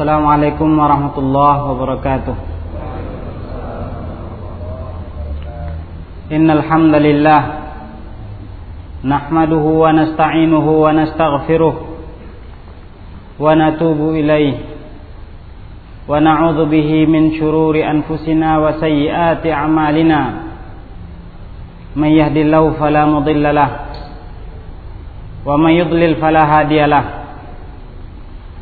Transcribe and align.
Assalamualaikum 0.00 0.80
warahmatullahi 0.80 1.60
wabarakatuh. 1.60 2.36
Innal 6.32 6.64
hamdalillah 6.64 7.42
nahmaduhu 9.04 9.84
wa 9.84 9.92
nasta'inuhu 9.92 10.88
wa 10.88 10.96
nastaghfiruh 10.96 11.74
wa 13.44 13.52
natubu 13.52 14.16
ilayh 14.16 14.72
wa 16.08 16.16
na'udzu 16.16 16.64
bihi 16.64 17.04
min 17.04 17.36
shururi 17.36 17.84
anfusina 17.84 18.56
wa 18.56 18.80
sayyiati 18.80 19.52
a'malina 19.52 20.20
may 21.92 22.16
yahdihillahu 22.16 22.80
fala 22.80 23.04
mudilla 23.04 23.52
lah 23.52 23.70
wa 25.44 25.60
may 25.60 25.76
yudlil 25.76 26.16
fala 26.16 26.48
hadiyalah 26.48 27.19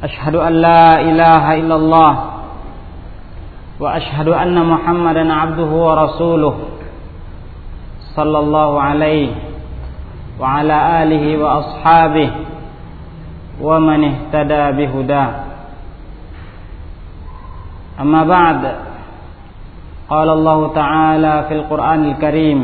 أشهد 0.05 0.35
أن 0.35 0.53
لا 0.53 1.01
إله 1.01 1.55
إلا 1.55 1.75
الله 1.75 2.12
وأشهد 3.81 4.29
أن 4.29 4.67
محمدا 4.67 5.32
عبده 5.32 5.71
ورسوله 5.86 6.55
صلى 8.14 8.39
الله 8.39 8.81
عليه 8.81 9.31
وعلى 10.41 11.03
آله 11.03 11.25
وأصحابه 11.45 12.31
ومن 13.63 14.00
اهتدى 14.05 14.64
بهداه. 14.79 15.31
أما 18.00 18.25
بعد 18.25 18.63
قال 20.11 20.29
الله 20.29 20.72
تعالى 20.75 21.44
في 21.49 21.55
القرآن 21.55 22.05
الكريم 22.05 22.61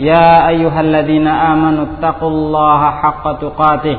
يا 0.00 0.48
أيها 0.48 0.80
الذين 0.80 1.28
آمنوا 1.28 1.84
اتقوا 1.84 2.30
الله 2.30 2.90
حق 2.90 3.24
تقاته 3.40 3.98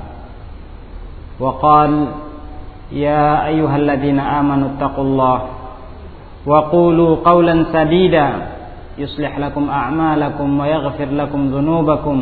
وقال 1.41 1.91
يا 2.91 3.47
أيها 3.49 3.75
الذين 3.75 4.19
آمنوا 4.19 4.67
اتقوا 4.77 5.03
الله 5.03 5.39
وقولوا 6.45 7.11
قولا 7.25 7.55
سديدا 7.73 8.27
يصلح 8.97 9.33
لكم 9.39 9.69
أعمالكم 9.69 10.59
ويغفر 10.59 11.09
لكم 11.11 11.41
ذنوبكم 11.47 12.17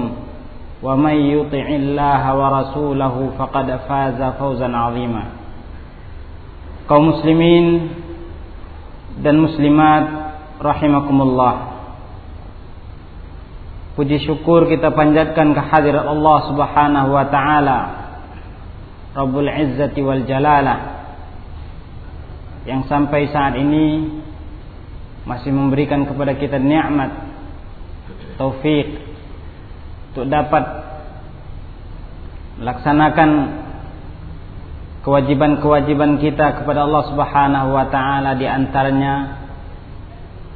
ومن 0.84 1.16
يطع 1.36 1.66
الله 1.82 2.24
ورسوله 2.40 3.16
فقد 3.38 3.68
فاز 3.88 4.20
فوزا 4.40 4.70
عظيما. 4.78 5.24
kaum 6.90 7.14
muslimin 7.14 7.94
dan 9.22 9.38
muslimat 9.38 10.04
rahimakumullah. 10.58 11.78
Puji 13.94 14.26
syukur 14.26 14.66
kita 14.66 14.96
panjatkan 14.96 15.54
kehadirat 15.54 16.08
Allah 16.08 16.38
Subhanahu 16.50 17.10
wa 17.14 17.26
taala. 17.30 17.80
Rabbul 19.14 19.50
Izzati 19.50 20.02
wal 20.06 20.24
Jalalah 20.30 20.80
yang 22.68 22.86
sampai 22.86 23.30
saat 23.34 23.58
ini 23.58 24.20
masih 25.26 25.50
memberikan 25.54 26.06
kepada 26.06 26.38
kita 26.38 26.62
nikmat 26.62 27.10
taufik 28.38 29.02
untuk 30.14 30.26
dapat 30.30 30.64
melaksanakan 32.60 33.30
kewajiban-kewajiban 35.06 36.20
kita 36.20 36.62
kepada 36.62 36.86
Allah 36.86 37.04
Subhanahu 37.08 37.70
wa 37.72 37.86
taala 37.88 38.36
di 38.36 38.46
antaranya 38.46 39.40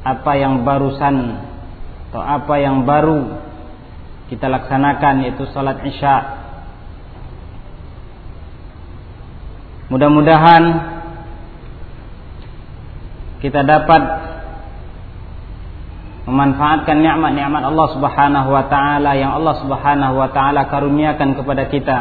apa 0.04 0.32
yang 0.36 0.68
barusan 0.68 1.16
atau 2.12 2.20
apa 2.20 2.54
yang 2.60 2.84
baru 2.84 3.40
kita 4.28 4.46
laksanakan 4.48 5.14
yaitu 5.26 5.44
salat 5.50 5.82
Isya. 5.82 6.33
Mudah-mudahan 9.92 10.62
kita 13.44 13.60
dapat 13.60 14.02
memanfaatkan 16.24 17.04
nikmat-nikmat 17.04 17.62
Allah 17.68 17.88
Subhanahu 17.92 18.48
wa 18.48 18.64
taala 18.72 19.12
yang 19.12 19.36
Allah 19.36 19.60
Subhanahu 19.60 20.14
wa 20.16 20.28
taala 20.32 20.64
karuniakan 20.72 21.36
kepada 21.36 21.68
kita 21.68 21.98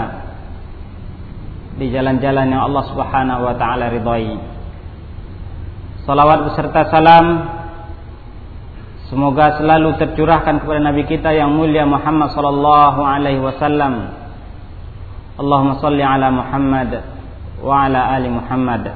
di 1.76 1.92
jalan-jalan 1.92 2.48
yang 2.48 2.64
Allah 2.72 2.84
Subhanahu 2.88 3.42
wa 3.44 3.56
taala 3.60 3.92
ridhai. 3.92 4.40
Salawat 6.08 6.40
beserta 6.48 6.88
salam 6.88 7.52
semoga 9.12 9.60
selalu 9.60 10.00
tercurahkan 10.00 10.64
kepada 10.64 10.80
nabi 10.80 11.04
kita 11.04 11.36
yang 11.36 11.52
mulia 11.52 11.84
Muhammad 11.84 12.32
sallallahu 12.32 13.04
alaihi 13.04 13.44
wasallam. 13.44 14.24
Allahumma 15.36 15.84
salli 15.84 16.00
ala 16.00 16.32
Muhammad 16.32 17.23
wa 17.64 17.88
ala 17.88 18.12
ali 18.12 18.28
Muhammad. 18.28 18.92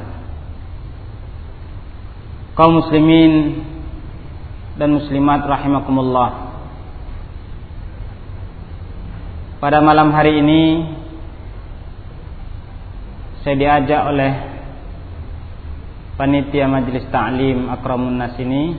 Kaum 2.59 2.83
muslimin 2.83 3.63
dan 4.75 4.91
muslimat 4.91 5.47
rahimakumullah. 5.47 6.51
Pada 9.57 9.81
malam 9.81 10.13
hari 10.13 10.43
ini 10.43 10.61
saya 13.41 13.55
diajak 13.57 14.01
oleh 14.11 14.31
panitia 16.19 16.67
majelis 16.69 17.07
ta'lim 17.09 17.71
Akramun 17.71 18.19
Nas 18.19 18.35
ini 18.37 18.75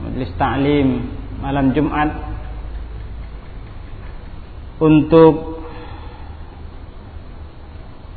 majelis 0.00 0.32
ta'lim 0.34 0.88
malam 1.38 1.70
Jumat 1.76 2.10
untuk 4.80 5.59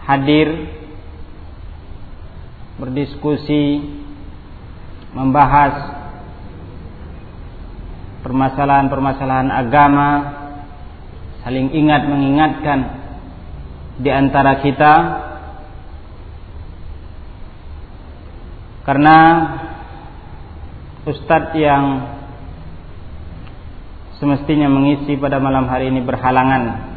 hadir 0.03 0.47
berdiskusi 2.77 3.83
membahas 5.13 6.03
permasalahan-permasalahan 8.25 9.51
agama 9.51 10.09
saling 11.43 11.75
ingat 11.75 12.07
mengingatkan 12.07 12.79
di 13.99 14.09
antara 14.09 14.63
kita. 14.63 14.93
Karena 18.83 19.17
ustadz 21.07 21.55
yang 21.55 21.83
semestinya 24.19 24.67
mengisi 24.67 25.15
pada 25.15 25.39
malam 25.39 25.71
hari 25.71 25.87
ini 25.87 26.03
berhalangan 26.03 26.92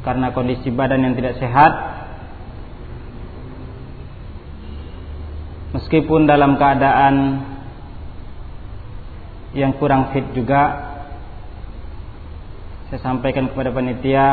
karena 0.00 0.32
kondisi 0.32 0.72
badan 0.72 1.04
yang 1.04 1.14
tidak 1.16 1.36
sehat. 1.36 1.72
Meskipun 5.70 6.26
dalam 6.26 6.58
keadaan 6.58 7.46
yang 9.54 9.74
kurang 9.78 10.14
fit 10.14 10.26
juga 10.34 10.90
saya 12.90 13.02
sampaikan 13.02 13.50
kepada 13.50 13.70
panitia 13.70 14.26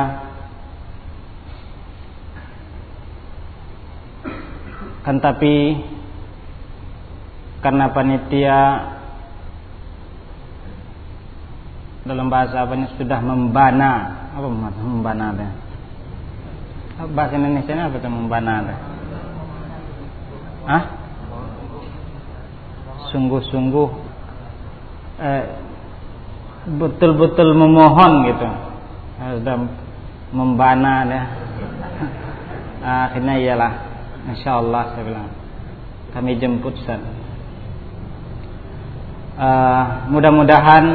kan 5.05 5.17
tapi 5.21 5.77
karena 7.61 7.89
panitia 7.93 8.59
dalam 12.05 12.29
bahasa 12.29 12.65
apanya 12.65 12.93
sudah 12.97 13.19
membana 13.21 13.93
apa 14.37 14.47
membana 14.85 15.33
deh 15.33 15.51
bahasa 17.17 17.33
Indonesia 17.41 17.73
apa 17.73 17.97
itu 17.97 18.09
membana 18.09 18.53
deh 18.61 18.79
ah 20.69 20.83
sungguh-sungguh 23.09 23.89
eh, 25.17 25.43
betul-betul 26.67 27.55
memohon 27.55 28.13
gitu. 28.27 28.47
Sudah 29.17 29.55
membana 30.35 30.93
ya 31.07 31.21
akhirnya 33.07 33.35
iyalah 33.39 33.73
Insya 34.27 34.59
Allah 34.59 34.91
saya 34.91 35.03
bilang. 35.07 35.31
Kami 36.11 36.35
jemput 36.35 36.75
Ustaz. 36.75 36.99
Uh, 39.37 40.09
mudah-mudahan 40.11 40.85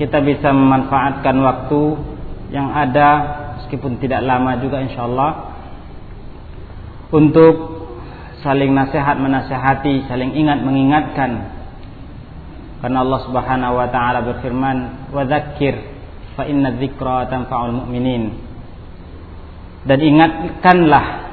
kita 0.00 0.22
bisa 0.24 0.54
memanfaatkan 0.54 1.36
waktu 1.42 1.80
yang 2.54 2.70
ada 2.70 3.08
meskipun 3.62 3.98
tidak 3.98 4.22
lama 4.22 4.58
juga 4.62 4.78
insyaallah 4.84 5.32
untuk 7.10 7.54
saling 8.46 8.70
nasihat 8.70 9.18
menasehati, 9.18 10.06
saling 10.06 10.34
ingat 10.38 10.62
mengingatkan. 10.62 11.30
Karena 12.78 13.02
Allah 13.02 13.20
Subhanahu 13.26 13.74
wa 13.74 13.88
taala 13.90 14.22
berfirman, 14.22 15.10
"Wa 15.10 15.26
dzakir 15.26 15.74
fa 16.38 16.46
inna 16.46 16.76
dzikra 16.76 17.26
tanfa'ul 17.26 17.74
mu'minin." 17.82 18.24
Dan 19.86 19.98
ingatkanlah 20.02 21.26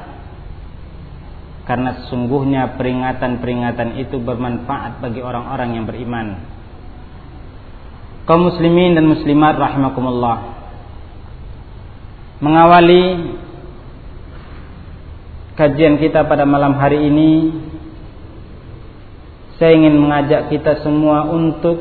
karena 1.64 1.90
sesungguhnya 2.04 2.76
peringatan-peringatan 2.76 3.96
itu 3.98 4.20
bermanfaat 4.20 5.00
bagi 5.00 5.24
orang-orang 5.24 5.80
yang 5.80 5.86
beriman. 5.88 6.28
Kaum 8.24 8.52
muslimin 8.52 8.96
dan 8.96 9.08
muslimat 9.08 9.56
rahimakumullah. 9.60 10.53
Mengawali 12.44 13.04
kajian 15.56 15.96
kita 15.96 16.28
pada 16.28 16.44
malam 16.44 16.76
hari 16.76 17.08
ini 17.08 17.56
saya 19.56 19.80
ingin 19.80 19.96
mengajak 19.96 20.52
kita 20.52 20.84
semua 20.84 21.24
untuk 21.32 21.80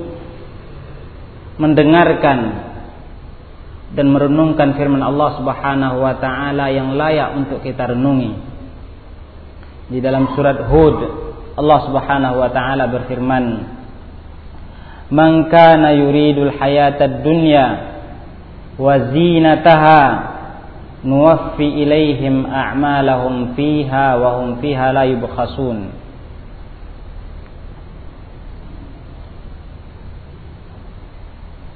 mendengarkan 1.58 2.70
dan 3.98 4.06
merenungkan 4.06 4.78
firman 4.78 5.02
Allah 5.02 5.34
Subhanahu 5.42 5.98
wa 5.98 6.14
taala 6.22 6.70
yang 6.70 6.94
layak 6.94 7.42
untuk 7.42 7.58
kita 7.66 7.90
renungi. 7.90 8.32
Di 9.90 9.98
dalam 9.98 10.30
surat 10.38 10.70
Hud 10.70 10.98
Allah 11.58 11.78
Subhanahu 11.90 12.38
wa 12.38 12.50
taala 12.54 12.86
berfirman 12.86 13.44
Man 15.10 15.50
kana 15.50 15.90
yuridul 15.90 16.54
hayatad 16.54 17.26
dunya 17.26 17.66
wa 18.78 19.10
zinataha 19.10 20.31
nuwaffi 21.02 21.66
ilaihim 21.82 22.46
a'malahum 22.46 23.58
fiha 23.58 24.16
wa 24.18 24.38
hum 24.38 24.62
fiha 24.62 24.94
la 24.94 25.04
yubkhasun. 25.06 25.78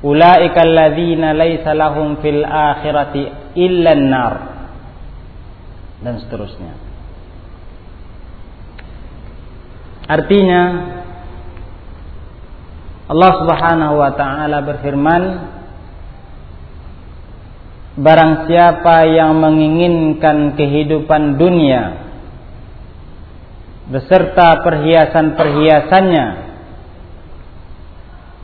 Ulaika 0.06 0.62
alladzina 0.62 1.34
laisa 1.34 1.74
lahum 1.74 2.22
fil 2.22 2.46
akhirati 2.46 3.58
illa 3.58 3.90
an-nar. 3.98 4.34
Dan 6.04 6.22
seterusnya. 6.22 6.74
Artinya 10.06 10.62
Allah 13.10 13.32
Subhanahu 13.42 13.94
wa 13.98 14.10
taala 14.14 14.62
berfirman 14.62 15.22
Barang 17.96 18.44
siapa 18.44 19.08
yang 19.08 19.40
menginginkan 19.40 20.52
kehidupan 20.52 21.40
dunia 21.40 22.04
beserta 23.88 24.60
perhiasan-perhiasannya 24.60 26.26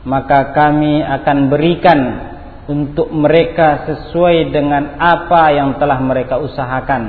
maka 0.03 0.51
kami 0.51 0.99
akan 0.99 1.37
berikan 1.47 1.99
untuk 2.67 3.11
mereka 3.11 3.87
sesuai 3.87 4.51
dengan 4.51 4.95
apa 4.99 5.51
yang 5.51 5.75
telah 5.79 5.99
mereka 5.99 6.39
usahakan. 6.39 7.03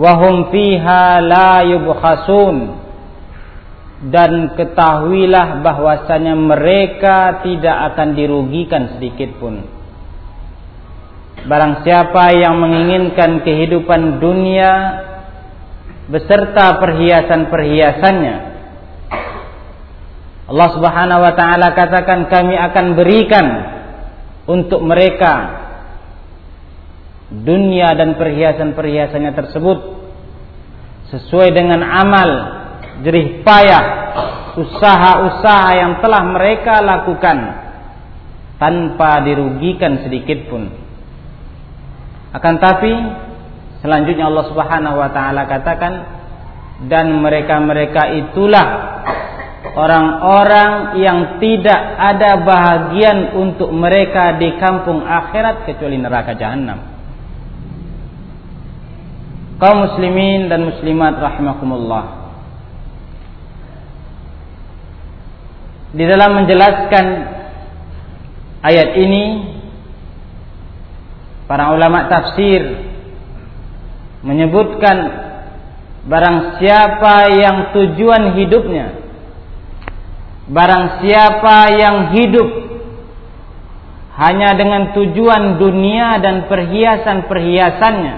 Wahum 0.00 0.48
fiha 0.48 1.20
la 1.20 1.60
yubkhasun 1.62 2.56
dan 4.00 4.56
ketahuilah 4.56 5.60
bahwasanya 5.60 6.32
mereka 6.32 7.44
tidak 7.44 7.92
akan 7.92 8.16
dirugikan 8.16 8.96
sedikit 8.96 9.36
pun. 9.36 9.60
Barang 11.44 11.84
siapa 11.84 12.32
yang 12.32 12.56
menginginkan 12.56 13.44
kehidupan 13.44 14.20
dunia 14.20 14.72
beserta 16.08 16.80
perhiasan-perhiasannya 16.80 18.36
Allah 20.50 20.68
Subhanahu 20.74 21.20
wa 21.22 21.32
taala 21.38 21.70
katakan 21.78 22.26
kami 22.26 22.58
akan 22.58 22.86
berikan 22.98 23.46
untuk 24.50 24.82
mereka 24.82 25.62
dunia 27.30 27.94
dan 27.94 28.18
perhiasan-perhiasannya 28.18 29.32
tersebut 29.38 29.78
sesuai 31.14 31.54
dengan 31.54 31.86
amal 31.86 32.59
jerih 33.00 33.42
payah 33.44 33.84
usaha-usaha 34.60 35.68
yang 35.78 35.92
telah 36.02 36.22
mereka 36.26 36.82
lakukan 36.82 37.38
tanpa 38.60 39.24
dirugikan 39.24 40.04
sedikit 40.04 40.50
pun 40.52 40.68
akan 42.30 42.54
tapi 42.60 42.92
selanjutnya 43.80 44.28
Allah 44.28 44.46
Subhanahu 44.52 44.96
wa 45.00 45.10
taala 45.10 45.48
katakan 45.48 45.92
dan 46.86 47.20
mereka-mereka 47.20 48.02
itulah 48.26 48.66
orang-orang 49.76 51.00
yang 51.00 51.40
tidak 51.40 51.80
ada 51.96 52.40
bahagian 52.40 53.36
untuk 53.36 53.72
mereka 53.72 54.36
di 54.36 54.56
kampung 54.60 55.04
akhirat 55.04 55.68
kecuali 55.68 55.96
neraka 55.96 56.36
jahanam 56.36 56.90
kaum 59.60 59.84
muslimin 59.84 60.48
dan 60.48 60.64
muslimat 60.64 61.20
rahimakumullah. 61.20 62.19
Di 65.90 66.04
dalam 66.06 66.38
menjelaskan 66.38 67.06
ayat 68.62 68.90
ini 68.94 69.24
para 71.50 71.74
ulama 71.74 72.06
tafsir 72.06 72.62
menyebutkan 74.22 74.96
barang 76.06 76.62
siapa 76.62 77.14
yang 77.34 77.56
tujuan 77.74 78.38
hidupnya 78.38 78.86
barang 80.46 81.02
siapa 81.02 81.56
yang 81.74 81.96
hidup 82.14 82.48
hanya 84.20 84.54
dengan 84.54 84.92
tujuan 84.94 85.58
dunia 85.58 86.20
dan 86.22 86.46
perhiasan-perhiasannya 86.46 88.16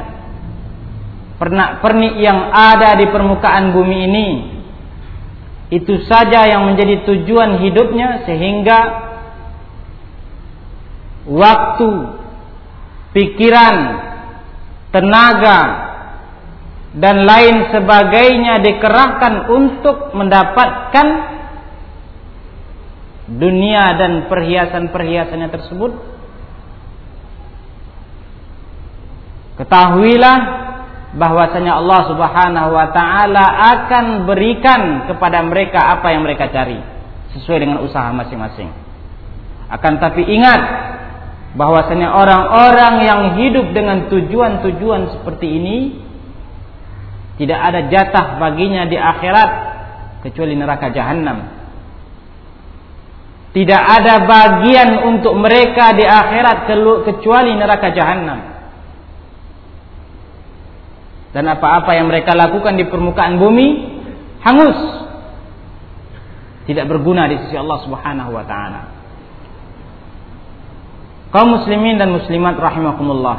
pernak-pernik 1.40 2.14
yang 2.20 2.52
ada 2.52 3.00
di 3.00 3.06
permukaan 3.08 3.72
bumi 3.72 3.98
ini 4.10 4.28
itu 5.72 6.04
saja 6.04 6.44
yang 6.44 6.68
menjadi 6.68 7.00
tujuan 7.08 7.64
hidupnya 7.64 8.28
sehingga 8.28 8.78
waktu, 11.24 11.90
pikiran, 13.16 13.76
tenaga 14.92 15.60
dan 16.92 17.24
lain 17.24 17.72
sebagainya 17.72 18.60
dikerahkan 18.60 19.48
untuk 19.48 20.12
mendapatkan 20.12 21.06
dunia 23.32 23.96
dan 23.96 24.28
perhiasan-perhiasannya 24.28 25.48
tersebut. 25.48 25.92
Ketahuilah 29.56 30.61
bahwasanya 31.12 31.76
Allah 31.76 32.00
Subhanahu 32.08 32.70
wa 32.72 32.88
taala 32.88 33.44
akan 33.76 34.24
berikan 34.24 35.04
kepada 35.12 35.44
mereka 35.44 36.00
apa 36.00 36.08
yang 36.08 36.24
mereka 36.24 36.48
cari 36.48 36.80
sesuai 37.36 37.58
dengan 37.60 37.78
usaha 37.84 38.08
masing-masing. 38.12 38.72
Akan 39.68 40.00
tapi 40.00 40.24
ingat 40.24 40.60
bahwasanya 41.52 42.16
orang-orang 42.16 42.94
yang 43.04 43.20
hidup 43.36 43.76
dengan 43.76 44.08
tujuan-tujuan 44.08 45.20
seperti 45.20 45.46
ini 45.48 45.76
tidak 47.36 47.60
ada 47.60 47.80
jatah 47.88 48.26
baginya 48.40 48.88
di 48.88 48.96
akhirat 48.96 49.50
kecuali 50.24 50.56
neraka 50.56 50.92
jahanam. 50.92 51.60
Tidak 53.52 53.82
ada 53.84 54.24
bagian 54.24 55.12
untuk 55.12 55.36
mereka 55.36 55.92
di 55.92 56.08
akhirat 56.08 56.72
kecuali 57.04 57.52
neraka 57.52 57.92
jahanam 57.92 58.51
dan 61.32 61.44
apa-apa 61.48 61.96
yang 61.96 62.12
mereka 62.12 62.36
lakukan 62.36 62.76
di 62.76 62.84
permukaan 62.86 63.40
bumi 63.40 63.66
hangus 64.44 65.02
tidak 66.68 66.86
berguna 66.86 67.26
di 67.26 67.42
sisi 67.42 67.58
Allah 67.58 67.78
Subhanahu 67.82 68.30
wa 68.30 68.44
taala. 68.46 68.80
Kaum 71.32 71.48
muslimin 71.58 71.96
dan 71.96 72.12
muslimat 72.12 72.54
rahimakumullah. 72.60 73.38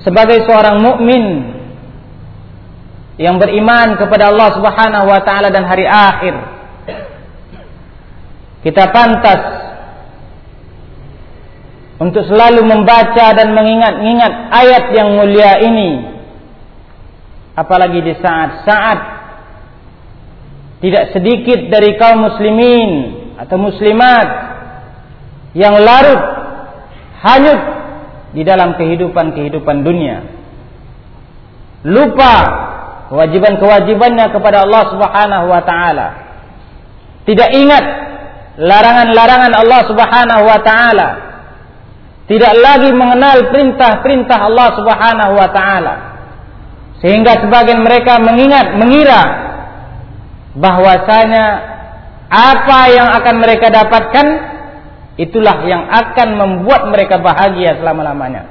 Sebagai 0.00 0.48
seorang 0.48 0.80
mukmin 0.80 1.24
yang 3.20 3.36
beriman 3.36 4.00
kepada 4.00 4.32
Allah 4.32 4.48
Subhanahu 4.56 5.06
wa 5.06 5.20
taala 5.20 5.52
dan 5.52 5.68
hari 5.68 5.84
akhir, 5.84 6.34
kita 8.64 8.88
pantas 8.90 9.59
untuk 12.00 12.24
selalu 12.24 12.64
membaca 12.64 13.36
dan 13.36 13.52
mengingat-ingat 13.52 14.32
ayat 14.50 14.84
yang 14.96 15.20
mulia 15.20 15.60
ini 15.60 16.10
apalagi 17.60 18.00
di 18.00 18.14
saat-saat 18.16 18.98
tidak 20.80 21.12
sedikit 21.12 21.68
dari 21.68 22.00
kaum 22.00 22.24
muslimin 22.24 22.90
atau 23.36 23.60
muslimat 23.60 24.28
yang 25.52 25.76
larut 25.76 26.22
hanyut 27.20 27.60
di 28.32 28.42
dalam 28.48 28.80
kehidupan-kehidupan 28.80 29.84
dunia. 29.84 30.24
Lupa 31.84 32.36
kewajiban-kewajibannya 33.12 34.26
kepada 34.32 34.64
Allah 34.64 34.82
Subhanahu 34.88 35.46
wa 35.52 35.62
taala. 35.68 36.08
Tidak 37.28 37.48
ingat 37.60 37.84
larangan-larangan 38.56 39.52
Allah 39.52 39.80
Subhanahu 39.84 40.42
wa 40.48 40.58
taala. 40.64 41.08
Tidak 42.30 42.54
lagi 42.62 42.94
mengenal 42.94 43.50
perintah-perintah 43.50 44.38
Allah 44.38 44.68
Subhanahu 44.78 45.32
wa 45.34 45.48
taala. 45.50 45.94
Sehingga 47.02 47.42
sebagian 47.42 47.82
mereka 47.82 48.22
mengingat, 48.22 48.78
mengira 48.78 49.22
bahwasanya 50.54 51.46
apa 52.30 52.80
yang 52.94 53.08
akan 53.18 53.34
mereka 53.42 53.66
dapatkan 53.74 54.26
itulah 55.18 55.66
yang 55.66 55.90
akan 55.90 56.28
membuat 56.38 56.86
mereka 56.94 57.18
bahagia 57.18 57.82
selama-lamanya. 57.82 58.46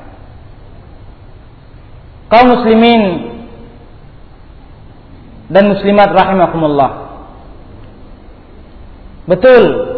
Kaum 2.27 2.51
muslimin 2.51 3.31
dan 5.48 5.71
muslimat 5.71 6.12
rahimakumullah. 6.12 6.91
Betul. 9.25 9.88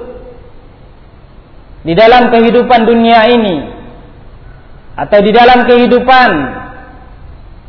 Di 1.82 1.94
dalam 1.98 2.30
kehidupan 2.30 2.86
dunia 2.86 3.26
ini 3.26 3.58
atau 4.94 5.20
di 5.24 5.32
dalam 5.34 5.66
kehidupan 5.66 6.30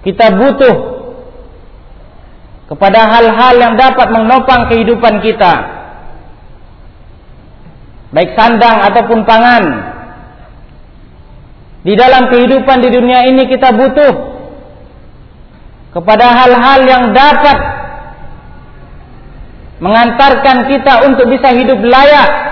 kita 0.04 0.26
butuh 0.36 0.76
kepada 2.68 3.08
hal-hal 3.08 3.54
yang 3.56 3.74
dapat 3.78 4.08
menopang 4.12 4.68
kehidupan 4.68 5.24
kita. 5.24 5.54
Baik 8.12 8.36
sandang 8.36 8.84
ataupun 8.92 9.24
pangan. 9.24 9.64
Di 11.82 11.96
dalam 11.96 12.28
kehidupan 12.28 12.78
di 12.84 12.90
dunia 12.92 13.26
ini 13.26 13.48
kita 13.48 13.72
butuh 13.72 14.12
kepada 15.96 16.26
hal-hal 16.36 16.80
yang 16.84 17.04
dapat 17.16 17.58
mengantarkan 19.82 20.70
kita 20.70 20.94
untuk 21.10 21.26
bisa 21.26 21.50
hidup 21.52 21.80
layak 21.80 22.51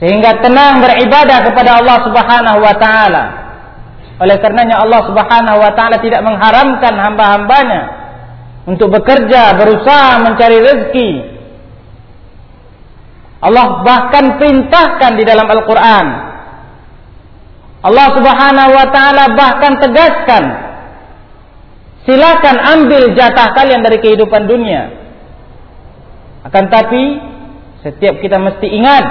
sehingga 0.00 0.40
tenang 0.40 0.80
beribadah 0.80 1.38
kepada 1.44 1.76
Allah 1.76 1.96
Subhanahu 2.08 2.58
wa 2.64 2.74
taala. 2.80 3.24
Oleh 4.20 4.36
karenanya 4.40 4.80
Allah 4.80 5.00
Subhanahu 5.04 5.58
wa 5.60 5.72
taala 5.76 6.00
tidak 6.00 6.24
mengharamkan 6.24 6.92
hamba-hambanya 6.96 7.80
untuk 8.64 8.88
bekerja, 8.92 9.60
berusaha 9.60 10.24
mencari 10.24 10.58
rezeki. 10.60 11.10
Allah 13.40 13.84
bahkan 13.84 14.36
perintahkan 14.36 15.16
di 15.16 15.24
dalam 15.24 15.48
Al-Qur'an. 15.48 16.06
Allah 17.80 18.08
Subhanahu 18.12 18.70
wa 18.76 18.86
taala 18.92 19.24
bahkan 19.36 19.72
tegaskan, 19.80 20.44
silakan 22.04 22.56
ambil 22.56 23.16
jatah 23.16 23.52
kalian 23.56 23.80
dari 23.80 24.00
kehidupan 24.00 24.48
dunia. 24.48 24.96
Akan 26.44 26.68
tapi 26.72 27.20
setiap 27.80 28.20
kita 28.20 28.36
mesti 28.36 28.68
ingat, 28.68 29.04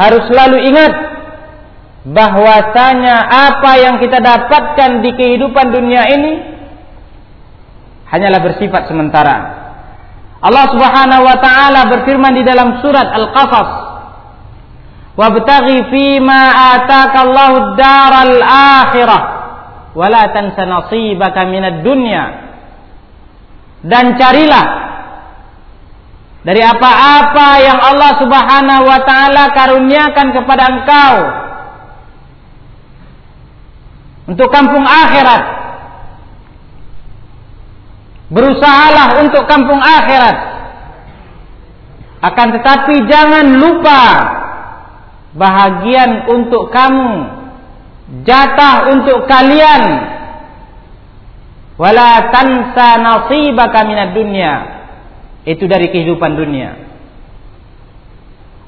harus 0.00 0.24
selalu 0.32 0.64
ingat 0.72 0.92
bahwasanya 2.08 3.16
apa 3.28 3.72
yang 3.76 4.00
kita 4.00 4.24
dapatkan 4.24 5.04
di 5.04 5.10
kehidupan 5.12 5.68
dunia 5.68 6.08
ini 6.08 6.32
hanyalah 8.08 8.40
bersifat 8.40 8.88
sementara. 8.88 9.36
Allah 10.40 10.72
Subhanahu 10.72 11.22
wa 11.22 11.36
taala 11.36 11.80
berfirman 11.92 12.32
di 12.32 12.42
dalam 12.48 12.80
surat 12.80 13.12
Al-Qasas, 13.12 13.70
"Wabtaghi 15.20 15.92
fima 15.92 16.42
ataka 16.80 17.18
Allahu 17.20 17.54
ad-daral 17.60 18.36
akhirah 18.80 19.22
wa 19.92 20.06
la 20.08 20.32
tansa 20.32 20.64
nasibaka 20.64 21.44
minad 21.44 21.84
dunya." 21.84 22.48
Dan 23.84 24.16
carilah 24.16 24.89
dari 26.40 26.62
apa-apa 26.64 27.48
yang 27.60 27.78
Allah 27.78 28.12
Subhanahu 28.16 28.84
wa 28.88 29.00
taala 29.04 29.52
karuniakan 29.52 30.28
kepada 30.32 30.64
engkau 30.72 31.14
untuk 34.30 34.48
kampung 34.48 34.86
akhirat. 34.86 35.42
Berusahalah 38.30 39.26
untuk 39.26 39.42
kampung 39.50 39.82
akhirat. 39.82 40.36
Akan 42.20 42.54
tetapi 42.54 43.10
jangan 43.10 43.58
lupa 43.58 44.02
bahagian 45.34 46.30
untuk 46.30 46.70
kamu, 46.70 47.12
jatah 48.22 48.94
untuk 48.94 49.26
kalian. 49.26 49.82
Wala 51.74 52.30
tansa 52.30 53.00
nasibaka 53.02 53.82
minad 53.88 54.14
dunya. 54.14 54.79
Itu 55.48 55.64
dari 55.64 55.88
kehidupan 55.88 56.36
dunia. 56.36 56.90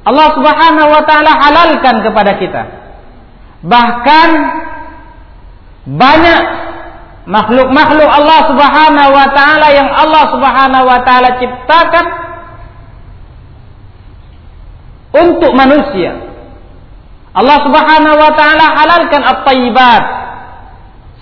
Allah 0.03 0.29
Subhanahu 0.35 0.89
wa 0.91 1.03
taala 1.07 1.33
halalkan 1.37 1.97
kepada 2.03 2.33
kita. 2.41 2.63
Bahkan 3.63 4.29
banyak 5.87 6.43
makhluk-makhluk 7.31 8.11
Allah 8.11 8.41
Subhanahu 8.51 9.11
wa 9.15 9.29
taala 9.31 9.67
yang 9.71 9.89
Allah 9.95 10.25
Subhanahu 10.35 10.85
wa 10.91 11.01
taala 11.07 11.39
ciptakan 11.39 12.07
untuk 15.13 15.53
manusia. 15.55 16.19
Allah 17.33 17.59
Subhanahu 17.63 18.17
wa 18.19 18.33
taala 18.35 18.67
halalkan 18.75 19.23
at-thayyibat. 19.23 20.05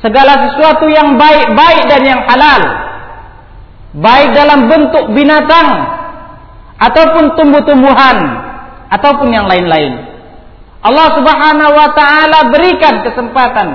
Segala 0.01 0.49
sesuatu 0.49 0.89
yang 0.89 1.21
baik-baik 1.21 1.85
dan 1.93 2.03
yang 2.09 2.21
halal. 2.25 2.80
Baik 3.91 4.39
dalam 4.39 4.71
bentuk 4.71 5.11
binatang 5.19 5.69
ataupun 6.79 7.35
tumbuh-tumbuhan 7.35 8.19
ataupun 8.87 9.29
yang 9.35 9.51
lain-lain. 9.51 10.11
Allah 10.81 11.09
Subhanahu 11.19 11.73
wa 11.77 11.91
taala 11.93 12.39
berikan 12.49 13.03
kesempatan 13.05 13.69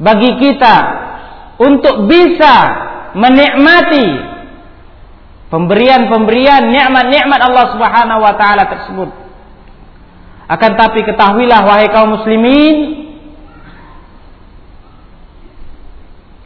bagi 0.00 0.38
kita 0.40 0.76
untuk 1.60 2.08
bisa 2.08 2.54
menikmati 3.18 4.06
pemberian-pemberian 5.52 6.70
nikmat-nikmat 6.72 7.40
Allah 7.42 7.66
Subhanahu 7.74 8.20
wa 8.22 8.34
taala 8.38 8.64
tersebut. 8.70 9.10
Akan 10.46 10.78
tapi 10.78 11.02
ketahuilah 11.02 11.60
wahai 11.66 11.88
kaum 11.90 12.20
muslimin 12.20 13.04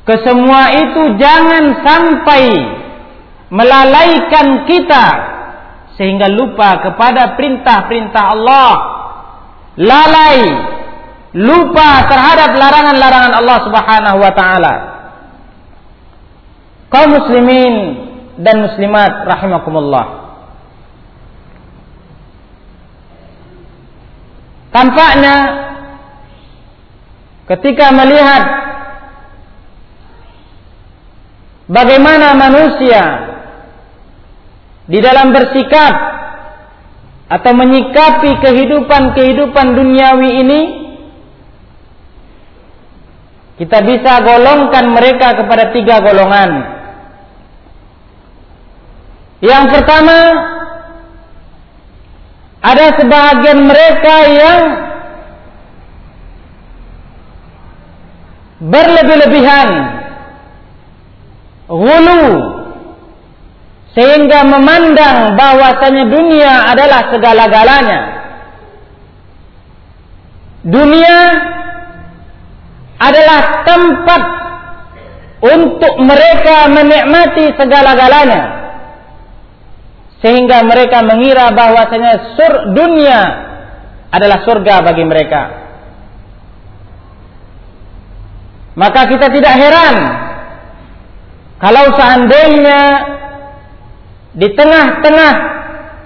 kesemua 0.09 0.63
itu 0.73 1.03
jangan 1.21 1.65
sampai 1.85 2.78
melalaikan 3.49 4.69
kita 4.69 5.07
sehingga 5.97 6.31
lupa 6.31 6.79
kepada 6.85 7.35
perintah-perintah 7.35 8.25
Allah. 8.39 8.73
Lalai 9.79 10.39
lupa 11.39 12.03
terhadap 12.11 12.51
larangan-larangan 12.57 13.33
Allah 13.35 13.59
Subhanahu 13.63 14.19
wa 14.19 14.33
taala. 14.35 14.75
Kaum 16.89 17.11
muslimin 17.15 17.75
dan 18.41 18.65
muslimat 18.65 19.29
rahimakumullah. 19.29 20.07
Tampaknya 24.73 25.37
ketika 27.49 27.91
melihat 27.93 28.68
bagaimana 31.69 32.35
manusia 32.35 33.05
di 34.89 34.99
dalam 35.05 35.37
bersikap 35.37 35.95
atau 37.29 37.53
menyikapi 37.53 38.41
kehidupan-kehidupan 38.41 39.67
duniawi 39.77 40.31
ini 40.43 40.61
kita 43.61 43.85
bisa 43.85 44.23
golongkan 44.23 44.95
mereka 44.95 45.35
kepada 45.35 45.75
tiga 45.75 45.99
golongan. 45.99 46.51
Yang 49.43 49.65
pertama, 49.71 50.19
ada 52.63 52.87
sebagian 52.99 53.59
mereka 53.67 54.17
yang 54.31 54.63
berlebih-lebihan, 58.63 59.69
hulu, 61.69 62.25
sehingga 63.93 64.45
memandang 64.45 65.37
bahwasanya 65.37 66.05
dunia 66.09 66.53
adalah 66.73 67.01
segala-galanya. 67.13 68.01
Dunia 70.69 71.19
adalah 72.99 73.41
tempat 73.63 74.23
untuk 75.39 75.95
mereka 76.03 76.67
menikmati 76.67 77.55
segala-galanya. 77.55 78.43
Sehingga 80.19 80.67
mereka 80.67 80.99
mengira 81.07 81.55
bahwasanya 81.55 82.35
sur 82.35 82.75
dunia 82.75 83.21
adalah 84.11 84.43
surga 84.43 84.83
bagi 84.83 85.05
mereka. 85.07 85.43
Maka 88.75 89.11
kita 89.11 89.27
tidak 89.31 89.55
heran 89.59 89.97
kalau 91.59 91.91
seandainya 91.99 92.81
di 94.39 94.49
tengah-tengah 94.55 95.35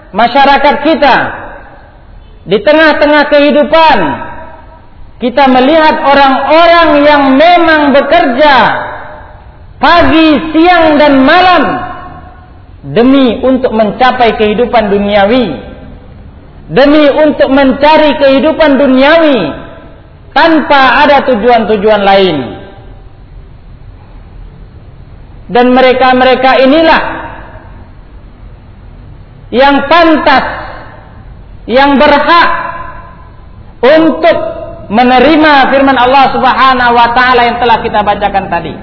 masyarakat 0.09 0.75
kita, 0.81 1.15
di 2.49 2.57
tengah-tengah 2.57 3.23
kehidupan, 3.29 3.97
kita 5.21 5.45
melihat 5.53 5.95
orang-orang 6.03 6.89
yang 7.05 7.23
memang 7.37 7.93
bekerja 7.93 8.55
pagi, 9.77 10.29
siang, 10.51 10.97
dan 10.97 11.21
malam 11.21 11.63
demi 12.91 13.37
untuk 13.45 13.71
mencapai 13.77 14.33
kehidupan 14.35 14.89
duniawi, 14.89 15.47
demi 16.73 17.05
untuk 17.13 17.53
mencari 17.53 18.17
kehidupan 18.17 18.81
duniawi 18.81 19.39
tanpa 20.33 21.05
ada 21.05 21.23
tujuan-tujuan 21.29 22.01
lain. 22.01 22.62
Dan 25.53 25.69
mereka-mereka 25.77 26.65
inilah 26.65 27.01
yang 29.53 29.85
pantas, 29.85 30.45
yang 31.69 31.93
berhak 32.01 32.49
untuk 33.85 34.37
menerima 34.89 35.53
firman 35.69 35.93
Allah 35.93 36.25
Subhanahu 36.33 36.93
wa 36.97 37.07
taala 37.13 37.41
yang 37.45 37.57
telah 37.61 37.77
kita 37.85 37.99
bacakan 38.01 38.45
tadi. 38.49 38.73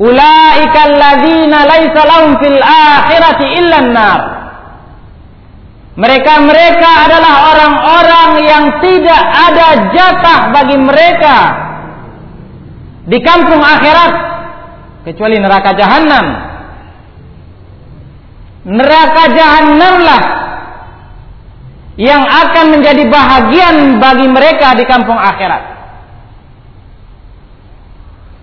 Ulaika 0.00 0.80
alladzina 0.88 1.68
laisa 1.68 2.00
lahum 2.04 2.32
fil 2.40 2.60
akhirati 2.60 3.46
illa 3.60 3.78
nar. 3.92 4.20
Mereka-mereka 5.96 6.90
adalah 7.08 7.34
orang-orang 7.56 8.30
yang 8.44 8.64
tidak 8.84 9.22
ada 9.32 9.68
jatah 9.96 10.40
bagi 10.52 10.76
mereka 10.76 11.36
di 13.08 13.16
kampung 13.24 13.64
akhirat 13.64 14.35
kecuali 15.06 15.38
neraka 15.38 15.70
jahanam. 15.78 16.26
Neraka 18.66 19.22
jahanamlah 19.30 20.22
yang 21.94 22.26
akan 22.26 22.66
menjadi 22.74 23.06
bahagian 23.06 24.02
bagi 24.02 24.26
mereka 24.26 24.74
di 24.74 24.84
kampung 24.90 25.14
akhirat. 25.14 25.62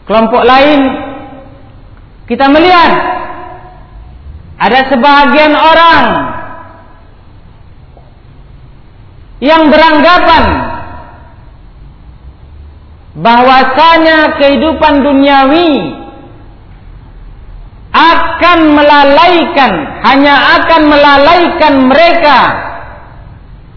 Kelompok 0.08 0.48
lain 0.48 0.80
kita 2.32 2.48
melihat 2.48 2.92
ada 4.64 4.80
sebahagian 4.88 5.54
orang 5.60 6.04
yang 9.44 9.68
beranggapan 9.68 10.44
bahwasanya 13.20 14.40
kehidupan 14.40 15.04
duniawi 15.04 16.03
akan 17.94 18.60
melalaikan 18.74 19.72
hanya 20.02 20.34
akan 20.58 20.82
melalaikan 20.90 21.74
mereka 21.86 22.40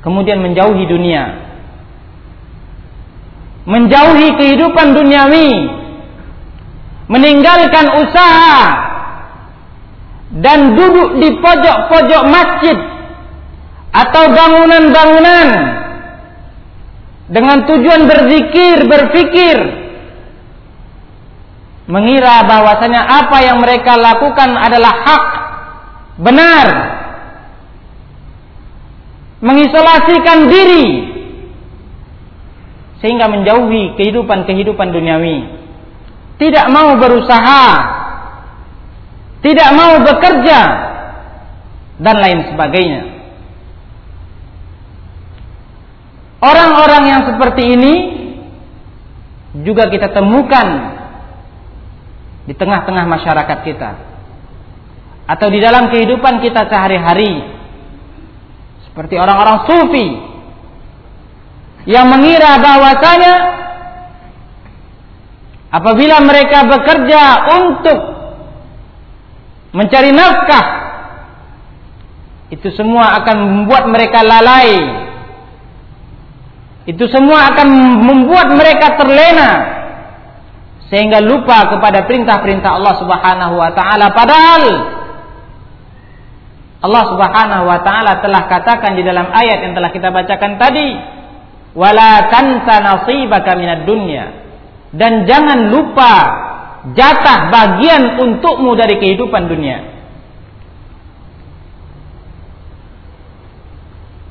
kemudian 0.00 0.38
menjauhi 0.38 0.87
dunia. 0.87 1.25
Menjauhi 3.66 4.38
kehidupan 4.38 4.94
duniawi. 4.94 5.50
Meninggalkan 7.11 7.87
usaha. 8.06 8.58
Dan 10.38 10.78
duduk 10.78 11.18
di 11.18 11.28
pojok-pojok 11.42 12.23
masjid 12.30 12.78
atau 13.94 14.25
bangunan-bangunan 14.30 15.49
dengan 17.26 17.58
tujuan 17.66 18.06
berzikir, 18.06 18.87
berfikir 18.87 19.86
mengira 21.87 22.43
bahwasanya 22.47 23.02
apa 23.02 23.39
yang 23.47 23.63
mereka 23.63 23.95
lakukan 23.95 24.50
adalah 24.58 24.95
hak 25.06 25.25
benar 26.19 26.67
mengisolasikan 29.39 30.50
diri 30.50 30.87
sehingga 32.99 33.28
menjauhi 33.28 33.95
kehidupan-kehidupan 34.00 34.89
duniawi. 34.91 35.39
Tidak 36.37 36.67
mau 36.69 36.97
berusaha, 37.00 37.65
tidak 39.41 39.69
mau 39.73 40.00
bekerja 40.04 40.60
dan 42.00 42.17
lain 42.21 42.41
sebagainya. 42.52 43.02
Orang-orang 46.37 47.02
yang 47.08 47.23
seperti 47.25 47.63
ini 47.65 47.95
juga 49.65 49.89
kita 49.89 50.13
temukan 50.13 50.69
di 52.47 52.54
tengah-tengah 52.54 53.04
masyarakat 53.04 53.59
kita. 53.67 53.91
Atau 55.26 55.50
di 55.50 55.59
dalam 55.59 55.91
kehidupan 55.91 56.39
kita 56.39 56.71
sehari-hari. 56.71 57.43
Seperti 58.87 59.19
orang-orang 59.19 59.67
sufi. 59.67 60.09
Yang 61.87 62.06
mengira 62.06 62.59
bahwasanya 62.63 63.35
apabila 65.75 66.23
mereka 66.23 66.67
bekerja 66.67 67.23
untuk 67.63 68.00
mencari 69.75 70.11
nafkah 70.11 70.67
itu 72.47 72.71
semua 72.75 73.23
akan 73.23 73.37
membuat 73.43 73.91
mereka 73.91 74.23
lalai. 74.23 75.02
Itu 76.87 77.11
semua 77.11 77.50
akan 77.50 77.69
membuat 78.06 78.54
mereka 78.54 78.95
terlena 78.95 79.75
sehingga 80.86 81.18
lupa 81.18 81.66
kepada 81.75 82.06
perintah-perintah 82.06 82.70
Allah 82.78 82.94
Subhanahu 82.94 83.54
wa 83.58 83.70
taala 83.75 84.06
padahal 84.14 84.64
Allah 86.86 87.04
Subhanahu 87.08 87.64
wa 87.66 87.78
taala 87.80 88.22
telah 88.22 88.42
katakan 88.46 88.94
di 88.94 89.02
dalam 89.02 89.32
ayat 89.32 89.64
yang 89.64 89.75
telah 89.75 89.90
kita 89.90 90.12
bacakan 90.12 90.60
tadi, 90.60 90.94
"Wala 91.75 92.30
tansa 92.30 92.84
nasibaka 92.84 93.58
minad 93.58 93.88
dunya." 93.88 94.44
Dan 94.94 95.26
jangan 95.26 95.72
lupa 95.72 96.14
jatah 96.94 97.50
bagian 97.50 98.22
untukmu 98.22 98.78
dari 98.78 99.02
kehidupan 99.02 99.50
dunia. 99.50 99.78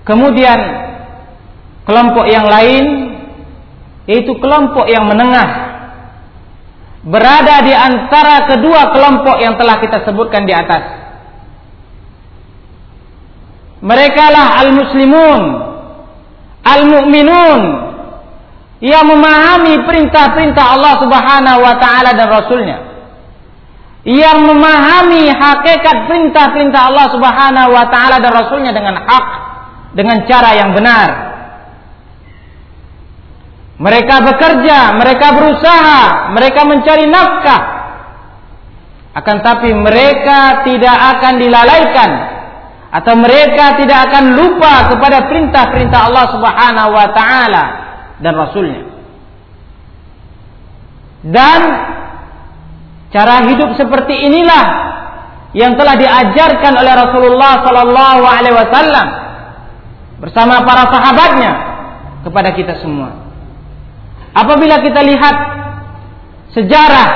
Kemudian 0.06 0.60
kelompok 1.90 2.30
yang 2.30 2.46
lain 2.46 2.86
yaitu 4.06 4.38
kelompok 4.38 4.86
yang 4.86 5.10
menengah 5.10 5.65
berada 7.06 7.62
di 7.62 7.74
antara 7.74 8.50
kedua 8.50 8.90
kelompok 8.90 9.38
yang 9.38 9.54
telah 9.56 9.78
kita 9.78 10.02
sebutkan 10.10 10.50
di 10.50 10.54
atas. 10.58 10.84
Mereka 13.86 14.26
lah 14.34 14.48
al-muslimun, 14.66 15.42
al-mu'minun 16.66 17.62
yang 18.82 19.06
memahami 19.06 19.86
perintah-perintah 19.86 20.66
Allah 20.74 20.94
Subhanahu 20.98 21.60
wa 21.62 21.76
taala 21.78 22.10
dan 22.18 22.28
rasulnya. 22.28 22.78
Yang 24.06 24.38
memahami 24.46 25.34
hakikat 25.34 26.10
perintah-perintah 26.10 26.82
Allah 26.90 27.06
Subhanahu 27.14 27.70
wa 27.70 27.86
taala 27.90 28.18
dan 28.18 28.32
rasulnya 28.34 28.74
dengan 28.74 28.98
hak, 28.98 29.26
dengan 29.94 30.26
cara 30.26 30.58
yang 30.58 30.74
benar. 30.74 31.25
Mereka 33.76 34.16
bekerja, 34.24 34.96
mereka 34.96 35.36
berusaha, 35.36 36.32
mereka 36.32 36.62
mencari 36.64 37.06
nafkah. 37.12 37.62
Akan 39.16 39.44
tapi 39.44 39.72
mereka 39.72 40.64
tidak 40.68 40.96
akan 40.96 41.34
dilalaikan 41.40 42.12
atau 42.96 43.14
mereka 43.20 43.76
tidak 43.80 44.12
akan 44.12 44.40
lupa 44.40 44.88
kepada 44.92 45.28
perintah-perintah 45.28 46.00
Allah 46.08 46.26
Subhanahu 46.32 46.92
wa 46.96 47.08
taala 47.12 47.64
dan 48.24 48.34
rasulnya. 48.36 48.84
Dan 51.26 51.62
cara 53.12 53.44
hidup 53.52 53.76
seperti 53.76 54.16
inilah 54.30 54.66
yang 55.56 55.76
telah 55.80 55.96
diajarkan 55.96 56.74
oleh 56.76 56.94
Rasulullah 56.96 57.54
sallallahu 57.64 58.24
alaihi 58.28 58.56
wasallam 58.56 59.08
bersama 60.20 60.64
para 60.68 60.84
sahabatnya 60.92 61.52
kepada 62.28 62.52
kita 62.56 62.80
semua. 62.84 63.25
Apabila 64.36 64.84
kita 64.84 65.00
lihat 65.00 65.36
sejarah 66.52 67.10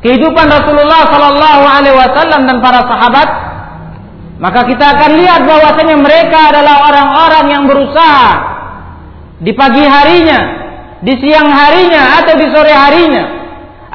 kehidupan 0.00 0.48
Rasulullah 0.48 1.12
sallallahu 1.12 1.64
alaihi 1.68 1.96
wasallam 1.96 2.40
dan 2.48 2.56
para 2.64 2.80
sahabat 2.88 3.28
maka 4.36 4.68
kita 4.68 4.84
akan 4.96 5.10
lihat 5.16 5.48
bahwasanya 5.48 5.96
mereka 5.96 6.52
adalah 6.52 6.84
orang-orang 6.92 7.44
yang 7.48 7.64
berusaha 7.64 8.28
di 9.40 9.52
pagi 9.56 9.80
harinya, 9.80 10.40
di 11.00 11.14
siang 11.20 11.48
harinya 11.48 12.20
atau 12.20 12.34
di 12.36 12.46
sore 12.52 12.72
harinya. 12.72 13.24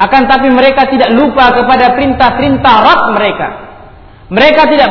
Akan 0.02 0.26
tapi 0.26 0.50
mereka 0.50 0.90
tidak 0.90 1.14
lupa 1.14 1.54
kepada 1.54 1.94
perintah-perintah 1.94 2.74
Rabb 2.82 3.02
mereka. 3.14 3.48
Mereka 4.32 4.62
tidak 4.66 4.90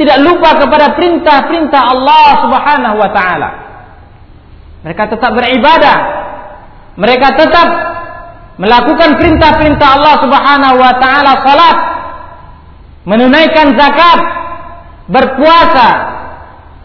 tidak 0.00 0.18
lupa 0.24 0.64
kepada 0.64 0.96
perintah-perintah 0.96 1.82
Allah 1.92 2.28
Subhanahu 2.40 2.96
wa 2.96 3.10
taala. 3.12 3.48
Mereka 4.80 5.12
tetap 5.12 5.34
beribadah. 5.36 5.96
Mereka 6.96 7.28
tetap 7.36 7.68
melakukan 8.56 9.20
perintah-perintah 9.20 9.88
Allah 10.00 10.14
Subhanahu 10.24 10.76
wa 10.80 10.92
taala 10.96 11.32
salat, 11.44 11.76
menunaikan 13.04 13.76
zakat, 13.76 14.20
berpuasa, 15.12 16.16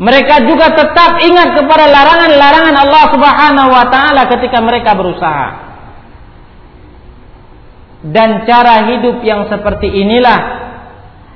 mereka 0.01 0.41
juga 0.49 0.73
tetap 0.73 1.21
ingat 1.21 1.61
kepada 1.61 1.85
larangan-larangan 1.85 2.75
Allah 2.75 3.03
Subhanahu 3.13 3.69
wa 3.69 3.85
taala 3.93 4.21
ketika 4.33 4.57
mereka 4.57 4.97
berusaha. 4.97 5.47
Dan 8.01 8.49
cara 8.49 8.89
hidup 8.89 9.21
yang 9.21 9.45
seperti 9.45 9.85
inilah 9.85 10.39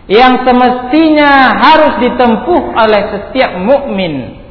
yang 0.09 0.41
semestinya 0.41 1.53
harus 1.61 1.93
ditempuh 2.01 2.61
oleh 2.73 3.01
setiap 3.13 3.53
mukmin. 3.61 4.44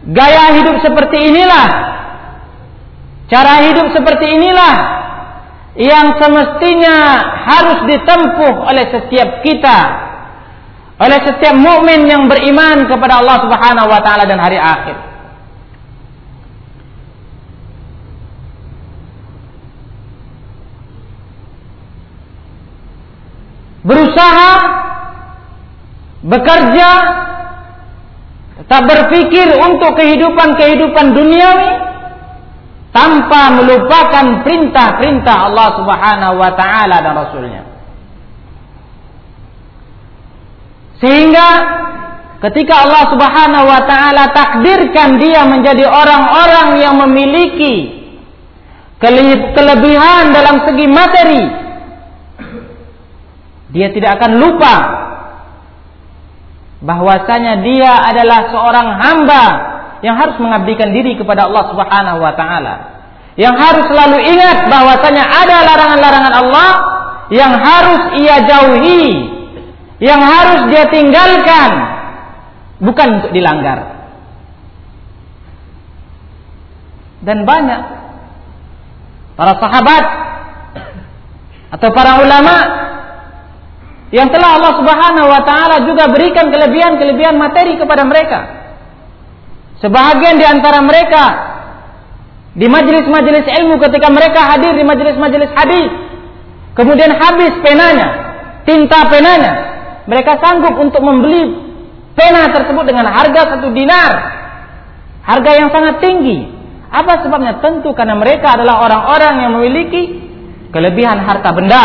Gaya 0.00 0.56
hidup 0.56 0.80
seperti 0.80 1.28
inilah, 1.28 1.66
cara 3.28 3.68
hidup 3.68 3.92
seperti 3.92 4.32
inilah 4.32 4.74
yang 5.76 6.16
semestinya 6.16 6.96
harus 7.44 7.84
ditempuh 7.84 8.54
oleh 8.64 8.84
setiap 8.88 9.44
kita, 9.44 9.78
oleh 11.04 11.20
setiap 11.28 11.52
mukmin 11.52 12.08
yang 12.08 12.32
beriman 12.32 12.88
kepada 12.88 13.20
Allah 13.20 13.44
Subhanahu 13.44 13.88
wa 13.92 14.00
taala 14.00 14.24
dan 14.24 14.40
hari 14.40 14.56
akhir. 14.56 15.10
berusaha, 23.80 24.52
bekerja, 26.22 26.90
tetap 28.70 28.86
berpikir 28.86 29.50
untuk 29.66 29.98
kehidupan-kehidupan 29.98 31.10
duniawi 31.10 31.70
tanpa 32.94 33.58
melupakan 33.58 34.46
perintah-perintah 34.46 35.50
Allah 35.50 35.68
Subhanahu 35.74 36.38
wa 36.38 36.54
taala 36.54 37.02
dan 37.02 37.18
rasulnya. 37.18 37.62
Sehingga 41.02 41.48
ketika 42.46 42.86
Allah 42.86 43.10
Subhanahu 43.10 43.66
wa 43.66 43.82
taala 43.90 44.30
takdirkan 44.30 45.18
dia 45.18 45.50
menjadi 45.50 45.90
orang-orang 45.90 46.68
yang 46.78 46.94
memiliki 46.94 48.06
kelebihan 49.50 50.30
dalam 50.30 50.62
segi 50.62 50.86
materi 50.86 51.42
dia 53.74 53.90
tidak 53.90 54.22
akan 54.22 54.32
lupa 54.38 54.99
bahwasanya 56.80 57.60
dia 57.60 57.92
adalah 58.08 58.48
seorang 58.48 58.88
hamba 58.96 59.44
yang 60.00 60.16
harus 60.16 60.36
mengabdikan 60.40 60.96
diri 60.96 61.16
kepada 61.16 61.48
Allah 61.48 61.64
Subhanahu 61.68 62.18
wa 62.24 62.32
taala. 62.32 62.74
Yang 63.36 63.56
harus 63.56 63.84
selalu 63.88 64.18
ingat 64.26 64.68
bahwasanya 64.68 65.24
ada 65.24 65.56
larangan-larangan 65.64 66.34
Allah 66.44 66.70
yang 67.30 67.52
harus 67.56 68.02
ia 68.20 68.36
jauhi, 68.42 69.06
yang 70.02 70.20
harus 70.20 70.66
dia 70.72 70.88
tinggalkan 70.88 71.70
bukan 72.80 73.08
untuk 73.20 73.30
dilanggar. 73.30 74.00
Dan 77.20 77.44
banyak 77.44 77.82
para 79.36 79.52
sahabat 79.60 80.04
atau 81.70 81.88
para 81.92 82.24
ulama 82.24 82.54
yang 84.10 84.26
telah 84.34 84.58
Allah 84.58 84.72
Subhanahu 84.74 85.28
wa 85.30 85.42
taala 85.46 85.86
juga 85.86 86.10
berikan 86.10 86.50
kelebihan-kelebihan 86.50 87.38
materi 87.38 87.78
kepada 87.78 88.02
mereka. 88.02 88.38
Sebahagian 89.78 90.36
di 90.36 90.44
antara 90.44 90.82
mereka 90.82 91.24
di 92.58 92.66
majelis-majelis 92.66 93.46
ilmu 93.46 93.78
ketika 93.78 94.10
mereka 94.10 94.50
hadir 94.50 94.74
di 94.74 94.82
majelis-majelis 94.82 95.50
hadis, 95.54 95.90
kemudian 96.74 97.14
habis 97.14 97.54
penanya, 97.62 98.08
tinta 98.66 99.06
penanya, 99.06 99.52
mereka 100.10 100.42
sanggup 100.42 100.74
untuk 100.82 101.00
membeli 101.06 101.70
pena 102.18 102.50
tersebut 102.50 102.82
dengan 102.82 103.06
harga 103.14 103.56
satu 103.56 103.70
dinar, 103.70 104.12
harga 105.22 105.50
yang 105.54 105.70
sangat 105.70 106.02
tinggi. 106.02 106.50
Apa 106.90 107.22
sebabnya? 107.22 107.62
Tentu 107.62 107.94
karena 107.94 108.18
mereka 108.18 108.58
adalah 108.58 108.82
orang-orang 108.82 109.34
yang 109.46 109.52
memiliki 109.54 110.02
kelebihan 110.74 111.22
harta 111.22 111.54
benda, 111.54 111.84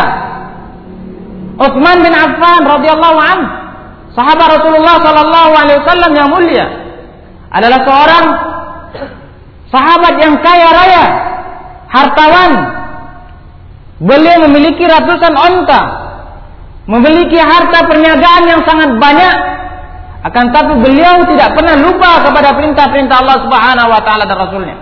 Utsman 1.56 2.04
bin 2.04 2.12
Affan 2.12 2.62
radhiyallahu 2.68 3.20
an, 3.20 3.40
sahabat 4.12 4.60
Rasulullah 4.60 5.00
sallallahu 5.00 5.52
alaihi 5.56 5.80
wasallam 5.84 6.12
yang 6.12 6.30
mulia, 6.32 6.66
adalah 7.56 7.80
seorang 7.88 8.26
sahabat 9.72 10.14
yang 10.20 10.36
kaya 10.44 10.68
raya, 10.72 11.04
hartawan. 11.88 12.54
Beliau 13.96 14.44
memiliki 14.52 14.84
ratusan 14.84 15.32
onta, 15.32 15.82
memiliki 16.92 17.40
harta 17.40 17.88
perniagaan 17.88 18.44
yang 18.44 18.62
sangat 18.68 18.92
banyak. 19.00 19.36
Akan 20.26 20.50
tapi 20.52 20.74
beliau 20.82 21.22
tidak 21.30 21.54
pernah 21.54 21.78
lupa 21.80 22.26
kepada 22.26 22.58
perintah-perintah 22.58 23.16
Allah 23.24 23.38
Subhanahu 23.46 23.90
wa 23.94 24.02
taala 24.04 24.26
dan 24.26 24.38
Rasulnya. 24.42 24.76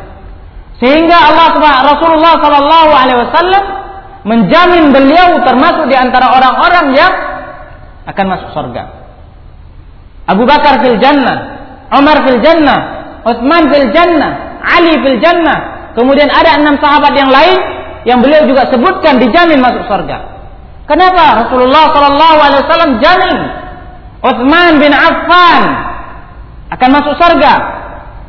Sehingga 0.82 1.14
Allah 1.20 1.54
Rasulullah 1.94 2.34
sallallahu 2.42 2.92
alaihi 2.96 3.20
wasallam 3.28 3.83
menjamin 4.24 4.96
beliau 4.96 5.44
termasuk 5.44 5.92
di 5.92 5.96
antara 5.96 6.32
orang-orang 6.32 6.86
yang 6.96 7.14
akan 8.08 8.26
masuk 8.28 8.50
surga. 8.56 8.84
Abu 10.28 10.48
Bakar 10.48 10.80
fil 10.80 11.00
jannah, 11.04 11.38
Umar 11.92 12.24
fil 12.24 12.40
jannah, 12.40 12.80
Utsman 13.28 13.68
fil 13.72 13.92
jannah, 13.92 14.64
Ali 14.64 14.96
fil 15.04 15.20
jannah. 15.20 15.92
Kemudian 15.94 16.32
ada 16.32 16.58
enam 16.60 16.80
sahabat 16.80 17.14
yang 17.14 17.30
lain 17.30 17.60
yang 18.08 18.20
beliau 18.24 18.48
juga 18.48 18.68
sebutkan 18.72 19.20
dijamin 19.20 19.60
masuk 19.60 19.84
surga. 19.88 20.18
Kenapa 20.84 21.48
Rasulullah 21.48 21.96
Shallallahu 21.96 22.38
Alaihi 22.44 22.62
Wasallam 22.68 22.92
jamin 23.00 23.38
Utsman 24.20 24.72
bin 24.84 24.92
Affan 24.92 25.64
akan 26.76 26.90
masuk 26.92 27.16
surga? 27.20 27.54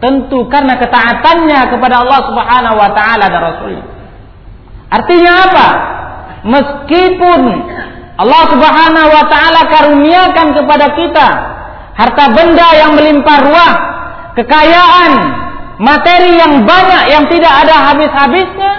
Tentu 0.03 0.47
karena 0.51 0.77
ketaatannya 0.77 1.61
kepada 1.71 2.03
Allah 2.03 2.21
Subhanahu 2.29 2.77
Wa 2.77 2.91
Taala 2.93 3.27
dan 3.31 3.41
Rasulnya. 3.41 3.94
Artinya 4.95 5.33
apa? 5.51 5.69
Meskipun 6.45 7.41
Allah 8.15 8.43
Subhanahu 8.47 9.09
wa 9.11 9.25
taala 9.27 9.61
karuniakan 9.67 10.47
kepada 10.55 10.87
kita 10.95 11.29
harta 11.99 12.25
benda 12.31 12.69
yang 12.79 12.95
melimpah 12.95 13.39
ruah, 13.43 13.73
kekayaan, 14.39 15.13
materi 15.83 16.39
yang 16.39 16.63
banyak 16.63 17.03
yang 17.11 17.25
tidak 17.27 17.55
ada 17.67 17.77
habis-habisnya, 17.91 18.73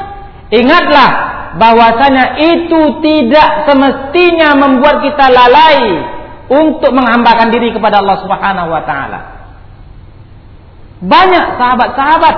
ingatlah 0.55 1.09
bahwasanya 1.59 2.39
itu 2.39 2.81
tidak 3.03 3.67
semestinya 3.67 4.55
membuat 4.55 5.03
kita 5.03 5.31
lalai 5.31 5.83
untuk 6.47 6.91
menghambakan 6.95 7.51
diri 7.51 7.75
kepada 7.75 7.99
Allah 7.99 8.17
Subhanahu 8.23 8.69
wa 8.71 8.83
taala. 8.87 9.19
Banyak 11.03 11.45
sahabat-sahabat 11.59 12.35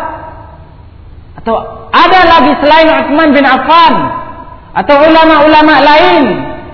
atau 1.45 1.86
ada 1.97 2.19
lagi 2.29 2.53
selain 2.61 2.87
Utsman 2.93 3.29
bin 3.33 3.45
Affan 3.45 3.95
atau 4.77 4.95
ulama-ulama 5.01 5.75
lain 5.81 6.23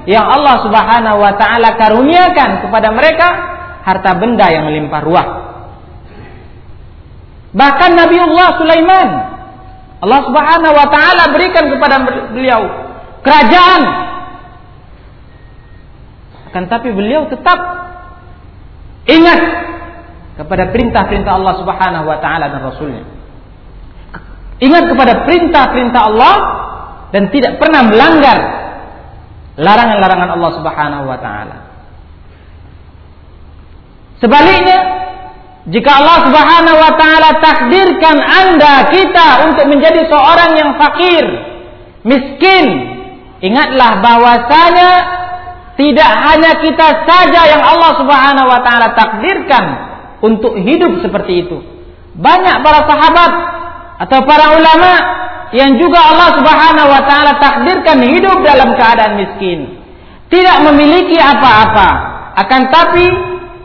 yang 0.04 0.28
Allah 0.28 0.60
Subhanahu 0.68 1.18
wa 1.24 1.34
taala 1.40 1.80
karuniakan 1.80 2.68
kepada 2.68 2.92
mereka 2.92 3.28
harta 3.88 4.12
benda 4.20 4.52
yang 4.52 4.68
melimpah 4.68 5.02
ruah. 5.04 5.28
Bahkan 7.54 7.92
Nabiullah 7.96 8.50
Sulaiman 8.60 9.10
Allah 10.04 10.22
Subhanahu 10.28 10.76
wa 10.76 10.88
taala 10.92 11.32
berikan 11.32 11.72
kepada 11.72 12.04
beliau 12.36 12.62
kerajaan. 13.24 13.82
Akan 16.52 16.68
tapi 16.68 16.92
beliau 16.92 17.32
tetap 17.32 17.56
ingat 19.08 19.40
kepada 20.44 20.76
perintah-perintah 20.76 21.32
Allah 21.40 21.56
Subhanahu 21.56 22.04
wa 22.04 22.20
taala 22.20 22.52
dan 22.52 22.62
rasulnya. 22.68 23.13
Ingat 24.64 24.84
kepada 24.88 25.28
perintah-perintah 25.28 26.02
Allah 26.08 26.36
dan 27.12 27.28
tidak 27.36 27.60
pernah 27.60 27.84
melanggar 27.84 28.38
larangan-larangan 29.60 30.30
Allah 30.40 30.52
Subhanahu 30.56 31.06
wa 31.06 31.20
taala. 31.20 31.58
Sebaliknya, 34.24 34.80
jika 35.68 36.00
Allah 36.00 36.18
Subhanahu 36.32 36.78
wa 36.80 36.94
taala 36.96 37.30
takdirkan 37.44 38.18
Anda 38.24 38.88
kita 38.88 39.28
untuk 39.52 39.66
menjadi 39.68 40.08
seorang 40.08 40.52
yang 40.56 40.72
fakir, 40.80 41.24
miskin, 42.08 42.66
ingatlah 43.44 44.00
bahwasanya 44.00 44.92
tidak 45.76 46.12
hanya 46.24 46.52
kita 46.64 46.88
saja 47.04 47.42
yang 47.52 47.62
Allah 47.68 47.92
Subhanahu 48.00 48.48
wa 48.48 48.60
taala 48.64 48.96
takdirkan 48.96 49.66
untuk 50.24 50.56
hidup 50.56 51.04
seperti 51.04 51.46
itu. 51.46 51.60
Banyak 52.16 52.64
para 52.64 52.88
sahabat 52.88 53.32
atau 54.02 54.20
para 54.26 54.58
ulama 54.58 54.92
yang 55.54 55.78
juga 55.78 56.02
Allah 56.02 56.30
Subhanahu 56.38 56.90
wa 56.90 57.02
taala 57.06 57.32
takdirkan 57.38 58.02
hidup 58.02 58.42
dalam 58.42 58.74
keadaan 58.74 59.14
miskin, 59.22 59.60
tidak 60.34 60.58
memiliki 60.66 61.18
apa-apa, 61.18 61.90
akan 62.42 62.62
tapi 62.74 63.08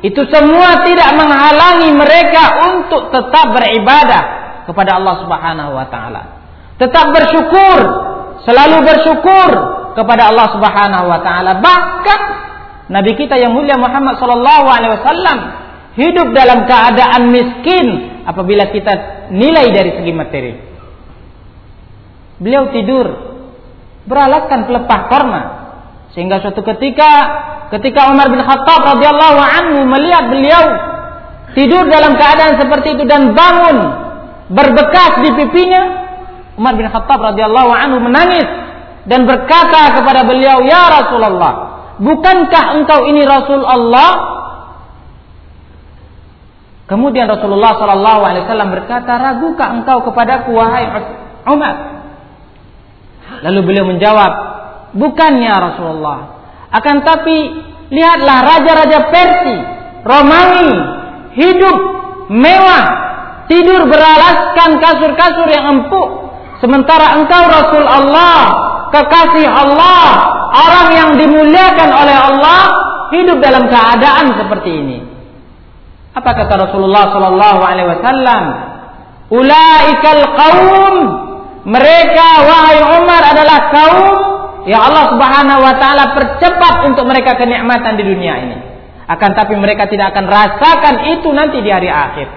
itu 0.05 0.23
semua 0.29 0.85
tidak 0.85 1.11
menghalangi 1.17 1.91
mereka 1.97 2.71
untuk 2.71 3.11
tetap 3.11 3.57
beribadah, 3.57 4.39
kepada 4.69 5.01
Allah 5.01 5.15
Subhanahu 5.25 5.73
wa 5.73 5.87
taala. 5.89 6.23
Tetap 6.77 7.17
bersyukur, 7.17 7.79
selalu 8.45 8.85
bersyukur 8.85 9.49
kepada 9.97 10.29
Allah 10.29 10.47
Subhanahu 10.53 11.09
wa 11.09 11.21
taala. 11.25 11.57
Bahkan 11.57 12.21
Nabi 12.93 13.17
kita 13.17 13.41
yang 13.41 13.57
mulia 13.57 13.81
Muhammad 13.81 14.21
sallallahu 14.21 14.67
alaihi 14.69 14.93
wasallam 15.01 15.39
hidup 15.97 16.37
dalam 16.37 16.69
keadaan 16.69 17.33
miskin 17.33 18.08
apabila 18.29 18.69
kita 18.69 18.93
nilai 19.33 19.73
dari 19.73 19.91
segi 19.97 20.13
materi. 20.13 20.53
Beliau 22.37 22.69
tidur. 22.69 23.07
Beralaskan 24.09 24.69
pelepah 24.69 25.01
korma 25.13 25.43
sehingga 26.17 26.41
suatu 26.41 26.65
ketika 26.65 27.11
ketika 27.69 28.09
Umar 28.09 28.33
bin 28.33 28.41
Khattab 28.41 28.81
radhiyallahu 28.97 29.39
anhu 29.39 29.85
melihat 29.85 30.33
beliau 30.33 30.65
tidur 31.53 31.85
dalam 31.93 32.17
keadaan 32.17 32.57
seperti 32.57 32.97
itu 32.97 33.05
dan 33.05 33.37
bangun 33.37 33.77
berbekas 34.49 35.21
di 35.21 35.31
pipinya 35.37 35.83
Umar 36.57 36.75
bin 36.81 36.89
Khattab 36.89 37.21
radhiyallahu 37.21 37.71
anhu 37.71 38.01
menangis 38.01 38.49
dan 39.05 39.29
berkata 39.29 40.01
kepada 40.01 40.25
beliau 40.25 40.65
ya 40.65 40.89
Rasulullah 40.89 41.53
bukankah 42.01 42.65
engkau 42.81 43.05
ini 43.13 43.29
Rasul 43.29 43.61
Allah 43.61 44.38
Kemudian 46.89 47.29
Rasulullah 47.29 47.77
Sallallahu 47.77 48.21
Alaihi 48.25 48.43
Wasallam 48.49 48.73
berkata, 48.73 49.13
ragukah 49.21 49.77
engkau 49.77 50.09
kepadaku 50.09 50.57
wahai 50.57 50.89
Umar? 51.45 51.75
Lalu 53.45 53.61
beliau 53.61 53.85
menjawab, 53.85 54.33
bukannya 54.97 55.53
Rasulullah. 55.53 56.21
Akan 56.73 57.05
tapi 57.05 57.37
lihatlah 57.93 58.39
raja-raja 58.41 58.99
Persia, 59.13 59.61
Romawi, 60.01 60.73
hidup 61.37 61.79
mewah, 62.33 62.85
tidur 63.53 63.85
beralaskan 63.85 64.81
kasur-kasur 64.81 65.49
yang 65.53 65.69
empuk. 65.77 66.09
Sementara 66.65 67.21
engkau 67.21 67.43
Rasul 67.53 67.85
Allah, 67.85 68.41
kekasih 68.97 69.45
Allah, 69.45 70.05
orang 70.57 70.89
yang 70.97 71.11
dimuliakan 71.21 71.91
oleh 71.93 72.17
Allah, 72.17 72.61
hidup 73.13 73.45
dalam 73.45 73.69
keadaan 73.69 74.41
seperti 74.41 74.71
ini. 74.73 75.18
Apa 76.19 76.31
kata 76.35 76.55
Rasulullah 76.67 77.15
sallallahu 77.15 77.61
alaihi 77.63 77.89
wasallam? 77.95 78.43
Ulaikal 79.31 80.23
qaum 80.35 80.95
mereka 81.69 82.29
wahai 82.43 82.81
Umar 82.99 83.23
adalah 83.23 83.59
kaum 83.71 84.09
yang 84.67 84.83
Allah 84.83 85.15
Subhanahu 85.15 85.61
wa 85.63 85.75
taala 85.79 86.05
percepat 86.19 86.91
untuk 86.91 87.07
mereka 87.07 87.39
kenikmatan 87.39 87.95
di 87.95 88.05
dunia 88.05 88.35
ini. 88.41 88.59
Akan 89.07 89.33
tapi 89.33 89.55
mereka 89.57 89.87
tidak 89.87 90.13
akan 90.13 90.27
rasakan 90.27 90.95
itu 91.17 91.29
nanti 91.31 91.63
di 91.63 91.71
hari 91.71 91.89
akhir. 91.89 92.29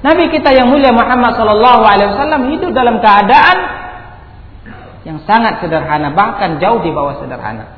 Nabi 0.00 0.32
kita 0.32 0.50
yang 0.56 0.72
mulia 0.72 0.90
Muhammad 0.90 1.36
sallallahu 1.36 1.82
alaihi 1.84 2.10
wasallam 2.16 2.42
hidup 2.50 2.70
dalam 2.72 2.98
keadaan 2.98 3.56
yang 5.04 5.20
sangat 5.24 5.62
sederhana, 5.64 6.12
bahkan 6.12 6.58
jauh 6.58 6.80
di 6.80 6.90
bawah 6.92 7.20
sederhana. 7.20 7.76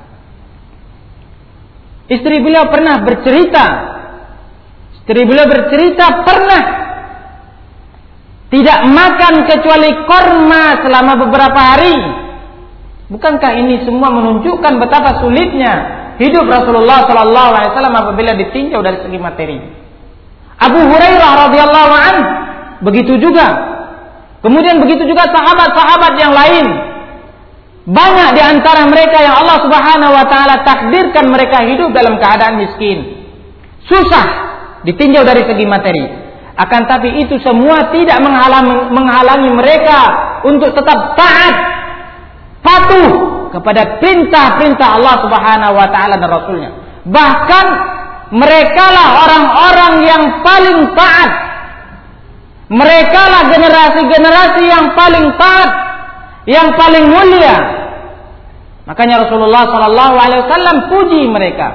Istri 2.11 2.43
beliau 2.43 2.67
pernah 2.71 3.03
bercerita 3.03 3.67
Istri 5.03 5.27
beliau 5.27 5.51
bercerita 5.51 6.23
pernah 6.23 6.63
tidak 8.55 8.79
makan 8.87 9.35
kecuali 9.51 9.91
korma 10.07 10.79
selama 10.87 11.13
beberapa 11.27 11.59
hari. 11.59 11.99
Bukankah 13.11 13.51
ini 13.59 13.83
semua 13.83 14.15
menunjukkan 14.15 14.79
betapa 14.79 15.19
sulitnya 15.19 15.73
hidup 16.23 16.47
Rasulullah 16.47 17.03
Sallallahu 17.11 17.51
Alaihi 17.51 17.71
Wasallam 17.75 17.97
apabila 17.99 18.33
ditinjau 18.39 18.79
dari 18.79 19.03
segi 19.03 19.19
materi? 19.19 19.59
Abu 20.63 20.81
Hurairah 20.87 21.31
radhiyallahu 21.51 21.93
an 21.99 22.17
begitu 22.87 23.19
juga. 23.19 23.75
Kemudian 24.39 24.79
begitu 24.79 25.03
juga 25.03 25.27
sahabat-sahabat 25.35 26.15
yang 26.15 26.31
lain. 26.31 26.67
Banyak 27.91 28.39
di 28.39 28.43
antara 28.47 28.87
mereka 28.87 29.19
yang 29.19 29.35
Allah 29.43 29.59
Subhanahu 29.67 30.13
wa 30.15 30.25
taala 30.31 30.63
takdirkan 30.63 31.27
mereka 31.27 31.67
hidup 31.67 31.91
dalam 31.91 32.23
keadaan 32.23 32.63
miskin. 32.63 33.27
Susah 33.91 34.52
ditinjau 34.87 35.23
dari 35.23 35.43
segi 35.47 35.65
materi. 35.67 36.05
Akan 36.53 36.85
tapi 36.85 37.25
itu 37.25 37.41
semua 37.41 37.89
tidak 37.89 38.21
menghalangi, 38.21 38.93
menghalangi 38.93 39.51
mereka 39.57 39.99
untuk 40.45 40.77
tetap 40.77 41.17
taat, 41.17 41.55
patuh 42.61 43.11
kepada 43.57 43.97
perintah-perintah 44.01 44.89
Allah 45.01 45.15
Subhanahu 45.25 45.75
wa 45.75 45.89
taala 45.89 46.21
dan 46.21 46.29
Rasulnya. 46.29 46.71
Bahkan 47.09 47.67
mereka 48.37 48.85
lah 48.89 49.09
orang-orang 49.29 49.95
yang 50.05 50.23
paling 50.45 50.79
taat. 50.93 51.31
Mereka 52.73 53.23
lah 53.29 53.43
generasi-generasi 53.53 54.63
yang 54.65 54.97
paling 54.97 55.27
taat, 55.37 55.71
yang 56.49 56.69
paling 56.73 57.05
mulia. 57.13 57.57
Makanya 58.89 59.29
Rasulullah 59.29 59.69
Sallallahu 59.69 60.15
Alaihi 60.17 60.43
Wasallam 60.49 60.77
puji 60.89 61.23
mereka. 61.29 61.69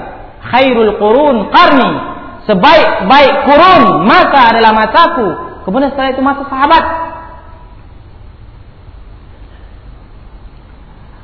Khairul 0.50 0.98
Qurun 0.98 1.54
Qarni 1.54 2.17
Sebaik-baik 2.48 3.34
kurun 3.44 4.08
masa 4.08 4.56
adalah 4.56 4.72
masaku. 4.72 5.28
Kemudian 5.68 5.92
setelah 5.92 6.16
itu 6.16 6.24
masa 6.24 6.44
sahabat. 6.48 6.84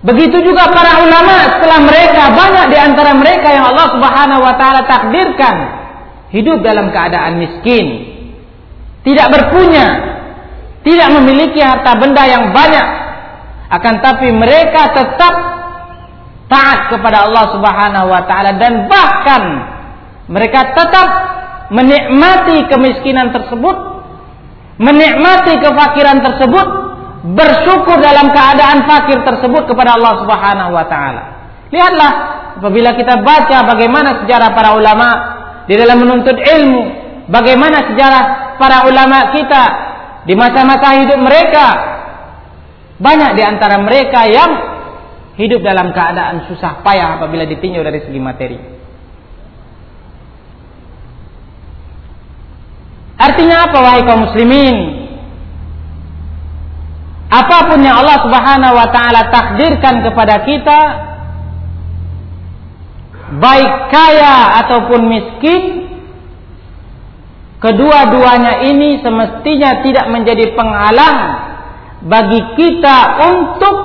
Begitu 0.03 0.35
juga 0.43 0.67
para 0.67 0.99
ulama 0.99 1.47
setelah 1.47 1.79
mereka 1.79 2.23
banyak 2.35 2.65
di 2.75 2.77
antara 2.77 3.15
mereka 3.15 3.47
yang 3.55 3.71
Allah 3.71 3.87
Subhanahu 3.87 4.41
wa 4.43 4.53
taala 4.59 4.83
takdirkan 4.83 5.55
hidup 6.35 6.59
dalam 6.59 6.91
keadaan 6.91 7.39
miskin, 7.39 8.03
tidak 9.07 9.31
berpunya, 9.31 9.87
tidak 10.83 11.07
memiliki 11.07 11.63
harta 11.63 11.95
benda 11.95 12.19
yang 12.27 12.51
banyak, 12.51 12.87
akan 13.71 13.95
tapi 14.03 14.27
mereka 14.35 14.91
tetap 14.91 15.33
taat 16.51 16.91
kepada 16.91 17.31
Allah 17.31 17.45
Subhanahu 17.55 18.07
wa 18.11 18.21
taala 18.27 18.59
dan 18.59 18.91
bahkan 18.91 19.43
mereka 20.27 20.71
tetap 20.71 21.07
menikmati 21.73 22.67
kemiskinan 22.71 23.33
tersebut, 23.33 23.77
menikmati 24.79 25.59
kefakiran 25.59 26.23
tersebut, 26.23 26.67
bersyukur 27.33 27.97
dalam 27.99 28.31
keadaan 28.31 28.83
fakir 28.87 29.19
tersebut 29.23 29.63
kepada 29.67 29.95
Allah 29.95 30.13
Subhanahu 30.23 30.71
wa 30.75 30.85
taala. 30.87 31.23
Lihatlah 31.71 32.11
apabila 32.59 32.93
kita 32.93 33.23
baca 33.25 33.65
bagaimana 33.65 34.23
sejarah 34.23 34.49
para 34.53 34.75
ulama 34.75 35.09
di 35.65 35.73
dalam 35.79 36.03
menuntut 36.03 36.35
ilmu, 36.35 36.83
bagaimana 37.31 37.91
sejarah 37.91 38.23
para 38.59 38.85
ulama 38.87 39.31
kita 39.33 39.63
di 40.27 40.33
masa-masa 40.35 40.99
hidup 40.99 41.19
mereka. 41.19 41.67
Banyak 42.93 43.35
di 43.35 43.43
antara 43.43 43.81
mereka 43.81 44.29
yang 44.29 44.51
hidup 45.35 45.65
dalam 45.65 45.91
keadaan 45.91 46.45
susah 46.47 46.85
payah 46.85 47.19
apabila 47.19 47.43
ditinjau 47.43 47.81
dari 47.81 47.99
segi 48.05 48.21
materi. 48.21 48.72
Artinya 53.23 53.71
apa 53.71 53.77
wahai 53.79 54.03
kaum 54.03 54.27
muslimin? 54.27 54.75
Apa 57.31 57.71
pun 57.71 57.79
yang 57.79 58.03
Allah 58.03 58.19
Subhanahu 58.19 58.75
wa 58.75 58.87
taala 58.91 59.31
takdirkan 59.31 60.03
kepada 60.03 60.43
kita 60.43 60.79
baik 63.33 63.71
kaya 63.89 64.61
ataupun 64.61 65.01
miskin 65.09 65.61
kedua-duanya 67.57 68.67
ini 68.69 69.01
semestinya 69.01 69.81
tidak 69.81 70.05
menjadi 70.11 70.53
penghalang 70.53 71.17
bagi 72.03 72.41
kita 72.59 72.97
untuk 73.23 73.77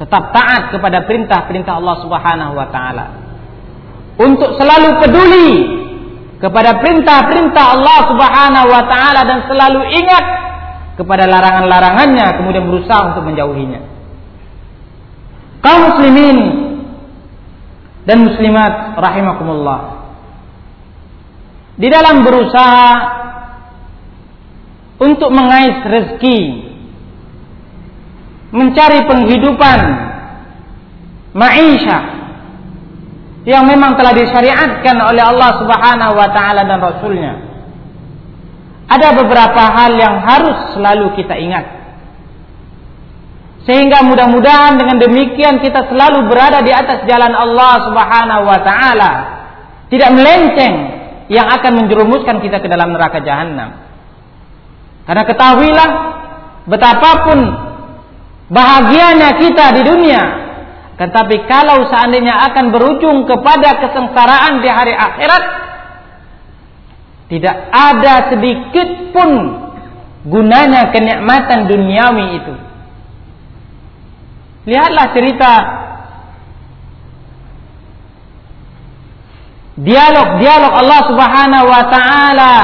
tetap 0.00 0.32
taat 0.32 0.62
kepada 0.72 1.04
perintah-perintah 1.04 1.76
Allah 1.76 1.96
Subhanahu 2.00 2.52
wa 2.56 2.68
taala. 2.72 3.06
Untuk 4.16 4.56
selalu 4.56 4.88
peduli 5.02 5.79
kepada 6.40 6.80
perintah-perintah 6.80 7.64
Allah 7.76 7.98
Subhanahu 8.08 8.68
wa 8.72 8.82
taala 8.88 9.20
dan 9.28 9.38
selalu 9.44 9.80
ingat 9.92 10.24
kepada 10.96 11.28
larangan-larangannya 11.28 12.40
kemudian 12.40 12.64
berusaha 12.64 13.12
untuk 13.12 13.28
menjauhinya. 13.28 13.80
Kaum 15.60 15.80
muslimin 15.92 16.38
dan 18.08 18.24
muslimat 18.24 18.96
rahimakumullah. 18.96 19.80
Di 21.76 21.88
dalam 21.88 22.24
berusaha 22.24 22.88
untuk 25.00 25.32
mengais 25.32 25.80
rezeki, 25.84 26.40
mencari 28.52 29.00
penghidupan, 29.08 29.80
maisha 31.36 32.19
yang 33.48 33.64
memang 33.64 33.96
telah 33.96 34.12
disyariatkan 34.12 34.96
oleh 35.00 35.22
Allah 35.24 35.50
Subhanahu 35.64 36.12
wa 36.12 36.28
taala 36.28 36.68
dan 36.68 36.78
rasulnya. 36.80 37.32
Ada 38.90 39.16
beberapa 39.16 39.62
hal 39.70 39.96
yang 39.96 40.20
harus 40.20 40.74
selalu 40.76 41.14
kita 41.16 41.38
ingat. 41.38 41.64
Sehingga 43.64 44.02
mudah-mudahan 44.02 44.76
dengan 44.80 44.98
demikian 44.98 45.62
kita 45.62 45.88
selalu 45.88 46.26
berada 46.26 46.64
di 46.64 46.72
atas 46.74 47.06
jalan 47.06 47.32
Allah 47.32 47.74
Subhanahu 47.86 48.42
wa 48.44 48.60
taala. 48.60 49.12
Tidak 49.88 50.10
melenceng 50.10 50.74
yang 51.30 51.46
akan 51.46 51.72
menjerumuskan 51.84 52.42
kita 52.42 52.58
ke 52.58 52.68
dalam 52.68 52.92
neraka 52.92 53.22
jahanam. 53.22 53.78
Karena 55.06 55.22
ketahuilah 55.24 55.90
betapapun 56.66 57.38
bahagianya 58.50 59.38
kita 59.38 59.64
di 59.78 59.82
dunia, 59.86 60.22
tetapi 61.00 61.48
kalau 61.48 61.88
seandainya 61.88 62.52
akan 62.52 62.76
berujung 62.76 63.24
kepada 63.24 63.80
kesengsaraan 63.80 64.60
di 64.60 64.68
hari 64.68 64.92
akhirat, 64.92 65.44
tidak 67.32 67.56
ada 67.72 68.14
sedikit 68.28 68.88
pun 69.16 69.30
gunanya 70.28 70.92
kenikmatan 70.92 71.72
duniawi 71.72 72.26
itu. 72.36 72.54
Lihatlah 74.68 75.06
cerita 75.16 75.52
dialog-dialog 79.80 80.72
Allah 80.84 81.00
Subhanahu 81.08 81.64
wa 81.64 81.84
taala 81.88 82.54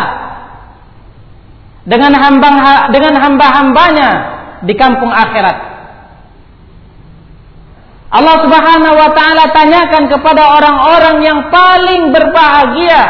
dengan 1.88 2.12
hamba 2.20 2.50
dengan 2.92 3.16
hamba-hambanya 3.16 4.10
di 4.60 4.76
kampung 4.76 5.08
akhirat. 5.08 5.75
Allah 8.06 8.36
Subhanahu 8.38 8.94
wa 8.94 9.10
taala 9.18 9.50
tanyakan 9.50 10.06
kepada 10.06 10.42
orang-orang 10.54 11.16
yang 11.26 11.38
paling 11.50 12.14
berbahagia 12.14 13.02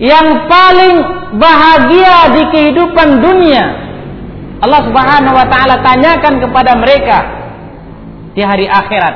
yang 0.00 0.48
paling 0.48 0.96
bahagia 1.36 2.32
di 2.32 2.42
kehidupan 2.52 3.20
dunia. 3.20 3.64
Allah 4.60 4.80
Subhanahu 4.84 5.36
wa 5.36 5.46
taala 5.48 5.80
tanyakan 5.84 6.40
kepada 6.40 6.72
mereka 6.76 7.18
di 8.32 8.40
hari 8.44 8.68
akhirat 8.68 9.14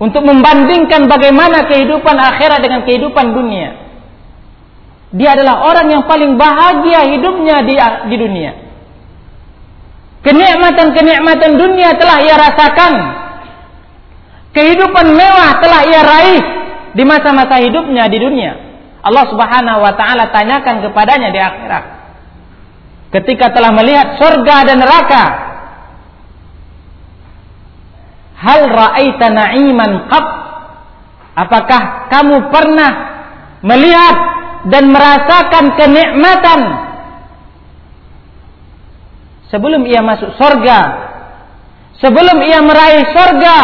untuk 0.00 0.24
membandingkan 0.24 1.08
bagaimana 1.08 1.68
kehidupan 1.68 2.16
akhirat 2.16 2.60
dengan 2.60 2.84
kehidupan 2.84 3.32
dunia. 3.32 3.84
Dia 5.14 5.38
adalah 5.38 5.70
orang 5.70 5.86
yang 5.88 6.02
paling 6.10 6.34
bahagia 6.34 7.06
hidupnya 7.16 7.62
di, 7.62 7.74
di 8.10 8.16
dunia. 8.18 8.63
Kenikmatan-kenikmatan 10.24 11.60
dunia 11.60 11.92
telah 12.00 12.18
ia 12.24 12.34
rasakan. 12.40 12.92
Kehidupan 14.56 15.06
mewah 15.12 15.50
telah 15.60 15.80
ia 15.84 16.00
raih 16.00 16.42
di 16.96 17.02
masa-masa 17.04 17.60
hidupnya 17.60 18.08
di 18.08 18.18
dunia. 18.22 18.52
Allah 19.04 19.28
Subhanahu 19.28 19.84
wa 19.84 19.92
taala 19.98 20.32
tanyakan 20.32 20.80
kepadanya 20.80 21.28
di 21.28 21.40
akhirat. 21.42 21.84
Ketika 23.12 23.52
telah 23.52 23.70
melihat 23.76 24.16
surga 24.16 24.56
dan 24.64 24.80
neraka, 24.80 25.24
Hal 28.44 28.60
ra'aita 28.68 29.26
na'iman 29.32 30.10
qab? 30.12 30.26
Apakah 31.34 32.12
kamu 32.12 32.52
pernah 32.52 32.92
melihat 33.64 34.16
dan 34.68 34.92
merasakan 34.92 35.74
kenikmatan 35.80 36.60
sebelum 39.54 39.86
ia 39.86 40.02
masuk 40.02 40.34
surga? 40.34 40.78
Sebelum 42.02 42.42
ia 42.42 42.58
meraih 42.58 43.06
surga? 43.14 43.58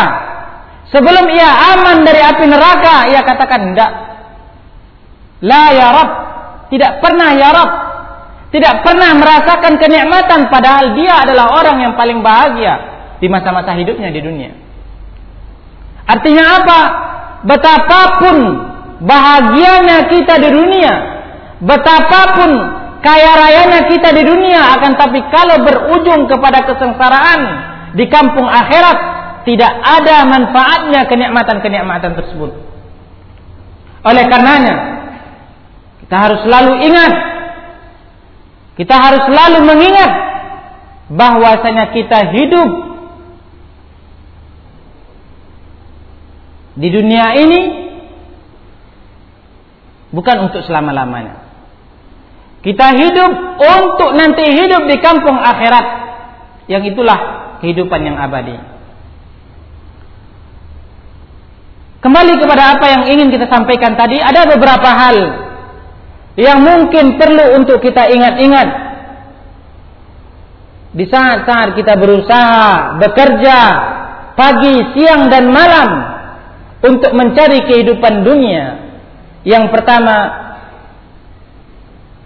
Sebelum 0.94 1.26
ia 1.34 1.50
aman 1.74 2.06
dari 2.06 2.22
api 2.22 2.46
neraka? 2.46 3.10
Ia 3.10 3.26
katakan 3.26 3.74
tidak. 3.74 3.90
La 5.42 5.74
ya 5.74 5.88
Rabb. 5.90 6.10
Tidak 6.70 6.92
pernah 7.02 7.34
ya 7.34 7.50
Rabb. 7.50 7.72
Tidak 8.54 8.74
pernah 8.86 9.14
merasakan 9.18 9.78
kenikmatan 9.78 10.50
padahal 10.50 10.94
dia 10.94 11.26
adalah 11.26 11.58
orang 11.58 11.82
yang 11.82 11.94
paling 11.98 12.22
bahagia 12.22 12.74
di 13.18 13.26
masa-masa 13.26 13.74
hidupnya 13.74 14.10
di 14.10 14.22
dunia. 14.22 14.50
Artinya 16.06 16.44
apa? 16.58 16.80
Betapapun 17.46 18.36
bahagianya 19.06 20.10
kita 20.10 20.34
di 20.42 20.48
dunia, 20.50 20.92
betapapun 21.62 22.79
kaya 23.00 23.30
rayanya 23.36 23.80
kita 23.88 24.12
di 24.12 24.22
dunia, 24.28 24.76
akan 24.76 24.92
tapi 24.96 25.20
kalau 25.32 25.56
berujung 25.64 26.28
kepada 26.28 26.68
kesengsaraan 26.68 27.40
di 27.96 28.04
kampung 28.12 28.44
akhirat, 28.44 28.98
tidak 29.48 29.72
ada 29.72 30.28
manfaatnya 30.28 31.08
kenikmatan-kenikmatan 31.08 32.12
tersebut. 32.12 32.50
Oleh 34.04 34.24
karenanya, 34.28 34.74
kita 36.04 36.16
harus 36.16 36.40
selalu 36.44 36.72
ingat, 36.88 37.12
kita 38.76 38.94
harus 38.96 39.22
selalu 39.28 39.58
mengingat 39.64 40.12
bahwasanya 41.10 41.90
kita 41.92 42.32
hidup 42.36 42.70
di 46.78 46.88
dunia 46.88 47.26
ini 47.36 47.60
bukan 50.14 50.48
untuk 50.48 50.62
selama-lamanya. 50.64 51.49
Kita 52.60 52.92
hidup 52.92 53.32
untuk 53.56 54.10
nanti 54.20 54.44
hidup 54.52 54.84
di 54.84 54.96
kampung 55.00 55.36
akhirat 55.36 55.86
yang 56.68 56.84
itulah 56.84 57.18
kehidupan 57.64 58.00
yang 58.04 58.16
abadi. 58.20 58.56
Kembali 62.00 62.32
kepada 62.40 62.76
apa 62.76 62.86
yang 62.88 63.02
ingin 63.12 63.28
kita 63.28 63.48
sampaikan 63.48 63.96
tadi, 63.96 64.16
ada 64.20 64.48
beberapa 64.48 64.88
hal 64.88 65.16
yang 66.36 66.64
mungkin 66.64 67.20
perlu 67.20 67.60
untuk 67.60 67.80
kita 67.84 68.08
ingat-ingat 68.08 68.68
di 70.90 71.04
saat-saat 71.06 71.76
kita 71.76 71.94
berusaha 72.00 72.96
bekerja 72.98 73.58
pagi, 74.34 74.96
siang 74.96 75.28
dan 75.28 75.52
malam 75.52 75.90
untuk 76.80 77.12
mencari 77.12 77.68
kehidupan 77.68 78.24
dunia. 78.24 78.64
Yang 79.44 79.68
pertama, 79.72 80.16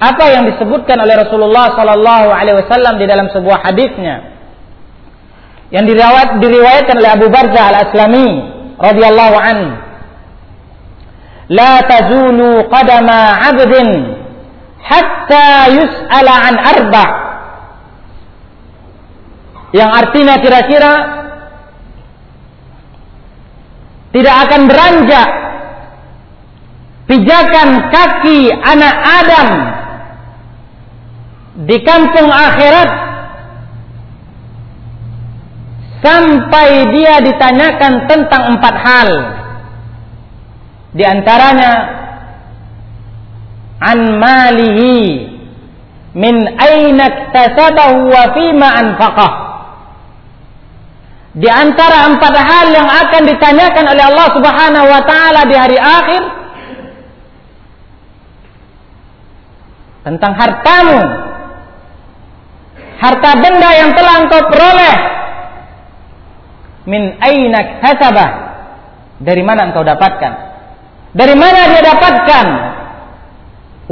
apa 0.05 0.25
yang 0.29 0.45
disebutkan 0.53 1.01
oleh 1.01 1.17
Rasulullah 1.17 1.73
sallallahu 1.73 2.29
alaihi 2.29 2.61
wasallam 2.61 3.01
di 3.01 3.07
dalam 3.09 3.33
sebuah 3.33 3.65
hadisnya? 3.65 4.37
Yang 5.73 5.97
diriwayat, 5.97 6.31
diriwayatkan 6.45 6.97
oleh 7.01 7.11
Abu 7.17 7.27
Barza 7.33 7.61
Al-Aslami 7.73 8.29
radhiyallahu 8.77 9.37
an 9.41 9.59
la 11.49 11.73
tazulu 11.89 12.69
qadama 12.69 13.21
'abdin 13.49 13.89
hatta 14.85 15.73
yus'ala 15.73 16.35
an 16.53 16.55
arba' 16.61 17.11
yang 19.75 19.91
artinya 19.91 20.39
kira-kira 20.39 20.93
tidak 24.15 24.35
akan 24.47 24.61
beranjak 24.71 25.29
pijakan 27.11 27.69
kaki 27.91 28.55
anak 28.55 28.95
Adam 28.95 29.74
di 31.55 31.77
kampung 31.87 32.27
akhirat 32.27 32.91
sampai 36.03 36.69
dia 36.91 37.23
ditanyakan 37.23 38.11
tentang 38.11 38.43
empat 38.59 38.75
hal 38.83 39.09
di 40.99 41.05
antaranya 41.07 41.73
an 43.79 43.99
malihi 44.19 44.99
min 46.15 46.35
aina 46.59 47.05
iktasabahu 47.07 48.11
wa 48.11 48.25
fima 48.35 48.69
anfaqah 48.75 49.33
di 51.35 51.51
antara 51.51 52.15
empat 52.15 52.35
hal 52.35 52.67
yang 52.71 52.87
akan 52.87 53.23
ditanyakan 53.27 53.85
oleh 53.91 54.05
Allah 54.07 54.29
Subhanahu 54.39 54.87
wa 54.87 55.03
taala 55.03 55.41
di 55.51 55.57
hari 55.59 55.79
akhir 55.79 56.23
tentang 60.05 60.33
hartamu. 60.37 61.01
Harta 63.05 63.37
benda 63.37 63.69
yang 63.77 63.93
telah 63.93 64.15
engkau 64.25 64.41
peroleh 64.49 64.97
min 66.89 67.21
aina 67.21 67.85
kasabah? 67.85 68.31
Dari 69.21 69.45
mana 69.45 69.69
engkau 69.69 69.85
dapatkan? 69.85 70.33
Dari 71.13 71.37
mana 71.37 71.69
dia 71.69 71.83
dapatkan? 71.85 72.47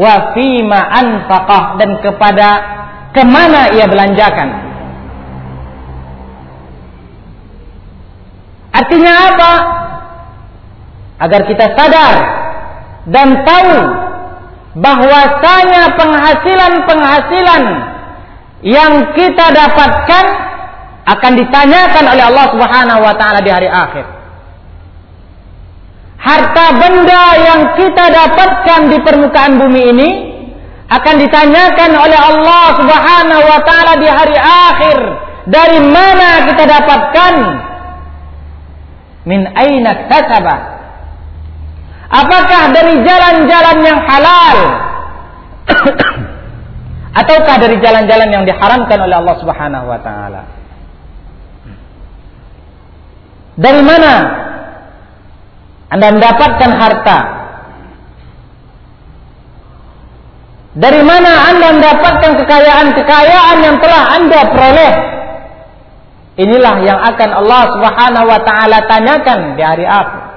Wa 0.00 0.32
fima 0.32 0.80
anfaqah 0.80 1.76
dan 1.76 2.00
kepada 2.00 2.48
ke 3.12 3.20
mana 3.28 3.76
ia 3.76 3.84
belanjakan? 3.84 4.48
Artinya 8.72 9.12
apa? 9.28 9.52
Agar 11.20 11.40
kita 11.52 11.76
sadar 11.76 12.14
dan 13.12 13.44
tahu 13.44 13.76
bahwasanya 14.80 16.00
penghasilan-penghasilan 16.00 17.91
yang 18.62 19.10
kita 19.18 19.46
dapatkan 19.50 20.24
akan 21.02 21.32
ditanyakan 21.34 22.04
oleh 22.14 22.24
Allah 22.30 22.46
Subhanahu 22.54 23.00
wa 23.02 23.14
taala 23.18 23.42
di 23.42 23.50
hari 23.50 23.66
akhir. 23.66 24.06
Harta 26.22 26.66
benda 26.78 27.24
yang 27.42 27.60
kita 27.74 28.04
dapatkan 28.06 28.80
di 28.94 28.98
permukaan 29.02 29.58
bumi 29.58 29.82
ini 29.90 30.10
akan 30.86 31.14
ditanyakan 31.18 31.90
oleh 31.98 32.18
Allah 32.18 32.64
Subhanahu 32.78 33.42
wa 33.42 33.60
taala 33.66 33.92
di 33.98 34.06
hari 34.06 34.38
akhir. 34.38 34.98
Dari 35.42 35.78
mana 35.82 36.46
kita 36.46 36.64
dapatkan? 36.70 37.34
Min 39.26 39.42
aina 39.58 40.06
kasaba? 40.06 40.56
Apakah 42.12 42.70
dari 42.70 43.02
jalan-jalan 43.02 43.76
yang 43.82 43.98
halal 44.06 44.58
Ataukah 47.12 47.56
dari 47.60 47.76
jalan-jalan 47.84 48.28
yang 48.32 48.44
diharamkan 48.48 48.98
oleh 49.04 49.16
Allah 49.20 49.36
Subhanahu 49.36 49.84
wa 49.84 50.00
taala? 50.00 50.42
Dari 53.52 53.82
mana 53.84 54.12
Anda 55.92 56.08
mendapatkan 56.08 56.70
harta? 56.72 57.18
Dari 60.72 61.04
mana 61.04 61.52
Anda 61.52 61.68
mendapatkan 61.76 62.32
kekayaan-kekayaan 62.40 63.56
yang 63.60 63.76
telah 63.76 64.02
Anda 64.16 64.40
peroleh? 64.48 64.92
Inilah 66.40 66.80
yang 66.80 66.96
akan 66.96 67.30
Allah 67.44 67.62
Subhanahu 67.76 68.24
wa 68.24 68.40
taala 68.40 68.88
tanyakan 68.88 69.52
di 69.52 69.60
hari 69.60 69.84
akhir. 69.84 70.32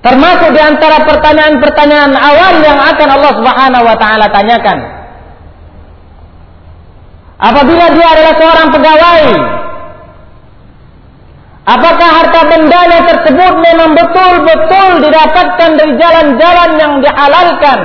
Termasuk 0.00 0.56
di 0.56 0.60
antara 0.64 1.04
pertanyaan-pertanyaan 1.04 2.16
awal 2.16 2.54
yang 2.64 2.80
akan 2.80 3.08
Allah 3.20 3.32
Subhanahu 3.36 3.84
wa 3.84 3.96
taala 4.00 4.32
tanyakan. 4.32 5.01
Apabila 7.42 7.90
dia 7.90 8.06
adalah 8.06 8.34
seorang 8.38 8.68
pegawai, 8.70 9.24
apakah 11.66 12.10
harta 12.22 12.40
bendanya 12.46 13.00
tersebut 13.02 13.52
memang 13.58 13.90
betul-betul 13.98 14.90
didapatkan 15.02 15.70
dari 15.74 15.92
jalan-jalan 15.98 16.70
yang 16.78 16.92
dihalalkan? 17.02 17.80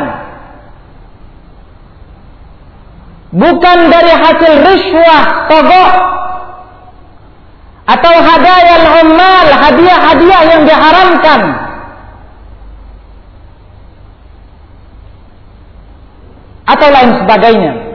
Bukan 3.34 3.78
dari 3.90 4.14
hasil 4.14 4.54
riswah, 4.62 5.24
togok, 5.50 5.92
atau 7.90 8.14
hadiah 8.14 8.82
ummal, 9.02 9.48
hadiah-hadiah 9.58 10.42
yang 10.54 10.62
diharamkan. 10.70 11.42
Atau 16.70 16.88
lain 16.94 17.12
sebagainya. 17.26 17.87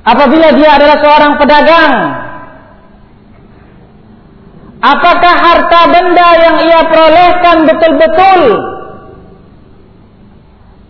Apabila 0.00 0.48
dia 0.56 0.70
adalah 0.80 0.96
seorang 1.04 1.32
pedagang, 1.36 1.92
apakah 4.80 5.34
harta 5.36 5.80
benda 5.92 6.28
yang 6.40 6.56
ia 6.64 6.80
perolehkan 6.88 7.56
betul-betul 7.68 8.40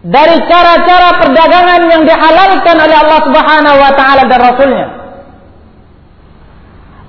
dari 0.07 0.37
cara-cara 0.47 1.09
perdagangan 1.19 1.83
yang 1.91 2.03
dihalalkan 2.07 2.77
oleh 2.79 2.97
Allah 3.03 3.21
Subhanahu 3.27 3.77
wa 3.83 3.93
taala 3.99 4.23
dan 4.31 4.41
Rasulnya? 4.41 4.87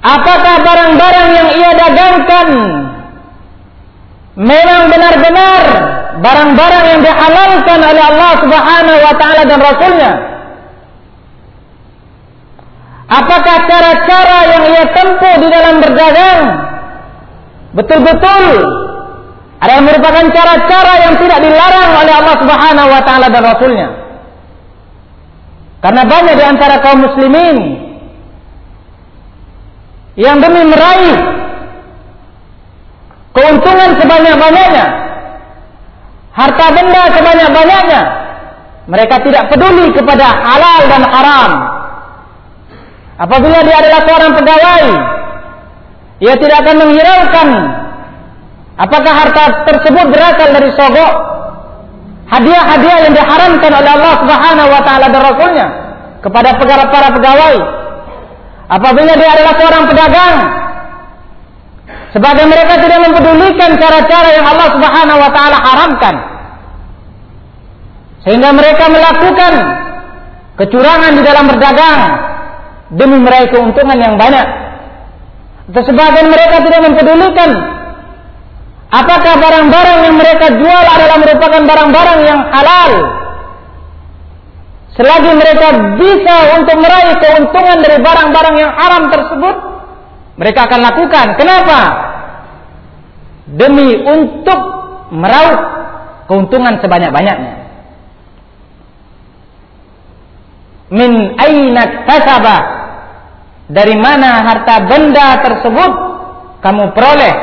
Apakah 0.02 0.56
barang-barang 0.66 1.30
yang 1.38 1.50
ia 1.54 1.72
dagangkan 1.78 2.48
memang 4.42 4.82
benar-benar 4.90 5.62
barang-barang 6.18 6.86
yang 6.98 7.02
dihalalkan 7.06 7.80
oleh 7.86 8.04
Allah 8.10 8.32
Subhanahu 8.42 9.00
wa 9.06 9.14
taala 9.22 9.42
dan 9.46 9.60
Rasulnya? 9.62 10.31
Apakah 13.12 13.58
cara-cara 13.68 14.40
yang 14.56 14.64
ia 14.72 14.86
tempuh 14.96 15.36
di 15.44 15.48
dalam 15.52 15.84
berdagang 15.84 16.42
betul-betul 17.76 18.46
adalah 19.60 19.84
merupakan 19.84 20.26
cara-cara 20.32 20.94
yang 21.04 21.14
tidak 21.20 21.40
dilarang 21.44 21.92
oleh 22.00 22.14
Allah 22.16 22.36
Subhanahu 22.40 22.88
wa 22.88 23.02
taala 23.04 23.28
dan 23.28 23.44
Rasulnya? 23.44 23.90
Karena 25.84 26.04
banyak 26.08 26.36
di 26.40 26.46
antara 26.46 26.76
kaum 26.80 27.04
muslimin 27.04 27.58
yang 30.16 30.40
demi 30.40 30.72
meraih 30.72 31.20
keuntungan 33.36 33.92
sebanyak-banyaknya, 34.00 34.86
harta 36.32 36.66
benda 36.80 37.04
sebanyak-banyaknya, 37.12 38.02
mereka 38.88 39.16
tidak 39.20 39.52
peduli 39.52 39.92
kepada 39.92 40.32
halal 40.32 40.82
dan 40.88 41.04
haram. 41.12 41.81
Apabila 43.22 43.62
dia 43.62 43.78
adalah 43.78 44.02
seorang 44.02 44.34
pegawai, 44.34 44.86
ia 46.26 46.34
tidak 46.42 46.58
akan 46.66 46.76
menghiraukan 46.82 47.50
apakah 48.82 49.14
harta 49.14 49.44
tersebut 49.70 50.06
berasal 50.10 50.50
dari 50.50 50.70
sogok, 50.74 51.14
hadiah-hadiah 52.34 52.98
yang 53.06 53.14
diharamkan 53.14 53.72
oleh 53.78 53.92
Allah 53.94 54.14
Subhanahu 54.26 54.70
wa 54.74 54.82
taala 54.82 55.06
dan 55.14 55.22
Rasulnya 55.22 55.68
kepada 56.26 56.58
para 56.90 57.10
pegawai 57.14 57.82
Apabila 58.72 59.12
dia 59.20 59.30
adalah 59.36 59.54
seorang 59.60 59.84
pedagang, 59.84 60.36
sebagai 62.16 62.46
mereka 62.48 62.80
tidak 62.80 63.00
mempedulikan 63.04 63.76
cara-cara 63.76 64.30
yang 64.32 64.48
Allah 64.48 64.68
Subhanahu 64.72 65.20
wa 65.20 65.32
taala 65.36 65.58
haramkan. 65.60 66.16
Sehingga 68.24 68.56
mereka 68.56 68.88
melakukan 68.88 69.54
kecurangan 70.56 71.12
di 71.20 71.22
dalam 71.28 71.52
berdagang 71.52 72.31
demi 72.96 73.18
meraih 73.24 73.50
keuntungan 73.52 73.98
yang 74.00 74.16
banyak. 74.20 74.48
Atau 75.72 75.84
sebagian 75.88 76.28
mereka 76.28 76.60
tidak 76.68 76.82
mempedulikan 76.84 77.50
apakah 78.92 79.34
barang-barang 79.40 80.00
yang 80.04 80.16
mereka 80.20 80.46
jual 80.60 80.84
adalah 80.84 81.18
merupakan 81.24 81.64
barang-barang 81.64 82.20
yang 82.28 82.40
halal 82.52 82.92
Selagi 84.92 85.32
mereka 85.40 85.68
bisa 85.96 86.36
untuk 86.60 86.78
meraih 86.84 87.16
keuntungan 87.24 87.80
dari 87.80 87.98
barang-barang 88.04 88.56
yang 88.60 88.72
haram 88.76 89.04
tersebut, 89.08 89.56
mereka 90.36 90.68
akan 90.68 90.82
lakukan. 90.84 91.28
Kenapa? 91.40 91.80
Demi 93.56 94.04
untuk 94.04 94.60
meraup 95.16 95.60
keuntungan 96.28 96.84
sebanyak-banyaknya. 96.84 97.54
Min 100.92 101.12
aina 101.40 101.84
tasaba? 102.04 102.58
Dari 103.72 103.96
mana 103.96 104.44
harta 104.44 104.84
benda 104.86 105.40
tersebut 105.40 105.92
kamu 106.60 106.92
peroleh? 106.92 107.36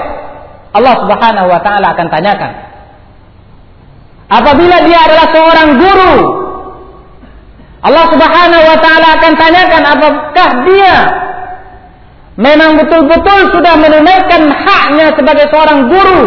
Allah 0.76 0.94
Subhanahu 1.00 1.48
wa 1.48 1.60
taala 1.64 1.96
akan 1.96 2.08
tanyakan. 2.12 2.52
Apabila 4.28 4.76
dia 4.84 4.98
adalah 5.08 5.26
seorang 5.32 5.68
guru 5.80 6.16
Allah 7.78 8.04
Subhanahu 8.10 8.64
wa 8.66 8.78
taala 8.82 9.08
akan 9.16 9.32
tanyakan 9.38 9.82
apakah 9.86 10.48
dia 10.66 10.96
memang 12.34 12.74
betul-betul 12.74 13.54
sudah 13.54 13.74
menunaikan 13.78 14.50
haknya 14.50 15.14
sebagai 15.14 15.46
seorang 15.48 15.86
guru 15.86 16.24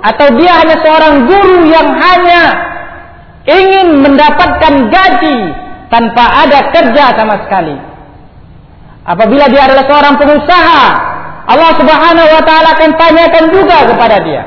atau 0.00 0.28
dia 0.36 0.52
hanya 0.60 0.76
seorang 0.84 1.14
guru 1.24 1.58
yang 1.68 1.88
hanya 1.96 2.42
ingin 3.48 4.04
mendapatkan 4.04 4.74
gaji 4.92 5.38
tanpa 5.88 6.24
ada 6.46 6.68
kerja 6.70 7.04
sama 7.16 7.36
sekali. 7.48 7.89
Apabila 9.10 9.50
dia 9.50 9.66
adalah 9.66 9.84
seorang 9.90 10.14
pengusaha, 10.22 10.82
Allah 11.50 11.72
Subhanahu 11.74 12.28
wa 12.30 12.42
taala 12.46 12.68
akan 12.78 12.90
tanyakan 12.94 13.44
juga 13.50 13.78
kepada 13.90 14.16
dia. 14.22 14.42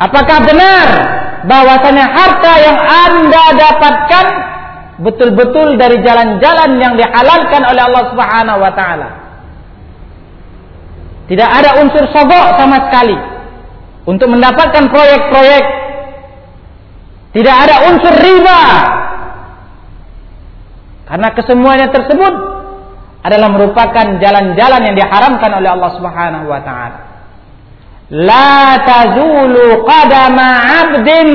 Apakah 0.00 0.48
benar 0.48 0.88
bahwasanya 1.44 2.06
harta 2.08 2.52
yang 2.56 2.78
Anda 2.80 3.44
dapatkan 3.52 4.26
betul-betul 5.04 5.76
dari 5.76 6.00
jalan-jalan 6.00 6.70
yang 6.80 6.96
dihalalkan 6.96 7.62
oleh 7.68 7.82
Allah 7.84 8.04
Subhanahu 8.16 8.58
wa 8.64 8.72
taala. 8.72 9.08
Tidak 11.28 11.44
ada 11.44 11.84
unsur 11.84 12.08
sogok 12.08 12.56
sama 12.56 12.88
sekali 12.88 13.18
untuk 14.08 14.32
mendapatkan 14.32 14.88
proyek-proyek. 14.88 15.64
Tidak 17.36 17.56
ada 17.68 17.92
unsur 17.92 18.14
riba. 18.16 18.62
Karena 21.12 21.28
kesemuanya 21.36 21.92
tersebut 21.92 22.57
adalah 23.22 23.48
merupakan 23.50 24.06
jalan-jalan 24.22 24.80
yang 24.86 24.96
diharamkan 24.96 25.50
oleh 25.58 25.70
Allah 25.74 25.90
Subhanahu 25.98 26.46
wa 26.46 26.60
taala. 26.62 26.98
La 28.08 28.80
tazulu 28.86 29.84
qadama 29.84 30.48
'abdin 30.64 31.28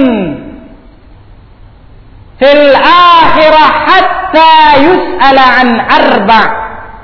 fil 2.41 2.65
akhirah 3.21 3.69
hatta 3.87 4.53
yus'ala 4.81 5.45
an 5.61 5.69
arba 5.85 6.43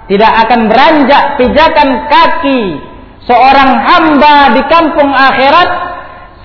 tidak 0.10 0.34
akan 0.48 0.62
beranjak 0.74 1.24
pijakan 1.38 1.90
kaki 2.10 2.82
seorang 3.30 3.72
hamba 3.78 4.58
di 4.58 4.62
kampung 4.66 5.14
akhirat 5.14 5.70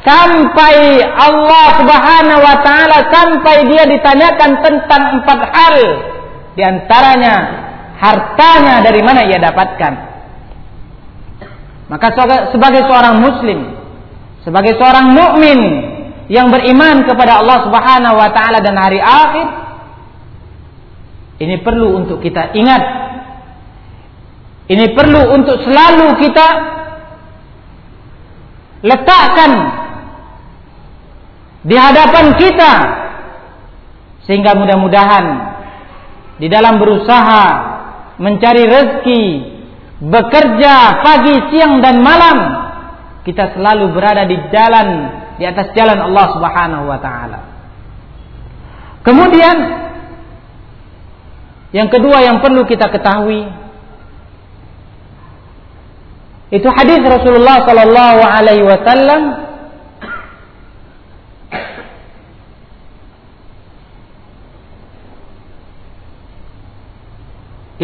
sampai 0.04 1.00
Allah 1.00 1.66
Subhanahu 1.80 2.40
wa 2.44 2.56
taala 2.60 3.08
sampai 3.08 3.56
dia 3.72 3.88
ditanyakan 3.88 4.60
tentang 4.60 5.02
empat 5.16 5.40
hal 5.48 5.76
di 6.54 6.62
antaranya 6.62 7.63
hartanya 7.98 8.82
dari 8.82 9.00
mana 9.00 9.26
ia 9.26 9.38
dapatkan? 9.38 9.92
Maka 11.88 12.06
sebagai 12.50 12.82
seorang 12.88 13.20
muslim 13.20 13.74
sebagai 14.44 14.76
seorang 14.76 15.16
mukmin 15.16 15.60
yang 16.28 16.52
beriman 16.52 17.08
kepada 17.08 17.40
Allah 17.40 17.64
Subhanahu 17.64 18.16
wa 18.16 18.28
taala 18.32 18.60
dan 18.60 18.76
hari 18.76 19.00
akhir 19.00 19.46
ini 21.40 21.64
perlu 21.64 21.98
untuk 21.98 22.22
kita 22.22 22.54
ingat. 22.54 22.82
Ini 24.64 24.96
perlu 24.96 25.34
untuk 25.34 25.60
selalu 25.60 26.16
kita 26.24 26.48
letakkan 28.80 29.52
di 31.64 31.76
hadapan 31.76 32.26
kita 32.40 32.72
sehingga 34.24 34.56
mudah-mudahan 34.56 35.24
di 36.40 36.48
dalam 36.48 36.80
berusaha 36.80 37.73
mencari 38.18 38.64
rezeki, 38.66 39.24
bekerja 40.04 40.74
pagi, 41.02 41.34
siang 41.50 41.82
dan 41.82 42.02
malam, 42.02 42.38
kita 43.24 43.56
selalu 43.56 43.94
berada 43.96 44.28
di 44.28 44.36
jalan 44.52 44.88
di 45.40 45.44
atas 45.48 45.74
jalan 45.74 45.98
Allah 45.98 46.26
Subhanahu 46.36 46.84
wa 46.86 46.98
taala. 47.02 47.40
Kemudian 49.04 49.56
yang 51.74 51.88
kedua 51.90 52.22
yang 52.22 52.38
perlu 52.38 52.62
kita 52.64 52.86
ketahui 52.88 53.50
itu 56.54 56.68
hadis 56.70 57.02
Rasulullah 57.02 57.66
sallallahu 57.66 58.20
alaihi 58.22 58.62
wasallam 58.62 59.22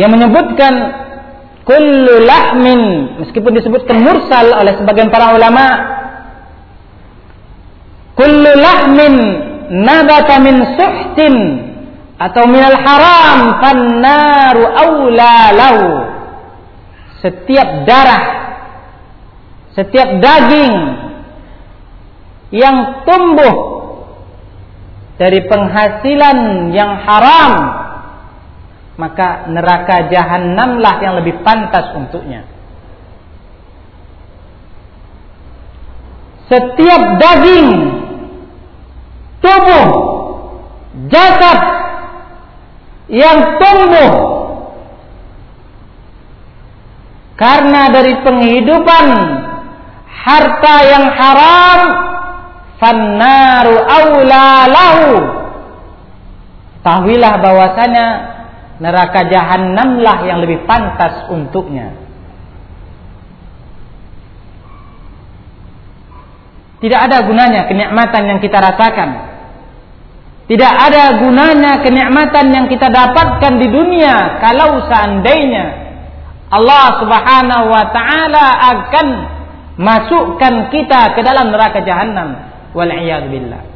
yang 0.00 0.08
menyebutkan 0.08 0.72
kullu 1.68 2.24
lahmin 2.24 2.80
meskipun 3.20 3.52
disebutkan 3.52 4.00
mursal 4.00 4.56
oleh 4.56 4.80
sebagian 4.80 5.12
para 5.12 5.36
ulama 5.36 5.64
kullu 8.16 8.50
lahmin 8.56 9.14
nabata 9.68 10.40
min 10.40 10.56
suhtin 10.80 11.34
atau 12.16 12.48
minal 12.48 12.80
haram 12.80 13.38
fannaru 13.60 14.62
awla 14.64 15.36
lahu. 15.52 15.88
Setiap 17.20 17.84
darah 17.84 18.40
setiap 19.74 20.18
daging 20.18 20.72
yang 22.50 23.06
tumbuh 23.06 23.54
dari 25.14 25.46
penghasilan 25.46 26.38
yang 26.74 26.98
haram 27.06 27.52
maka 29.00 29.48
neraka 29.48 30.12
jahanamlah 30.12 31.00
yang 31.00 31.16
lebih 31.16 31.40
pantas 31.40 31.96
untuknya. 31.96 32.44
Setiap 36.52 37.02
daging 37.16 37.68
tubuh 39.40 39.86
jasad 41.08 41.60
yang 43.08 43.38
tumbuh 43.56 44.12
karena 47.40 47.88
dari 47.88 48.20
penghidupan 48.20 49.06
harta 50.04 50.74
yang 50.84 51.06
haram 51.08 51.80
fannaru 52.76 53.74
aula 53.80 54.48
lahu. 54.68 55.08
Tahuilah 56.80 57.34
bahwasanya 57.40 58.06
neraka 58.80 59.28
jahanamlah 59.28 60.24
yang 60.24 60.40
lebih 60.40 60.64
pantas 60.64 61.28
untuknya. 61.28 61.94
Tidak 66.80 66.96
ada 66.96 67.28
gunanya 67.28 67.68
kenikmatan 67.68 68.22
yang 68.24 68.38
kita 68.40 68.56
rasakan. 68.56 69.28
Tidak 70.48 70.72
ada 70.90 71.20
gunanya 71.20 71.84
kenikmatan 71.84 72.50
yang 72.50 72.66
kita 72.66 72.88
dapatkan 72.90 73.52
di 73.60 73.68
dunia 73.70 74.40
kalau 74.42 74.82
seandainya 74.88 75.92
Allah 76.50 76.98
Subhanahu 76.98 77.64
wa 77.70 77.84
taala 77.94 78.46
akan 78.74 79.06
masukkan 79.78 80.72
kita 80.74 81.14
ke 81.14 81.22
dalam 81.22 81.54
neraka 81.54 81.86
jahanam 81.86 82.34
wal 82.74 82.90
billah. 83.30 83.69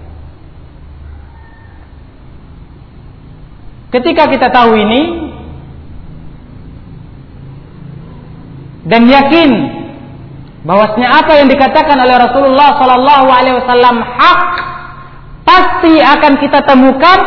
Ketika 3.94 4.26
kita 4.26 4.50
tahu 4.50 4.74
ini 4.74 5.02
dan 8.90 9.06
yakin 9.06 9.50
bahwasanya 10.66 11.22
apa 11.22 11.32
yang 11.38 11.46
dikatakan 11.46 11.94
oleh 12.02 12.16
Rasulullah 12.18 12.74
sallallahu 12.74 13.28
alaihi 13.30 13.56
wasallam 13.62 13.96
hak 14.02 14.42
pasti 15.46 15.94
akan 16.02 16.32
kita 16.42 16.60
temukan 16.66 17.20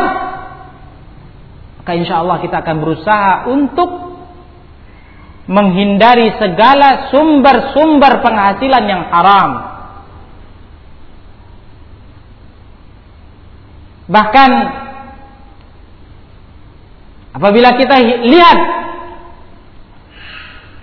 maka 1.80 1.92
insya 1.96 2.20
Allah 2.20 2.36
kita 2.44 2.60
akan 2.60 2.76
berusaha 2.84 3.48
untuk 3.48 3.90
menghindari 5.48 6.36
segala 6.36 7.08
sumber-sumber 7.08 8.20
penghasilan 8.20 8.84
yang 8.84 9.08
haram. 9.08 9.50
Bahkan 14.12 14.50
apabila 17.38 17.78
kita 17.78 17.96
lihat 18.02 18.58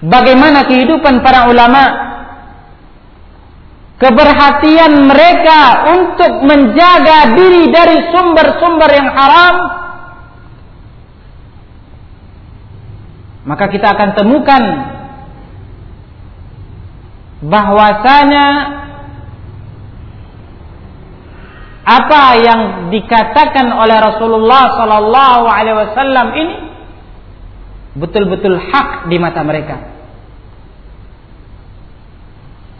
bagaimana 0.07 0.63
kehidupan 0.71 1.19
para 1.19 1.51
ulama 1.51 1.83
keberhatian 3.99 5.03
mereka 5.03 5.59
untuk 5.99 6.47
menjaga 6.47 7.35
diri 7.35 7.67
dari 7.75 7.97
sumber-sumber 8.07 8.89
yang 8.91 9.09
haram 9.11 9.55
maka 13.45 13.65
kita 13.67 13.91
akan 13.91 14.09
temukan 14.15 14.63
bahwasanya 17.43 18.47
apa 21.86 22.21
yang 22.41 22.59
dikatakan 22.89 23.69
oleh 23.69 23.97
Rasulullah 24.01 24.73
sallallahu 24.73 25.45
alaihi 25.45 25.77
wasallam 25.86 26.27
ini 26.33 26.55
betul-betul 27.93 28.57
hak 28.57 29.05
di 29.05 29.17
mata 29.21 29.45
mereka. 29.45 29.77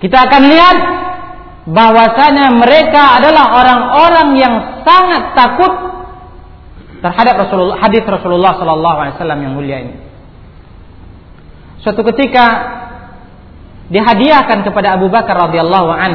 Kita 0.02 0.18
akan 0.28 0.44
lihat 0.50 0.78
bahwasanya 1.66 2.54
mereka 2.54 3.22
adalah 3.22 3.46
orang-orang 3.58 4.28
yang 4.38 4.56
sangat 4.86 5.34
takut 5.34 5.74
terhadap 7.00 7.48
Rasulullah, 7.48 7.78
hadis 7.82 8.04
Rasulullah 8.06 8.54
Sallallahu 8.58 8.98
Alaihi 9.02 9.16
Wasallam 9.18 9.40
yang 9.42 9.54
mulia 9.54 9.78
ini. 9.82 9.96
Suatu 11.82 12.02
ketika 12.02 12.46
dihadiahkan 13.94 14.66
kepada 14.66 14.98
Abu 14.98 15.14
Bakar 15.14 15.38
radhiyallahu 15.50 15.90
an 15.94 16.14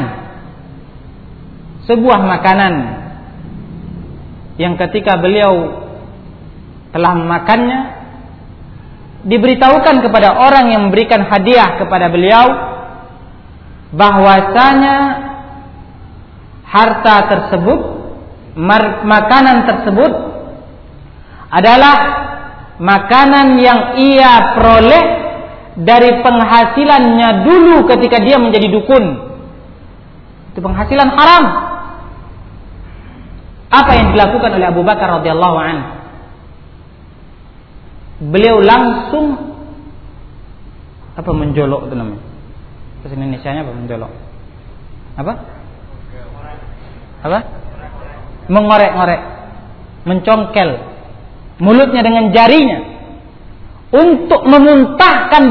sebuah 1.90 2.22
makanan 2.22 2.74
yang 4.62 4.78
ketika 4.78 5.18
beliau 5.18 5.82
telah 6.94 7.18
memakannya 7.18 7.80
diberitahukan 9.26 10.06
kepada 10.06 10.38
orang 10.38 10.70
yang 10.70 10.82
memberikan 10.86 11.26
hadiah 11.26 11.82
kepada 11.82 12.06
beliau 12.06 12.46
bahwasanya 13.90 14.96
harta 16.62 17.16
tersebut, 17.26 17.80
makanan 19.02 19.66
tersebut 19.66 20.12
adalah 21.50 21.96
makanan 22.78 23.58
yang 23.58 23.80
ia 23.98 24.54
peroleh 24.54 25.04
dari 25.74 26.22
penghasilannya 26.22 27.28
dulu 27.42 27.90
ketika 27.90 28.22
dia 28.22 28.38
menjadi 28.38 28.70
dukun. 28.70 29.04
Itu 30.54 30.60
penghasilan 30.62 31.10
haram. 31.14 31.69
Apa 33.70 33.92
yang 33.94 34.18
dilakukan 34.18 34.50
oleh 34.58 34.66
Abu 34.66 34.82
Bakar 34.82 35.22
radhiyallahu 35.22 35.56
an? 35.62 35.76
Beliau 38.20 38.58
langsung 38.58 39.38
apa 41.14 41.30
menjolok 41.30 41.86
itu 41.86 41.94
namanya? 41.94 42.22
Bahasa 43.00 43.14
Indonesia-nya 43.14 43.62
apa 43.62 43.72
menjolok? 43.72 44.12
Apa? 45.16 45.32
apa? 47.20 47.38
Mengorek-ngorek, 48.50 49.20
mencongkel 50.08 50.70
mulutnya 51.62 52.02
dengan 52.02 52.34
jarinya 52.34 52.78
untuk 53.94 54.42
memuntahkan 54.50 55.42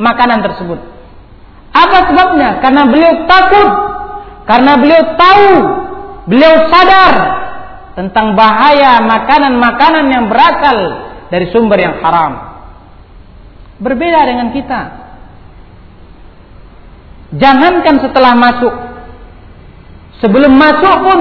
makanan 0.00 0.40
tersebut. 0.40 0.80
Apa 1.76 2.08
sebabnya? 2.08 2.64
Karena 2.64 2.88
beliau 2.88 3.12
takut, 3.28 3.70
karena 4.48 4.72
beliau 4.80 5.02
tahu, 5.20 5.48
beliau 6.32 6.54
sadar 6.72 7.45
tentang 7.96 8.36
bahaya 8.36 9.00
makanan-makanan 9.02 10.06
yang 10.12 10.24
berasal 10.28 10.78
dari 11.32 11.48
sumber 11.50 11.80
yang 11.80 11.96
haram. 12.04 12.32
Berbeda 13.80 14.20
dengan 14.28 14.52
kita. 14.52 14.80
Jangankan 17.36 17.96
setelah 18.04 18.38
masuk 18.38 18.86
Sebelum 20.20 20.52
masuk 20.56 20.96
pun 21.04 21.20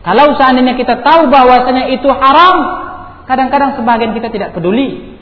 kalau 0.00 0.26
seandainya 0.38 0.78
kita 0.78 1.02
tahu 1.02 1.28
bahwasanya 1.28 1.92
itu 1.92 2.06
haram, 2.06 2.56
kadang-kadang 3.26 3.74
sebagian 3.74 4.14
kita 4.14 4.30
tidak 4.30 4.54
peduli. 4.54 5.18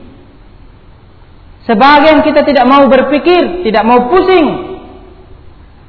Sebagian 1.65 2.21
kita 2.21 2.45
tidak 2.45 2.69
mau 2.69 2.85
berpikir, 2.85 3.65
tidak 3.65 3.83
mau 3.89 4.13
pusing. 4.13 4.77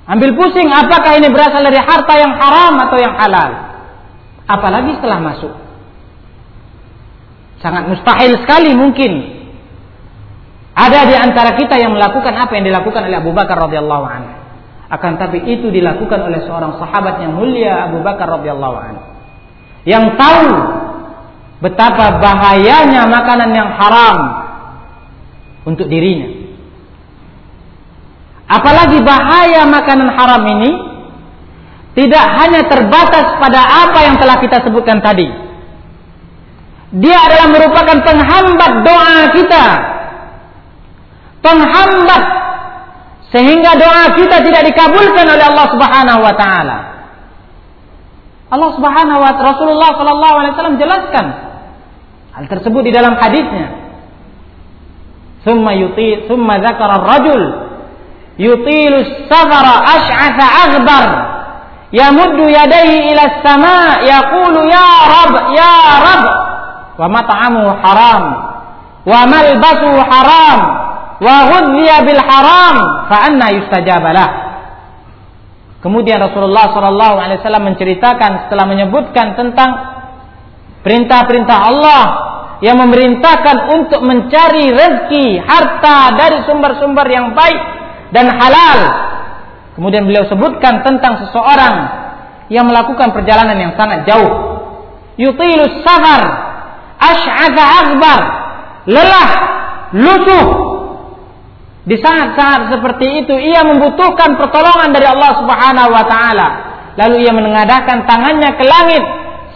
Ambil 0.08 0.32
pusing 0.39 0.72
apakah 0.72 1.20
ini 1.20 1.28
berasal 1.28 1.60
dari 1.68 1.82
harta 1.82 2.14
yang 2.16 2.34
haram 2.39 2.74
atau 2.88 2.98
yang 2.98 3.14
halal. 3.20 3.52
Apalagi 4.46 4.98
setelah 5.02 5.20
masuk. 5.22 5.54
Sangat 7.66 7.89
mustahil 7.89 8.38
sekali 8.46 8.78
mungkin 8.78 9.12
ada 10.76 11.08
di 11.08 11.16
antara 11.16 11.56
kita 11.56 11.80
yang 11.80 11.96
melakukan 11.96 12.36
apa 12.36 12.52
yang 12.60 12.68
dilakukan 12.68 13.08
oleh 13.08 13.18
Abu 13.24 13.32
Bakar 13.32 13.58
radhiyallahu 13.58 14.06
anhu. 14.06 14.34
Akan 14.86 15.18
tapi 15.18 15.41
itu 15.50 15.74
dilakukan 15.74 16.30
oleh 16.30 16.46
seorang 16.46 16.78
sahabat 16.78 17.26
yang 17.26 17.34
mulia 17.34 17.89
Abu 17.89 18.06
Bakar 18.06 18.28
radhiyallahu 18.38 18.76
anhu. 18.78 19.04
Yang 19.88 20.06
tahu 20.20 20.50
betapa 21.64 22.22
bahayanya 22.22 23.10
makanan 23.10 23.50
yang 23.56 23.70
haram 23.74 24.18
untuk 25.66 25.89
dirinya. 25.89 26.46
Apalagi 28.46 29.02
bahaya 29.02 29.66
makanan 29.66 30.10
haram 30.14 30.43
ini 30.60 30.72
tidak 31.96 32.26
hanya 32.43 32.68
terbatas 32.68 33.39
pada 33.39 33.88
apa 33.88 34.00
yang 34.04 34.16
telah 34.20 34.38
kita 34.43 34.68
sebutkan 34.68 35.00
tadi. 35.00 35.32
Dia 37.00 37.18
adalah 37.24 37.48
merupakan 37.56 37.98
penghambat 38.04 38.72
doa 38.84 39.20
kita. 39.32 39.66
Penghambat 41.39 42.24
sehingga 43.32 43.80
doa 43.80 44.12
kita 44.16 44.43
tidak 44.43 44.62
dikabulkan 44.72 45.24
oleh 45.24 45.46
Allah 45.48 45.68
Subhanahu 45.72 46.20
wa 46.20 46.34
taala. 46.36 46.78
Allah 48.52 48.72
Subhanahu 48.76 49.20
wa 49.24 49.32
taala 49.36 49.52
Rasulullah 49.56 49.91
sallallahu 49.96 50.36
alaihi 50.36 50.54
wasallam 50.56 50.78
jelaskan 50.80 51.26
hal 52.36 52.46
tersebut 52.52 52.82
di 52.84 52.91
dalam 52.91 53.16
hadisnya. 53.16 53.68
Thumma 55.48 55.80
yuti 55.80 56.28
thumma 56.28 56.60
dzakara 56.60 57.00
ar-rajul 57.00 57.43
yutilu 58.36 59.32
safara 59.32 59.74
ash'atha 59.96 60.46
aghbar 60.68 61.35
yamuddu 61.96 62.52
yadayhi 62.52 63.16
ila 63.16 63.24
sama 63.39 64.04
yaqulu 64.04 64.68
ya 64.68 64.89
rab 65.08 65.34
ya 65.56 65.76
rab. 66.04 66.24
Wa 67.00 67.08
mat'amu 67.08 67.64
haram. 67.80 68.24
Wa 69.08 69.22
malbasu 69.24 69.91
haram. 70.04 70.60
Wa 71.24 71.36
ghudhiya 71.56 72.04
bil 72.04 72.20
haram. 72.20 72.76
Fa 73.08 73.18
anna 73.32 73.48
yustajaba 73.56 74.12
lah. 74.12 74.30
Kemudian 75.80 76.18
Rasulullah 76.18 76.74
sallallahu 76.74 77.16
alaihi 77.22 77.39
wasallam 77.46 77.66
menceritakan 77.70 78.32
setelah 78.48 78.66
menyebutkan 78.66 79.38
tentang 79.38 79.70
perintah-perintah 80.82 81.58
Allah 81.62 82.04
yang 82.66 82.82
memerintahkan 82.82 83.58
untuk 83.70 84.02
mencari 84.02 84.74
rezeki 84.74 85.46
harta 85.46 86.18
dari 86.18 86.41
sumber-sumber 86.50 87.06
yang 87.06 87.38
baik 87.38 87.62
dan 88.16 88.34
halal. 88.34 88.80
Kemudian 89.76 90.08
beliau 90.08 90.24
sebutkan 90.32 90.82
tentang 90.88 91.20
seseorang 91.28 91.76
yang 92.48 92.64
melakukan 92.64 93.12
perjalanan 93.12 93.60
yang 93.60 93.74
sangat 93.76 94.08
jauh. 94.08 94.32
Yutilus 95.20 95.84
safar, 95.84 96.22
ash'atha 97.00 97.64
akbar, 97.84 98.20
lelah, 98.88 99.30
lusuh. 99.96 100.46
Di 101.86 101.96
saat-saat 102.02 102.74
seperti 102.74 103.24
itu 103.24 103.36
ia 103.38 103.62
membutuhkan 103.62 104.40
pertolongan 104.42 104.90
dari 104.90 105.06
Allah 105.06 105.32
Subhanahu 105.38 105.90
wa 105.94 106.04
taala. 106.10 106.48
Lalu 106.96 107.28
ia 107.28 107.34
menengadahkan 107.36 108.10
tangannya 108.10 108.58
ke 108.58 108.64
langit 108.66 109.04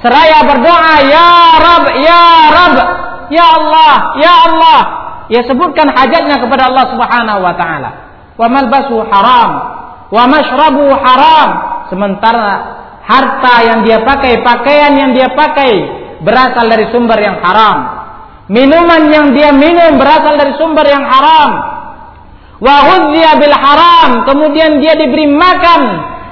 seraya 0.03 0.45
berdoa, 0.45 0.95
"Ya 1.09 1.31
Rabb, 1.57 1.85
ya 1.95 2.23
Rabb, 2.53 2.77
ya 3.33 3.45
Allah, 3.49 3.93
ya 4.19 4.33
Allah." 4.51 4.79
Ia 5.29 5.41
sebutkan 5.45 5.89
hajatnya 5.93 6.41
kepada 6.41 6.69
Allah 6.69 6.85
Subhanahu 6.89 7.39
wa 7.41 7.53
taala 7.57 7.89
wa 8.39 8.47
malbasu 8.47 9.03
haram, 9.09 9.51
wa 10.09 10.23
mashrabu 10.29 10.85
haram. 10.93 11.49
Sementara 11.89 12.49
harta 13.01 13.55
yang 13.65 13.79
dia 13.81 14.05
pakai, 14.05 14.45
pakaian 14.45 14.93
yang 14.93 15.11
dia 15.17 15.33
pakai 15.33 15.71
berasal 16.21 16.69
dari 16.69 16.85
sumber 16.93 17.17
yang 17.17 17.41
haram. 17.41 17.77
Minuman 18.49 19.13
yang 19.13 19.33
dia 19.33 19.53
minum 19.53 19.97
berasal 20.01 20.37
dari 20.37 20.53
sumber 20.57 20.85
yang 20.85 21.05
haram. 21.05 21.49
Wa 22.59 22.83
bil 23.39 23.55
haram, 23.55 24.09
kemudian 24.27 24.83
dia 24.83 24.97
diberi 24.97 25.31
makan 25.31 25.81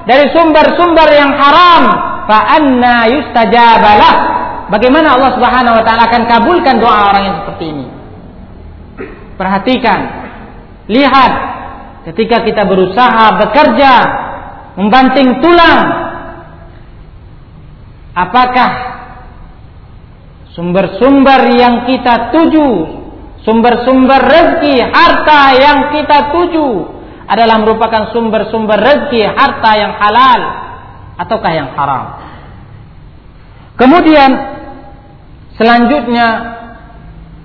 dari 0.03 0.27
sumber-sumber 0.35 1.07
yang 1.13 1.31
haram. 1.31 1.83
Fa 2.27 2.39
anna 2.59 3.07
yustajabalah. 3.07 4.15
Bagaimana 4.67 5.15
Allah 5.15 5.31
Subhanahu 5.39 5.79
wa 5.79 5.83
taala 5.87 6.11
akan 6.11 6.23
kabulkan 6.27 6.75
doa 6.83 7.15
orang 7.15 7.23
yang 7.23 7.35
seperti 7.39 7.65
ini? 7.71 7.85
Perhatikan. 9.39 9.99
Lihat 10.91 11.31
ketika 12.07 12.47
kita 12.47 12.63
berusaha 12.63 13.25
bekerja 13.43 13.93
membanting 14.79 15.43
tulang 15.43 15.83
apakah 18.15 18.71
sumber-sumber 20.55 21.51
yang 21.51 21.83
kita 21.83 22.31
tuju 22.31 22.69
sumber-sumber 23.43 24.23
rezeki 24.23 24.87
harta 24.87 25.41
yang 25.59 25.79
kita 25.91 26.31
tuju 26.31 26.67
adalah 27.27 27.59
merupakan 27.59 28.15
sumber-sumber 28.15 28.79
rezeki 28.79 29.27
harta 29.27 29.71
yang 29.75 29.93
halal 29.99 30.41
ataukah 31.19 31.51
yang 31.51 31.69
haram? 31.75 32.05
Kemudian 33.75 34.31
selanjutnya 35.59 36.27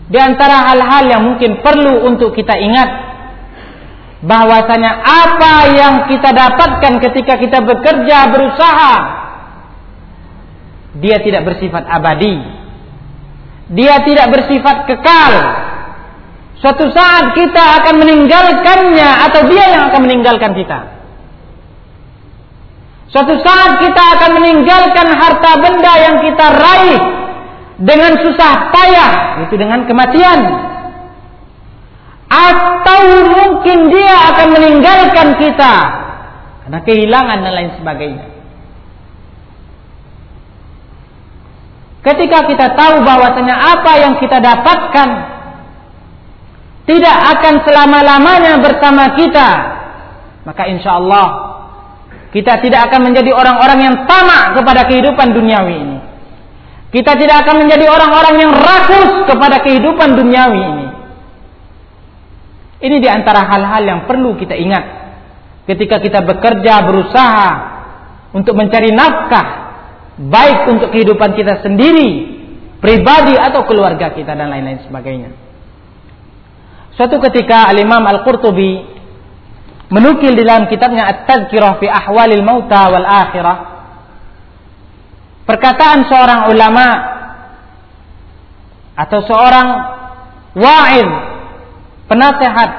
di 0.07 0.19
antara 0.23 0.71
hal-hal 0.71 1.05
yang 1.11 1.23
mungkin 1.27 1.61
perlu 1.61 2.09
untuk 2.09 2.33
kita 2.33 2.57
ingat 2.57 3.12
bahwasanya 4.23 5.03
apa 5.03 5.55
yang 5.75 5.95
kita 6.07 6.31
dapatkan 6.31 7.03
ketika 7.03 7.35
kita 7.43 7.59
bekerja 7.67 8.31
berusaha 8.31 8.95
dia 11.03 11.19
tidak 11.25 11.49
bersifat 11.49 11.89
abadi. 11.89 12.37
Dia 13.73 14.05
tidak 14.05 14.29
bersifat 14.29 14.85
kekal. 14.85 15.33
Suatu 16.61 16.93
saat 16.93 17.33
kita 17.33 17.83
akan 17.83 17.95
meninggalkannya 17.99 19.11
atau 19.31 19.41
dia 19.49 19.65
yang 19.73 19.83
akan 19.89 20.01
meninggalkan 20.05 20.53
kita. 20.53 20.79
Suatu 23.09 23.35
saat 23.41 23.81
kita 23.81 24.03
akan 24.21 24.31
meninggalkan 24.41 25.09
harta 25.17 25.53
benda 25.61 25.93
yang 26.01 26.17
kita 26.21 26.47
raih 26.53 27.03
dengan 27.83 28.13
susah 28.21 28.73
payah 28.73 29.13
itu 29.49 29.55
dengan 29.59 29.85
kematian 29.85 30.39
atau 32.33 33.03
mungkin 33.29 33.93
dia 33.93 34.33
akan 34.33 34.49
meninggalkan 34.57 35.29
kita 35.37 35.75
karena 36.65 36.81
kehilangan 36.81 37.39
dan 37.45 37.53
lain 37.53 37.73
sebagainya. 37.77 38.27
Ketika 42.03 42.39
kita 42.51 42.67
tahu 42.75 43.05
bahwasanya 43.07 43.55
apa 43.55 43.93
yang 44.01 44.15
kita 44.19 44.43
dapatkan 44.43 45.09
tidak 46.83 47.17
akan 47.39 47.55
selama-lamanya 47.63 48.59
bersama 48.59 49.15
kita, 49.15 49.51
maka 50.43 50.67
insya 50.67 50.99
Allah 50.99 51.53
kita 52.35 52.59
tidak 52.65 52.91
akan 52.91 53.13
menjadi 53.13 53.31
orang-orang 53.31 53.79
yang 53.87 53.97
tamak 54.09 54.57
kepada 54.57 54.89
kehidupan 54.89 55.37
duniawi 55.37 55.77
ini. 55.79 55.99
Kita 56.91 57.17
tidak 57.17 57.45
akan 57.47 57.65
menjadi 57.65 57.87
orang-orang 57.89 58.35
yang 58.41 58.53
rakus 58.53 59.11
kepada 59.29 59.63
kehidupan 59.63 60.17
duniawi 60.17 60.61
ini. 60.61 60.82
Ini 62.83 62.99
di 62.99 63.07
antara 63.07 63.47
hal-hal 63.47 63.83
yang 63.87 64.01
perlu 64.11 64.35
kita 64.35 64.59
ingat 64.59 64.85
ketika 65.71 66.03
kita 66.03 66.27
bekerja 66.27 66.83
berusaha 66.83 67.51
untuk 68.35 68.59
mencari 68.59 68.91
nafkah 68.91 69.47
baik 70.19 70.67
untuk 70.67 70.91
kehidupan 70.91 71.39
kita 71.39 71.63
sendiri, 71.63 72.11
pribadi 72.83 73.39
atau 73.39 73.63
keluarga 73.65 74.11
kita 74.11 74.35
dan 74.35 74.51
lain-lain 74.51 74.83
sebagainya. 74.83 75.31
Suatu 76.99 77.23
ketika 77.31 77.71
Al-Imam 77.71 78.03
Al-Qurtubi 78.03 78.85
menukil 79.89 80.37
di 80.37 80.43
dalam 80.45 80.69
kitabnya 80.69 81.09
At-Tazkirah 81.09 81.81
fi 81.81 81.87
Ahwalil 81.89 82.45
Mauta 82.45 82.91
wal 82.93 83.07
Akhirah 83.07 83.59
perkataan 85.47 86.09
seorang 86.11 86.41
ulama 86.53 86.87
atau 88.93 89.21
seorang 89.25 89.69
wa'id 90.53 91.32
penasehat. 92.11 92.71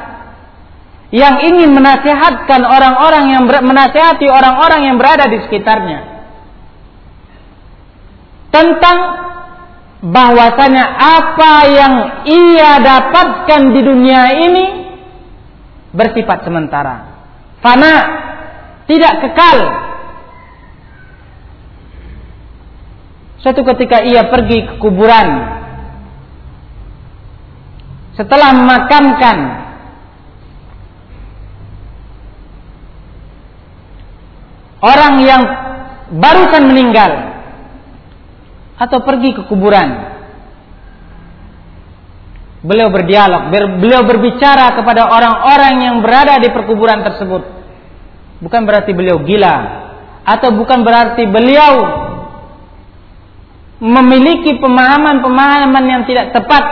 Yang 1.14 1.36
ingin 1.46 1.70
menasehatkan 1.78 2.62
orang-orang 2.66 3.38
yang 3.38 3.44
menasehati 3.46 4.26
orang-orang 4.26 4.90
yang 4.90 4.96
berada 4.98 5.30
di 5.30 5.46
sekitarnya. 5.46 6.00
Tentang 8.50 8.98
bahwasanya 10.04 10.86
apa 11.00 11.54
yang 11.70 11.94
ia 12.28 12.72
dapatkan 12.82 13.62
di 13.72 13.82
dunia 13.86 14.24
ini 14.42 14.66
bersifat 15.94 16.44
sementara. 16.50 16.96
Fana 17.62 17.94
tidak 18.90 19.14
kekal. 19.22 19.58
Suatu 23.40 23.62
ketika 23.76 24.02
ia 24.04 24.28
pergi 24.28 24.66
ke 24.66 24.74
kuburan 24.80 25.28
setelah 28.14 28.54
memakamkan 28.54 29.38
orang 34.84 35.14
yang 35.24 35.42
barusan 36.20 36.64
meninggal 36.68 37.12
atau 38.76 39.00
pergi 39.02 39.32
ke 39.32 39.42
kuburan. 39.48 40.12
Beliau 42.64 42.88
berdialog, 42.88 43.52
beliau 43.52 44.08
berbicara 44.08 44.72
kepada 44.80 45.12
orang-orang 45.12 45.84
yang 45.84 45.96
berada 46.00 46.40
di 46.40 46.48
perkuburan 46.48 47.04
tersebut. 47.04 47.44
Bukan 48.40 48.62
berarti 48.64 48.96
beliau 48.96 49.20
gila 49.20 49.56
atau 50.24 50.56
bukan 50.56 50.80
berarti 50.88 51.28
beliau 51.28 51.74
memiliki 53.84 54.64
pemahaman-pemahaman 54.64 55.86
yang 55.92 56.02
tidak 56.08 56.32
tepat. 56.32 56.64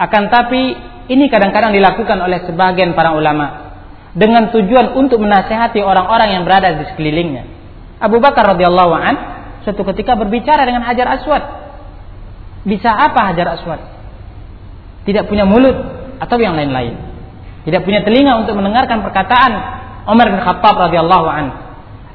Akan 0.00 0.32
tapi 0.32 0.72
ini 1.12 1.28
kadang-kadang 1.28 1.76
dilakukan 1.76 2.16
oleh 2.24 2.40
sebagian 2.48 2.96
para 2.96 3.12
ulama 3.12 3.68
dengan 4.16 4.48
tujuan 4.48 4.96
untuk 4.96 5.20
menasehati 5.20 5.84
orang-orang 5.84 6.40
yang 6.40 6.42
berada 6.48 6.72
di 6.72 6.88
sekelilingnya. 6.88 7.44
Abu 8.00 8.16
Bakar 8.16 8.56
radhiyallahu 8.56 8.94
an 8.96 9.14
suatu 9.60 9.84
ketika 9.92 10.16
berbicara 10.16 10.64
dengan 10.64 10.88
Hajar 10.88 11.20
Aswad. 11.20 11.44
Bisa 12.64 12.88
apa 12.88 13.28
Hajar 13.28 13.60
Aswad? 13.60 13.80
Tidak 15.04 15.28
punya 15.28 15.44
mulut 15.44 15.76
atau 16.16 16.36
yang 16.40 16.56
lain-lain. 16.56 16.96
Tidak 17.68 17.84
punya 17.84 18.00
telinga 18.00 18.40
untuk 18.40 18.56
mendengarkan 18.56 19.04
perkataan 19.04 19.52
Umar 20.08 20.32
bin 20.32 20.40
Khattab 20.40 20.80
radhiyallahu 20.80 21.28
an. 21.28 21.46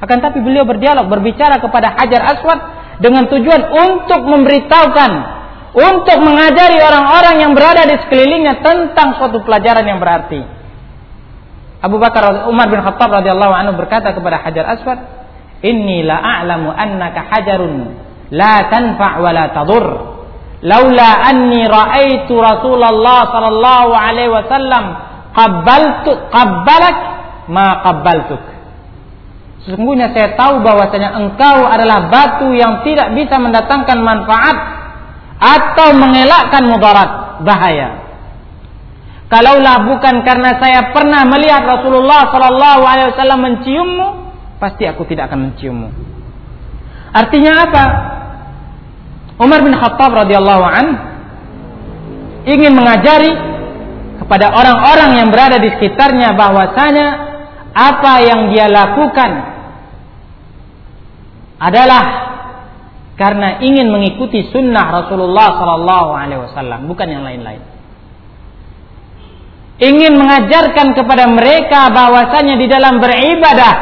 Akan 0.02 0.18
tapi 0.18 0.42
beliau 0.42 0.66
berdialog, 0.66 1.06
berbicara 1.06 1.62
kepada 1.62 1.94
Hajar 1.94 2.34
Aswad 2.34 2.58
dengan 2.98 3.30
tujuan 3.30 3.62
untuk 3.70 4.26
memberitahukan 4.26 5.35
untuk 5.76 6.18
mengajari 6.24 6.80
orang-orang 6.80 7.36
yang 7.44 7.52
berada 7.52 7.84
di 7.84 8.00
sekelilingnya 8.00 8.64
tentang 8.64 9.20
suatu 9.20 9.44
pelajaran 9.44 9.84
yang 9.84 10.00
berarti. 10.00 10.40
Abu 11.84 12.00
Bakar 12.00 12.48
Umar 12.48 12.72
bin 12.72 12.80
Khattab 12.80 13.12
radhiyallahu 13.12 13.52
anhu 13.52 13.76
berkata 13.76 14.16
kepada 14.16 14.40
Hajar 14.40 14.64
Aswad, 14.72 14.98
"Inni 15.60 16.00
la 16.00 16.16
a'lamu 16.16 16.72
annaka 16.72 17.28
hajarun 17.28 17.92
la 18.32 18.72
tanfa' 18.72 19.20
wa 19.20 19.30
la 19.36 19.44
tadur. 19.52 19.86
Laula 20.64 21.10
anni 21.28 21.68
ra'aitu 21.68 22.32
Rasulullah 22.32 23.28
sallallahu 23.28 23.92
alaihi 23.92 24.32
wasallam 24.32 24.84
qabbaltu 25.36 26.16
qabbalak 26.32 26.98
ma 27.52 27.84
qabbaltuk." 27.84 28.40
Sesungguhnya 29.68 30.08
saya 30.16 30.40
tahu 30.40 30.64
bahwasanya 30.64 31.20
engkau 31.20 31.68
adalah 31.68 32.08
batu 32.08 32.48
yang 32.56 32.80
tidak 32.80 33.12
bisa 33.12 33.36
mendatangkan 33.36 33.98
manfaat 34.00 34.75
atau 35.36 35.88
mengelakkan 35.92 36.64
mudarat 36.64 37.10
bahaya. 37.44 38.06
Kalaulah 39.26 39.82
bukan 39.84 40.22
karena 40.22 40.54
saya 40.62 40.94
pernah 40.94 41.26
melihat 41.26 41.66
Rasulullah 41.66 42.30
Sallallahu 42.30 42.82
Alaihi 42.86 43.08
Wasallam 43.10 43.40
menciummu, 43.42 44.08
pasti 44.62 44.86
aku 44.86 45.02
tidak 45.04 45.28
akan 45.28 45.50
menciummu. 45.50 45.88
Artinya 47.10 47.52
apa? 47.66 47.84
Umar 49.36 49.60
bin 49.66 49.74
Khattab 49.76 50.14
radhiyallahu 50.14 50.64
an 50.64 50.86
ingin 52.46 52.72
mengajari 52.72 53.34
kepada 54.22 54.54
orang-orang 54.54 55.20
yang 55.20 55.28
berada 55.28 55.60
di 55.60 55.74
sekitarnya 55.76 56.32
bahwasanya 56.38 57.08
apa 57.76 58.12
yang 58.24 58.48
dia 58.54 58.70
lakukan 58.70 59.30
adalah 61.60 62.25
karena 63.16 63.64
ingin 63.64 63.88
mengikuti 63.88 64.44
sunnah 64.52 64.92
Rasulullah 64.92 65.56
Sallallahu 65.56 66.10
Alaihi 66.12 66.40
Wasallam, 66.44 66.84
bukan 66.84 67.08
yang 67.08 67.24
lain-lain. 67.24 67.64
Ingin 69.80 70.16
mengajarkan 70.20 70.92
kepada 70.92 71.24
mereka 71.28 71.88
bahwasanya 71.92 72.60
di 72.60 72.68
dalam 72.68 73.00
beribadah, 73.00 73.74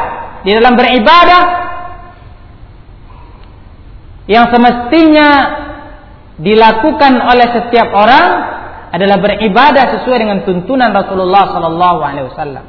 di 0.43 0.51
dalam 0.55 0.75
beribadah 0.75 1.43
yang 4.27 4.51
semestinya 4.51 5.29
dilakukan 6.39 7.13
oleh 7.19 7.47
setiap 7.59 7.91
orang 7.91 8.25
adalah 8.95 9.19
beribadah 9.19 9.99
sesuai 9.99 10.17
dengan 10.23 10.39
tuntunan 10.47 10.95
Rasulullah 10.95 11.51
Sallallahu 11.51 11.99
Alaihi 11.99 12.27
Wasallam. 12.31 12.65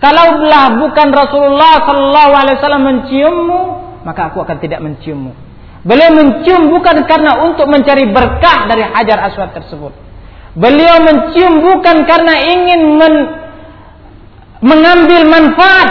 Kalaulah 0.00 0.76
bukan 0.80 1.08
Rasulullah 1.12 1.84
Sallallahu 1.84 2.32
Alaihi 2.32 2.56
Wasallam 2.60 2.84
menciummu, 2.84 3.60
maka 4.08 4.32
aku 4.32 4.40
akan 4.44 4.56
tidak 4.60 4.80
menciummu. 4.80 5.45
Beliau 5.86 6.10
mencium 6.18 6.66
bukan 6.74 7.06
karena 7.06 7.46
untuk 7.46 7.70
mencari 7.70 8.10
berkah 8.10 8.66
dari 8.66 8.82
hajar 8.90 9.30
aswad 9.30 9.54
tersebut. 9.54 9.94
Beliau 10.58 10.98
mencium 10.98 11.62
bukan 11.62 12.02
karena 12.10 12.34
ingin 12.42 12.80
men 12.98 13.14
mengambil 14.66 15.22
manfaat. 15.30 15.90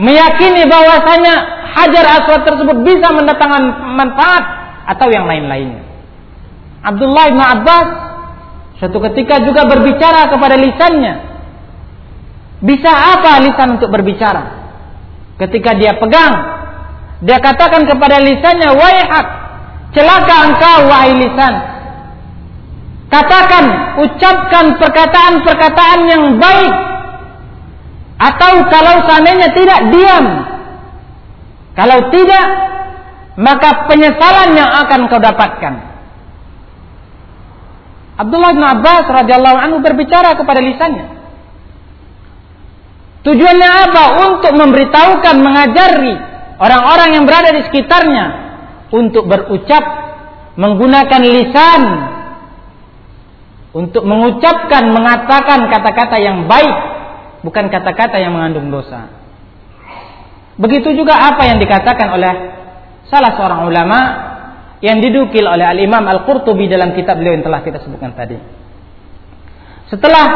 Meyakini 0.00 0.64
bahwasanya 0.64 1.34
hajar 1.76 2.04
aswad 2.16 2.42
tersebut 2.48 2.76
bisa 2.80 3.12
mendatangkan 3.12 3.92
manfaat 3.92 4.44
atau 4.88 5.06
yang 5.12 5.28
lain-lainnya. 5.28 5.84
Abdullah 6.80 7.28
bin 7.28 7.44
Abbas 7.44 7.88
suatu 8.80 9.04
ketika 9.12 9.44
juga 9.44 9.68
berbicara 9.68 10.32
kepada 10.32 10.56
lisannya. 10.56 11.14
Bisa 12.64 12.88
apa 12.88 13.44
lisan 13.44 13.76
untuk 13.76 13.92
berbicara? 13.92 14.64
Ketika 15.36 15.76
dia 15.76 16.00
pegang 16.00 16.63
dia 17.22 17.38
katakan 17.38 17.86
kepada 17.86 18.18
lisannya, 18.18 18.74
"Waihat, 18.74 19.26
celaka 19.94 20.36
engkau 20.50 20.78
wahai 20.90 21.14
lisan." 21.14 21.54
Katakan, 23.12 23.64
ucapkan 24.02 24.74
perkataan-perkataan 24.82 26.00
yang 26.10 26.24
baik. 26.42 26.74
Atau 28.18 28.52
kalau 28.74 29.06
seandainya 29.06 29.54
tidak 29.54 29.80
diam. 29.94 30.26
Kalau 31.78 32.10
tidak, 32.10 32.46
maka 33.38 33.86
penyesalan 33.86 34.58
yang 34.58 34.70
akan 34.86 35.06
kau 35.06 35.22
dapatkan. 35.22 35.74
Abdullah 38.14 38.54
bin 38.54 38.62
Abbas 38.62 39.06
radhiyallahu 39.10 39.58
anhu 39.58 39.78
berbicara 39.82 40.38
kepada 40.38 40.62
lisannya. 40.62 41.06
Tujuannya 43.26 43.70
apa? 43.90 44.04
Untuk 44.26 44.52
memberitahukan, 44.54 45.36
mengajari 45.38 46.14
orang-orang 46.64 47.20
yang 47.20 47.24
berada 47.28 47.52
di 47.52 47.62
sekitarnya 47.68 48.24
untuk 48.88 49.28
berucap 49.28 49.84
menggunakan 50.56 51.20
lisan 51.20 51.82
untuk 53.74 54.06
mengucapkan 54.06 54.86
mengatakan 54.94 55.66
kata-kata 55.66 56.16
yang 56.22 56.46
baik 56.46 56.76
bukan 57.42 57.68
kata-kata 57.68 58.22
yang 58.22 58.32
mengandung 58.32 58.70
dosa. 58.70 59.10
Begitu 60.54 60.94
juga 60.94 61.18
apa 61.18 61.50
yang 61.50 61.58
dikatakan 61.58 62.08
oleh 62.14 62.32
salah 63.10 63.34
seorang 63.34 63.66
ulama 63.66 64.00
yang 64.78 65.02
didukil 65.02 65.42
oleh 65.42 65.66
Al-Imam 65.66 66.06
Al-Qurtubi 66.06 66.70
dalam 66.70 66.94
kitab 66.94 67.18
beliau 67.18 67.34
yang 67.34 67.44
telah 67.44 67.60
kita 67.66 67.82
sebutkan 67.82 68.14
tadi. 68.14 68.38
Setelah 69.90 70.26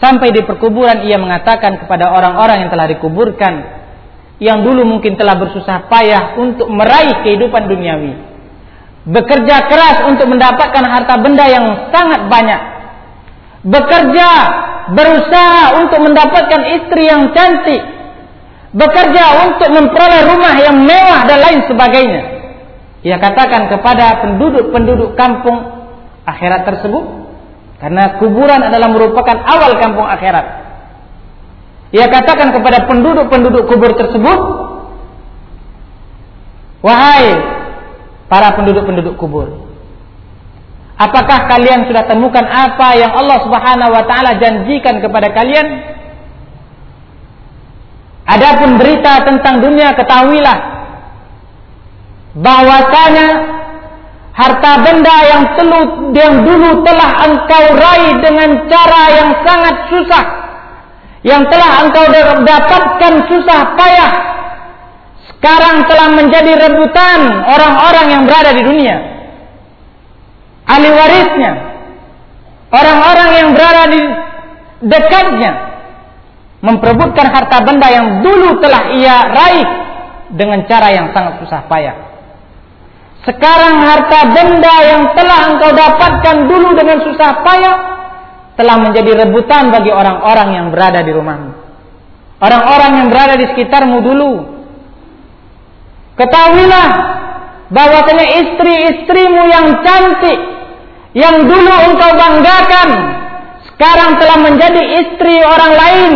sampai 0.00 0.32
di 0.32 0.40
perkuburan 0.48 1.04
ia 1.04 1.20
mengatakan 1.20 1.84
kepada 1.84 2.08
orang-orang 2.08 2.64
yang 2.64 2.70
telah 2.72 2.88
dikuburkan 2.88 3.77
yang 4.38 4.62
dulu 4.62 4.86
mungkin 4.86 5.18
telah 5.18 5.34
bersusah 5.34 5.90
payah 5.90 6.38
untuk 6.38 6.70
meraih 6.70 7.26
kehidupan 7.26 7.66
duniawi. 7.66 8.14
Bekerja 9.08 9.66
keras 9.66 10.06
untuk 10.06 10.30
mendapatkan 10.30 10.84
harta 10.86 11.14
benda 11.18 11.44
yang 11.50 11.90
sangat 11.90 12.30
banyak. 12.30 12.60
Bekerja, 13.66 14.30
berusaha 14.94 15.82
untuk 15.82 16.00
mendapatkan 16.06 16.62
istri 16.78 17.10
yang 17.10 17.34
cantik. 17.34 17.82
Bekerja 18.70 19.48
untuk 19.48 19.68
memperoleh 19.74 20.22
rumah 20.28 20.54
yang 20.60 20.76
mewah 20.86 21.26
dan 21.26 21.38
lain 21.42 21.60
sebagainya. 21.66 22.22
Ia 23.02 23.16
katakan 23.18 23.72
kepada 23.72 24.22
penduduk-penduduk 24.22 25.18
kampung 25.18 25.66
akhirat 26.28 26.62
tersebut. 26.68 27.26
Karena 27.78 28.18
kuburan 28.18 28.58
adalah 28.58 28.90
merupakan 28.90 29.38
awal 29.38 29.78
kampung 29.78 30.06
akhirat 30.06 30.57
ia 31.88 32.06
katakan 32.12 32.52
kepada 32.52 32.84
penduduk-penduduk 32.84 33.64
kubur 33.64 33.96
tersebut, 33.96 34.40
"Wahai 36.84 37.32
para 38.28 38.52
penduduk-penduduk 38.60 39.16
kubur, 39.16 39.48
apakah 41.00 41.48
kalian 41.48 41.88
sudah 41.88 42.04
temukan 42.04 42.44
apa 42.44 42.92
yang 43.00 43.12
Allah 43.16 43.40
Subhanahu 43.40 43.90
wa 43.96 44.04
taala 44.04 44.36
janjikan 44.36 45.00
kepada 45.00 45.32
kalian? 45.32 45.96
Adapun 48.28 48.76
berita 48.76 49.24
tentang 49.24 49.64
dunia 49.64 49.96
ketahuilah 49.96 50.58
bahwasanya 52.36 53.28
harta 54.36 54.72
benda 54.84 55.16
yang, 55.24 55.44
telu, 55.56 55.80
yang 56.12 56.34
dulu 56.44 56.84
telah 56.84 57.10
engkau 57.24 57.64
raih 57.72 58.14
dengan 58.20 58.50
cara 58.68 59.02
yang 59.16 59.30
sangat 59.48 59.76
susah 59.88 60.37
yang 61.26 61.42
telah 61.50 61.86
engkau 61.86 62.04
dapatkan 62.42 63.12
susah 63.26 63.60
payah 63.74 64.12
sekarang 65.34 65.86
telah 65.86 66.08
menjadi 66.14 66.52
rebutan 66.68 67.20
orang-orang 67.46 68.06
yang 68.10 68.22
berada 68.26 68.50
di 68.54 68.62
dunia 68.62 68.96
ahli 70.66 70.88
warisnya 70.90 71.52
orang-orang 72.70 73.30
yang 73.34 73.48
berada 73.54 73.84
di 73.90 74.00
dekatnya 74.86 75.52
memperebutkan 76.58 77.26
harta 77.30 77.62
benda 77.62 77.86
yang 77.86 78.06
dulu 78.22 78.58
telah 78.58 78.82
ia 78.94 79.16
raih 79.30 79.68
dengan 80.34 80.66
cara 80.66 80.90
yang 80.92 81.14
sangat 81.14 81.40
susah 81.40 81.64
payah. 81.70 81.96
Sekarang 83.22 83.84
harta 83.84 84.20
benda 84.32 84.74
yang 84.88 85.02
telah 85.14 85.40
engkau 85.52 85.70
dapatkan 85.74 86.36
dulu 86.48 86.68
dengan 86.74 86.98
susah 87.04 87.30
payah 87.44 87.76
telah 88.58 88.76
menjadi 88.82 89.24
rebutan 89.24 89.70
bagi 89.70 89.94
orang-orang 89.94 90.48
yang 90.58 90.66
berada 90.74 91.06
di 91.06 91.14
rumahmu. 91.14 91.52
Orang-orang 92.42 92.92
yang 93.02 93.08
berada 93.08 93.34
di 93.38 93.46
sekitarmu 93.54 94.02
dulu. 94.02 94.32
Ketahuilah 96.18 96.88
bahwasanya 97.70 98.26
istri-istrimu 98.42 99.42
yang 99.46 99.66
cantik 99.86 100.38
yang 101.14 101.46
dulu 101.46 101.72
engkau 101.86 102.10
banggakan 102.18 102.88
sekarang 103.70 104.18
telah 104.18 104.38
menjadi 104.42 104.82
istri 105.06 105.38
orang 105.38 105.72
lain. 105.78 106.14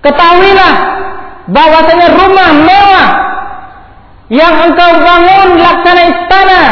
Ketahuilah 0.00 0.74
bahwasanya 1.52 2.08
rumah 2.16 2.50
mewah 2.56 3.08
yang 4.32 4.54
engkau 4.64 4.90
bangun 4.96 5.48
laksana 5.60 6.02
istana 6.08 6.62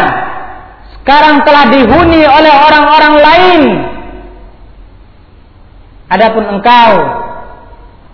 sekarang 1.03 1.41
telah 1.45 1.65
dihuni 1.73 2.21
oleh 2.25 2.55
orang-orang 2.69 3.15
lain. 3.17 3.63
Adapun 6.09 6.45
engkau 6.49 6.93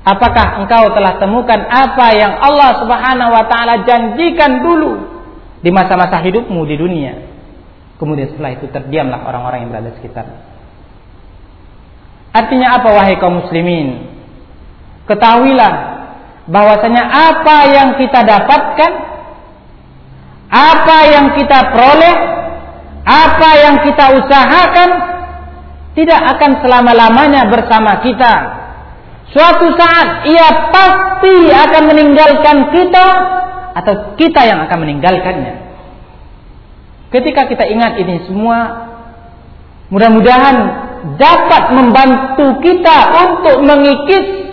apakah 0.03 0.61
engkau 0.63 0.91
telah 0.93 1.17
temukan 1.23 1.61
apa 1.71 2.07
yang 2.19 2.35
Allah 2.43 2.83
Subhanahu 2.83 3.31
wa 3.31 3.45
taala 3.47 3.87
janjikan 3.87 4.61
dulu 4.67 4.93
di 5.63 5.71
masa-masa 5.71 6.19
hidupmu 6.21 6.61
di 6.67 6.77
dunia? 6.77 7.15
Kemudian 7.95 8.35
setelah 8.35 8.59
itu 8.59 8.67
terdiamlah 8.69 9.23
orang-orang 9.23 9.65
yang 9.65 9.71
berada 9.71 9.95
sekitar. 9.97 10.27
Artinya 12.35 12.83
apa 12.83 12.89
wahai 12.91 13.15
kaum 13.23 13.47
muslimin? 13.47 14.11
Ketahuilah 15.07 15.73
bahwasanya 16.51 17.07
apa 17.07 17.57
yang 17.71 17.89
kita 17.95 18.21
dapatkan, 18.27 18.93
apa 20.51 20.99
yang 21.15 21.27
kita 21.39 21.59
peroleh, 21.71 22.17
apa 23.07 23.51
yang 23.63 23.77
kita 23.87 24.05
usahakan 24.19 25.14
tidak 25.95 26.21
akan 26.37 26.63
selama-lamanya 26.63 27.47
bersama 27.49 28.03
kita. 28.03 28.35
Suatu 29.31 29.67
saat 29.75 30.27
ia 30.27 30.71
pasti 30.71 31.51
akan 31.51 31.83
meninggalkan 31.91 32.71
kita 32.71 33.07
atau 33.75 34.15
kita 34.15 34.41
yang 34.47 34.63
akan 34.67 34.79
meninggalkannya. 34.87 35.55
Ketika 37.11 37.47
kita 37.47 37.65
ingat 37.71 37.99
ini 37.99 38.27
semua, 38.27 38.59
mudah-mudahan 39.91 40.57
dapat 41.15 41.65
membantu 41.75 42.59
kita 42.63 42.99
untuk 43.27 43.57
mengikis 43.63 44.51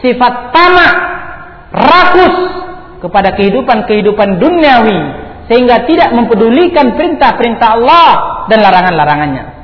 sifat 0.00 0.56
tamak, 0.56 0.94
rakus 1.72 2.36
kepada 3.00 3.36
kehidupan-kehidupan 3.36 4.40
duniawi 4.40 5.00
sehingga 5.52 5.84
tidak 5.84 6.16
mempedulikan 6.16 6.96
perintah-perintah 6.96 7.68
Allah 7.76 8.10
dan 8.48 8.58
larangan-larangannya. 8.64 9.55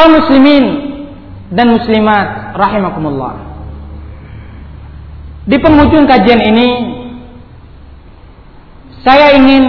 Kaum 0.00 0.16
muslimin 0.16 0.64
dan 1.52 1.76
muslimat 1.76 2.56
rahimakumullah. 2.56 3.36
Di 5.44 5.60
penghujung 5.60 6.08
kajian 6.08 6.40
ini 6.40 6.68
saya 9.04 9.36
ingin 9.36 9.64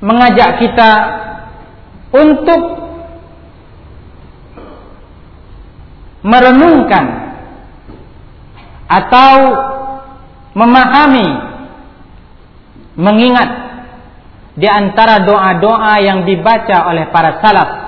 mengajak 0.00 0.56
kita 0.56 0.92
untuk 2.16 2.62
merenungkan 6.24 7.04
atau 8.88 9.36
memahami 10.56 11.28
mengingat 12.96 13.50
di 14.56 14.64
antara 14.64 15.28
doa-doa 15.28 16.00
yang 16.00 16.24
dibaca 16.24 16.88
oleh 16.88 17.12
para 17.12 17.44
salaf 17.44 17.83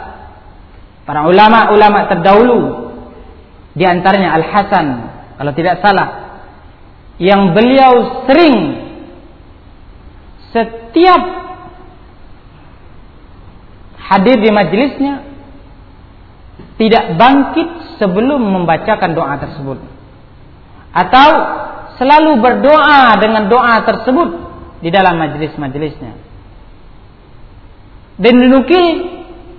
para 1.06 1.24
ulama-ulama 1.24 2.10
terdahulu 2.10 2.60
di 3.72 3.84
antaranya 3.86 4.34
Al 4.34 4.44
Hasan 4.44 4.86
kalau 5.38 5.52
tidak 5.54 5.78
salah 5.80 6.40
yang 7.16 7.56
beliau 7.56 8.26
sering 8.28 8.84
setiap 10.52 11.22
hadir 13.96 14.36
di 14.40 14.50
majelisnya 14.52 15.24
tidak 16.76 17.16
bangkit 17.16 17.96
sebelum 17.96 18.40
membacakan 18.40 19.16
doa 19.16 19.40
tersebut. 19.40 19.80
Atau 20.92 21.28
selalu 21.96 22.40
berdoa 22.40 23.16
dengan 23.20 23.48
doa 23.48 23.80
tersebut 23.84 24.28
di 24.84 24.92
dalam 24.92 25.16
majelis-majelisnya 25.16 26.26
dan 28.16 28.34
dinukil 28.40 28.84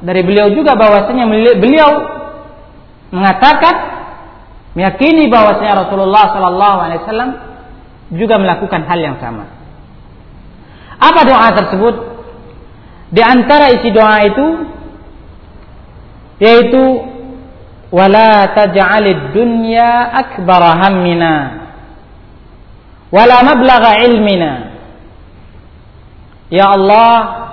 dari 0.01 0.21
beliau 0.21 0.53
juga 0.53 0.77
bahwasanya 0.77 1.25
beliau 1.57 1.91
mengatakan 3.09 3.75
meyakini 4.77 5.25
bahwasanya 5.31 5.87
Rasulullah 5.87 6.25
Sallallahu 6.35 6.77
Alaihi 6.77 7.01
Wasallam 7.05 7.31
juga 8.13 8.35
melakukan 8.37 8.85
hal 8.85 8.99
yang 9.01 9.17
sama. 9.17 9.49
Apa 10.97 11.21
doa 11.25 11.49
tersebut? 11.53 11.95
Di 13.13 13.21
antara 13.23 13.71
isi 13.73 13.89
doa 13.89 14.17
itu 14.27 14.47
yaitu 16.37 16.83
wala 17.89 18.51
taj'alid 18.53 19.33
dunya 19.33 20.11
akbar 20.11 20.61
hammina 20.83 21.35
wala 23.09 23.37
mablagha 23.41 24.03
ilmina 24.05 24.53
Ya 26.47 26.71
Allah 26.71 27.46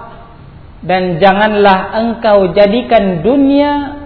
dan 0.85 1.17
janganlah 1.17 1.97
engkau 1.97 2.53
jadikan 2.53 3.25
dunia 3.25 4.05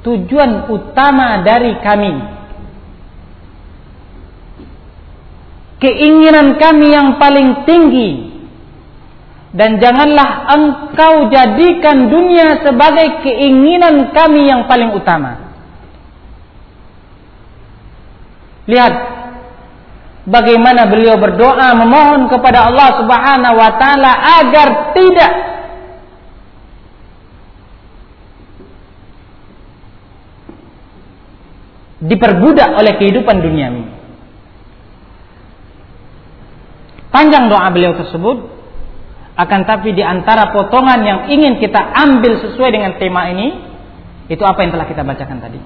tujuan 0.00 0.72
utama 0.72 1.44
dari 1.44 1.76
kami 1.84 2.14
keinginan 5.84 6.56
kami 6.56 6.88
yang 6.88 7.20
paling 7.20 7.68
tinggi 7.68 8.26
dan 9.56 9.80
janganlah 9.80 10.52
engkau 10.52 11.32
jadikan 11.32 12.12
dunia 12.12 12.60
sebagai 12.60 13.24
keinginan 13.24 14.12
kami 14.12 14.52
yang 14.52 14.68
paling 14.68 14.92
utama. 14.92 15.48
Lihat 18.68 18.94
bagaimana 20.26 20.90
beliau 20.90 21.16
berdoa 21.16 21.72
memohon 21.78 22.26
kepada 22.26 22.66
Allah 22.68 22.88
Subhanahu 22.98 23.56
wa 23.56 23.70
taala 23.78 24.12
agar 24.42 24.68
tidak 24.92 25.32
diperbudak 32.02 32.70
oleh 32.76 32.92
kehidupan 33.00 33.40
duniawi. 33.40 33.84
Panjang 37.08 37.48
doa 37.48 37.72
beliau 37.72 37.96
tersebut 37.96 38.52
akan 39.36 39.60
tapi 39.64 39.96
di 39.96 40.04
antara 40.04 40.52
potongan 40.52 41.00
yang 41.00 41.20
ingin 41.32 41.56
kita 41.56 41.80
ambil 41.80 42.44
sesuai 42.44 42.70
dengan 42.76 42.92
tema 43.00 43.32
ini, 43.32 43.48
itu 44.28 44.42
apa 44.44 44.64
yang 44.64 44.76
telah 44.76 44.86
kita 44.88 45.00
bacakan 45.00 45.38
tadi. 45.40 45.60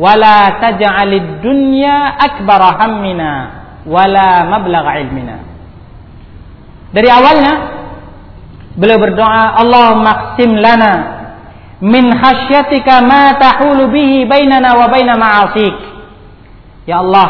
Wala 0.00 0.58
taj'alid 0.58 1.44
dunya 1.44 2.16
akbar 2.16 2.80
hammina 2.80 3.59
wala 3.86 4.48
mablagha 4.48 4.92
ilmina. 5.04 5.36
Dari 6.90 7.08
awalnya 7.08 7.54
beliau 8.74 8.98
berdoa, 8.98 9.60
Allahumma 9.62 10.34
qsim 10.36 10.50
lana 10.58 10.92
min 11.80 12.10
khasyatika 12.12 13.04
ma 13.04 13.36
tahulu 13.38 13.88
bihi 13.88 14.26
bainana 14.26 14.76
wa 14.76 14.86
baina 14.90 15.14
ma'asik. 15.16 15.76
Ya 16.84 17.00
Allah, 17.00 17.28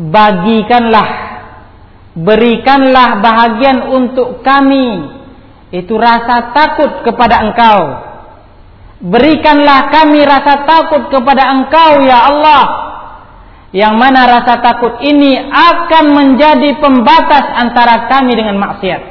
bagikanlah 0.00 1.08
berikanlah 2.16 3.20
bahagian 3.20 3.92
untuk 3.92 4.40
kami 4.40 5.12
itu 5.68 5.92
rasa 6.00 6.56
takut 6.56 7.04
kepada 7.04 7.44
engkau 7.44 7.80
berikanlah 9.04 9.92
kami 9.92 10.24
rasa 10.24 10.64
takut 10.64 11.12
kepada 11.12 11.52
engkau 11.52 12.00
ya 12.08 12.32
Allah 12.32 12.85
yang 13.74 13.98
mana 13.98 14.26
rasa 14.26 14.62
takut 14.62 15.02
ini 15.02 15.38
akan 15.50 16.04
menjadi 16.14 16.78
pembatas 16.78 17.44
antara 17.56 18.06
kami 18.06 18.34
dengan 18.38 18.58
maksiat 18.62 19.02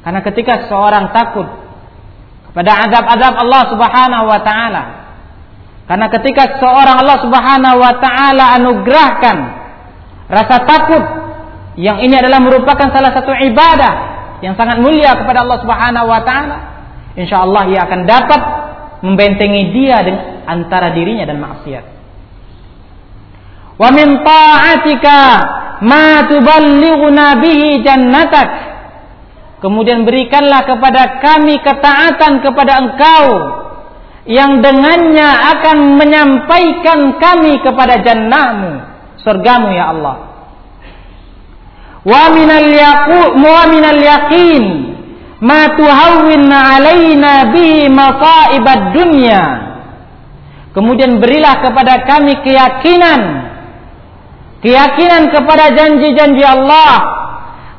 karena 0.00 0.20
ketika 0.24 0.68
seorang 0.68 1.12
takut 1.12 1.44
kepada 2.50 2.88
azab-azab 2.88 3.34
Allah 3.36 3.62
Subhanahu 3.68 4.24
wa 4.26 4.40
taala 4.40 4.82
karena 5.90 6.06
ketika 6.08 6.56
seorang 6.62 7.02
Allah 7.04 7.18
Subhanahu 7.20 7.76
wa 7.82 7.94
taala 8.00 8.44
anugerahkan 8.56 9.36
rasa 10.30 10.56
takut 10.64 11.04
yang 11.80 12.02
ini 12.02 12.14
adalah 12.18 12.42
merupakan 12.42 12.90
salah 12.90 13.14
satu 13.14 13.30
ibadah 13.30 13.92
yang 14.44 14.56
sangat 14.56 14.80
mulia 14.82 15.14
kepada 15.16 15.44
Allah 15.44 15.58
Subhanahu 15.62 16.06
wa 16.08 16.20
taala. 16.24 16.56
Insya 17.14 17.44
Allah 17.44 17.62
ia 17.72 17.80
akan 17.88 18.00
dapat 18.08 18.40
membentengi 19.00 19.72
dia 19.72 20.04
antara 20.50 20.90
dirinya 20.90 21.24
dan 21.30 21.38
maksiat. 21.38 21.84
Wa 23.80 23.88
min 23.94 24.20
ta'atika 24.20 25.18
ma 25.86 26.26
tuballighuna 26.28 27.40
bihi 27.40 27.80
jannatak. 27.80 28.48
Kemudian 29.60 30.08
berikanlah 30.08 30.64
kepada 30.64 31.20
kami 31.20 31.60
ketaatan 31.60 32.40
kepada 32.40 32.72
engkau 32.80 33.24
yang 34.28 34.60
dengannya 34.60 35.28
akan 35.28 36.00
menyampaikan 36.00 37.16
kami 37.20 37.60
kepada 37.60 38.00
jannahmu, 38.04 38.72
surgamu 39.20 39.68
ya 39.72 39.92
Allah. 39.96 40.16
Wa 42.00 42.32
minal 42.32 42.68
yaqu 42.72 43.20
wa 43.36 43.62
minal 43.68 44.00
yaqin 44.00 44.64
ma 45.44 45.76
tuhawwin 45.76 46.48
alaina 46.48 47.52
bihi 47.52 47.88
masaibad 47.92 48.96
dunya. 48.96 49.69
Kemudian 50.70 51.18
berilah 51.18 51.66
kepada 51.66 52.06
kami 52.06 52.38
keyakinan 52.46 53.50
keyakinan 54.60 55.32
kepada 55.32 55.72
janji-janji 55.72 56.44
Allah, 56.44 56.94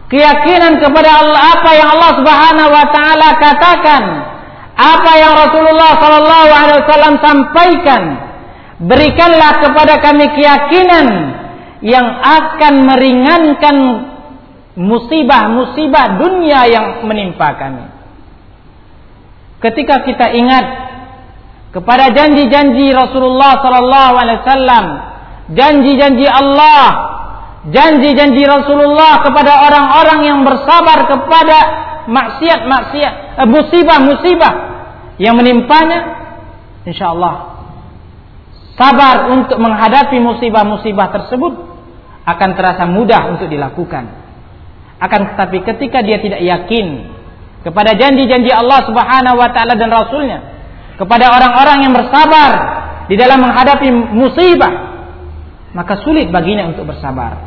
keyakinan 0.09 0.81
kepada 0.81 1.09
Allah 1.23 1.41
apa 1.57 1.71
yang 1.77 1.89
Allah 1.97 2.11
Subhanahu 2.17 2.69
wa 2.73 2.85
taala 2.89 3.29
katakan, 3.37 4.03
apa 4.75 5.11
yang 5.17 5.33
Rasulullah 5.37 5.91
sallallahu 6.01 6.49
alaihi 6.51 6.79
wasallam 6.85 7.15
sampaikan. 7.21 8.03
Berikanlah 8.81 9.61
kepada 9.61 10.01
kami 10.01 10.25
keyakinan 10.33 11.07
yang 11.85 12.07
akan 12.17 12.73
meringankan 12.89 13.77
musibah-musibah 14.73 16.17
dunia 16.17 16.65
yang 16.65 17.05
menimpa 17.05 17.61
kami. 17.61 17.85
Ketika 19.61 20.01
kita 20.01 20.33
ingat 20.33 20.65
kepada 21.71 22.11
janji-janji 22.11 22.91
Rasulullah 22.91 23.63
sallallahu 23.63 24.13
alaihi 24.19 24.39
wasallam, 24.43 24.85
janji-janji 25.55 26.27
Allah, 26.27 26.85
janji-janji 27.71 28.43
Rasulullah 28.43 29.23
kepada 29.23 29.71
orang-orang 29.71 30.19
yang 30.27 30.39
bersabar 30.43 31.07
kepada 31.07 31.57
maksiat-maksiat, 32.11 33.13
eh, 33.39 33.47
musibah-musibah 33.47 34.53
yang 35.15 35.39
menimpanya, 35.39 35.99
insyaallah 36.83 37.51
sabar 38.81 39.29
untuk 39.29 39.61
menghadapi 39.61 40.17
musibah-musibah 40.17 41.07
tersebut 41.13 41.53
akan 42.25 42.49
terasa 42.57 42.89
mudah 42.89 43.29
untuk 43.29 43.45
dilakukan. 43.45 44.09
Akan 45.01 45.33
tetapi 45.33 45.65
ketika 45.65 46.05
dia 46.05 46.21
tidak 46.21 46.41
yakin 46.41 47.09
kepada 47.65 47.97
janji-janji 47.97 48.49
Allah 48.53 48.85
Subhanahu 48.85 49.37
wa 49.37 49.49
taala 49.53 49.73
dan 49.77 49.89
rasulnya, 49.89 50.39
kepada 50.95 51.31
orang-orang 51.31 51.87
yang 51.87 51.93
bersabar 51.93 52.51
di 53.11 53.15
dalam 53.19 53.43
menghadapi 53.43 53.87
musibah, 54.15 54.73
maka 55.75 55.99
sulit 56.03 56.31
baginya 56.31 56.71
untuk 56.71 56.87
bersabar. 56.87 57.39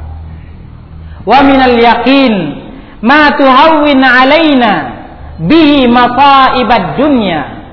Wa 1.24 1.40
minal 1.40 1.76
yakin 1.76 2.34
ma 3.00 3.32
tuhawwin 3.36 4.00
alaina 4.00 4.72
bihi 5.40 5.88
masaibad 5.88 7.00
dunya. 7.00 7.64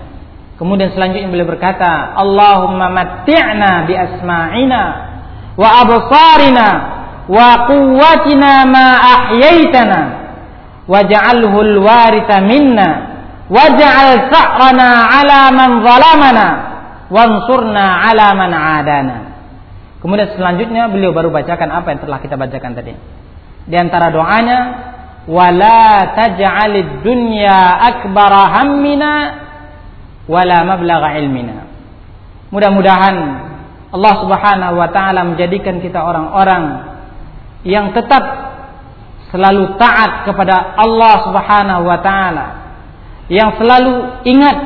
Kemudian 0.55 0.93
selanjutnya 0.93 1.30
beliau 1.34 1.49
berkata, 1.49 2.13
Allahumma 2.15 2.93
matti'na 2.93 3.89
bi 3.89 3.97
asma'ina 3.97 4.84
wa 5.57 5.69
absarina 5.84 6.67
wa 7.26 7.65
quwwatina 7.65 8.51
ma 8.69 8.88
ahyaitana 9.01 9.99
waj'alhu 10.86 11.57
al-waritha 11.59 12.45
minna 12.45 13.11
waj'al 13.52 14.32
sa'rana 14.32 14.89
'ala 15.12 15.41
man 15.52 15.70
zalamana 15.84 16.47
wansurna 17.12 18.08
'ala 18.08 18.28
man 18.32 18.52
'adana 18.56 19.18
Kemudian 20.02 20.34
selanjutnya 20.34 20.89
beliau 20.89 21.14
baru 21.14 21.30
bacakan 21.30 21.70
apa 21.70 21.93
yang 21.93 22.02
telah 22.02 22.20
kita 22.26 22.34
bacakan 22.34 22.74
tadi. 22.74 22.97
Di 23.70 23.76
antara 23.78 24.10
doanya 24.10 24.60
wala 25.30 26.18
taj'alid 26.18 27.06
dunya 27.06 27.54
akbara 27.86 28.49
hammina 28.49 29.12
wala 30.26 30.58
mablagha 30.66 31.22
ilmina. 31.22 31.70
Mudah-mudahan 32.49 33.16
Allah 33.93 34.14
Subhanahu 34.26 34.76
wa 34.82 34.89
taala 34.89 35.22
menjadikan 35.22 35.78
kita 35.78 36.02
orang-orang 36.02 36.64
yang 37.62 37.93
tetap 37.93 38.26
selalu 39.30 39.78
taat 39.78 40.26
kepada 40.26 40.82
Allah 40.82 41.30
Subhanahu 41.30 41.84
wa 41.86 41.99
taala 42.02 42.45
yang 43.32 43.55
selalu 43.55 44.27
ingat 44.27 44.57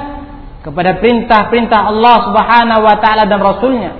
kepada 0.66 0.98
perintah-perintah 0.98 1.94
Allah 1.94 2.16
Subhanahu 2.26 2.82
wa 2.82 2.98
taala 2.98 3.30
dan 3.30 3.38
rasulnya 3.38 3.92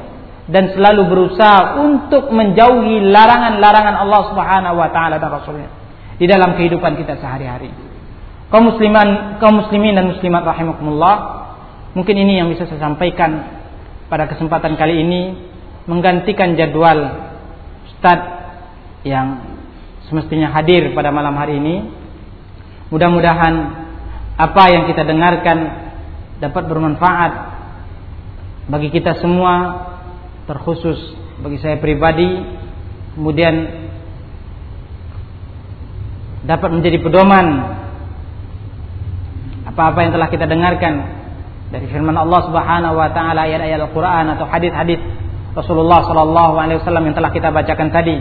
dan 0.50 0.74
selalu 0.74 1.06
berusaha 1.06 1.78
untuk 1.86 2.34
menjauhi 2.34 3.06
larangan-larangan 3.14 3.96
Allah 4.02 4.22
Subhanahu 4.34 4.76
wa 4.82 4.90
taala 4.90 5.22
dan 5.22 5.30
rasulnya 5.30 5.70
di 6.18 6.26
dalam 6.26 6.58
kehidupan 6.58 6.98
kita 6.98 7.22
sehari-hari. 7.22 7.70
Kaum 8.50 8.74
musliman, 8.74 9.38
kaum 9.38 9.62
muslimin 9.62 9.94
dan 9.94 10.10
muslimat 10.10 10.42
rahimakumullah, 10.42 11.16
mungkin 11.94 12.18
ini 12.18 12.42
yang 12.42 12.50
bisa 12.50 12.66
saya 12.66 12.82
sampaikan 12.82 13.46
pada 14.10 14.26
kesempatan 14.26 14.74
kali 14.74 15.06
ini 15.06 15.22
menggantikan 15.86 16.58
jadwal 16.58 17.30
Ustadz 17.86 19.06
yang 19.06 19.46
semestinya 20.10 20.50
hadir 20.50 20.98
pada 20.98 21.14
malam 21.14 21.38
hari 21.38 21.62
ini. 21.62 21.76
Mudah-mudahan 22.90 23.85
apa 24.36 24.64
yang 24.68 24.84
kita 24.92 25.08
dengarkan 25.08 25.58
dapat 26.44 26.64
bermanfaat 26.68 27.34
bagi 28.68 28.92
kita 28.92 29.16
semua, 29.24 29.54
terkhusus 30.50 30.98
bagi 31.40 31.62
saya 31.62 31.80
pribadi, 31.80 32.44
kemudian 33.16 33.56
dapat 36.46 36.70
menjadi 36.70 36.98
pedoman 37.02 37.48
apa-apa 39.66 40.00
yang 40.06 40.12
telah 40.14 40.30
kita 40.30 40.46
dengarkan 40.46 40.94
dari 41.74 41.90
firman 41.90 42.14
Allah 42.16 42.42
Subhanahu 42.46 42.96
wa 42.96 43.10
taala 43.12 43.50
ayat-ayat 43.50 43.82
Al-Qur'an 43.82 44.30
atau 44.38 44.46
hadis-hadis 44.46 45.02
Rasulullah 45.58 46.06
sallallahu 46.06 46.54
alaihi 46.60 46.78
wasallam 46.84 47.10
yang 47.10 47.16
telah 47.18 47.32
kita 47.34 47.50
bacakan 47.50 47.90
tadi 47.90 48.20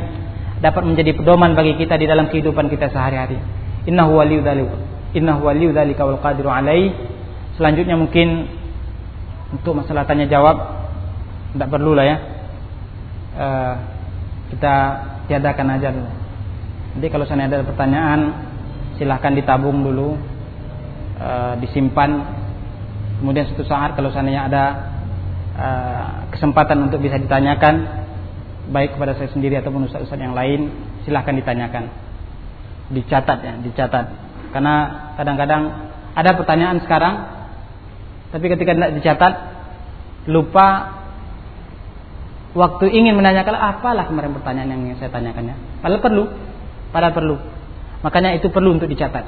dapat 0.62 0.82
menjadi 0.86 1.12
pedoman 1.12 1.52
bagi 1.52 1.76
kita 1.76 2.00
di 2.00 2.08
dalam 2.08 2.32
kehidupan 2.32 2.72
kita 2.72 2.88
sehari-hari. 2.88 3.36
Innahu 3.84 4.16
waliyyu 4.16 4.40
dzalika. 4.40 4.93
Innahu 5.14 5.46
waliyyu 5.46 5.70
dzalika 5.70 6.02
wal 6.02 6.18
qadiru 6.18 6.50
alaih. 6.50 6.90
Selanjutnya 7.54 7.94
mungkin 7.94 8.50
untuk 9.54 9.78
masalah 9.78 10.02
tanya 10.04 10.26
jawab 10.26 10.56
tidak 11.54 11.68
perlu 11.70 11.94
lah 11.94 12.04
ya. 12.06 12.16
Uh, 13.34 13.74
kita 14.50 14.74
tiadakan 15.30 15.78
aja 15.78 15.88
dulu. 15.94 16.10
Nanti 16.94 17.06
kalau 17.10 17.24
saya 17.26 17.46
ada 17.46 17.62
pertanyaan 17.62 18.20
silahkan 18.98 19.34
ditabung 19.34 19.86
dulu, 19.86 20.18
uh, 21.18 21.54
disimpan. 21.62 22.10
Kemudian 23.22 23.46
suatu 23.46 23.66
saat 23.66 23.94
kalau 23.94 24.10
seandainya 24.10 24.50
ada 24.50 24.64
uh, 25.54 26.06
kesempatan 26.34 26.90
untuk 26.90 26.98
bisa 26.98 27.18
ditanyakan, 27.18 28.04
baik 28.70 28.96
kepada 28.96 29.12
saya 29.18 29.28
sendiri 29.28 29.60
ataupun 29.60 29.90
ustaz-ustaz 29.90 30.16
yang 30.16 30.32
lain 30.32 30.72
silahkan 31.04 31.36
ditanyakan 31.36 31.84
dicatat 32.88 33.38
ya 33.44 33.54
dicatat 33.60 34.06
karena 34.54 34.74
kadang-kadang 35.18 35.62
ada 36.14 36.30
pertanyaan 36.38 36.78
sekarang 36.86 37.14
tapi 38.30 38.46
ketika 38.46 38.72
tidak 38.78 38.94
dicatat 39.02 39.32
lupa 40.30 40.94
waktu 42.54 42.86
ingin 42.94 43.18
menanyakan 43.18 43.58
apalah 43.58 44.06
kemarin 44.06 44.30
pertanyaan 44.30 44.70
yang 44.70 44.94
saya 45.02 45.10
tanyakannya 45.10 45.82
padahal 45.82 46.00
perlu 46.00 46.24
padahal 46.94 47.10
perlu. 47.10 47.36
Makanya 48.06 48.38
itu 48.38 48.46
perlu 48.54 48.78
untuk 48.78 48.86
dicatat. 48.86 49.26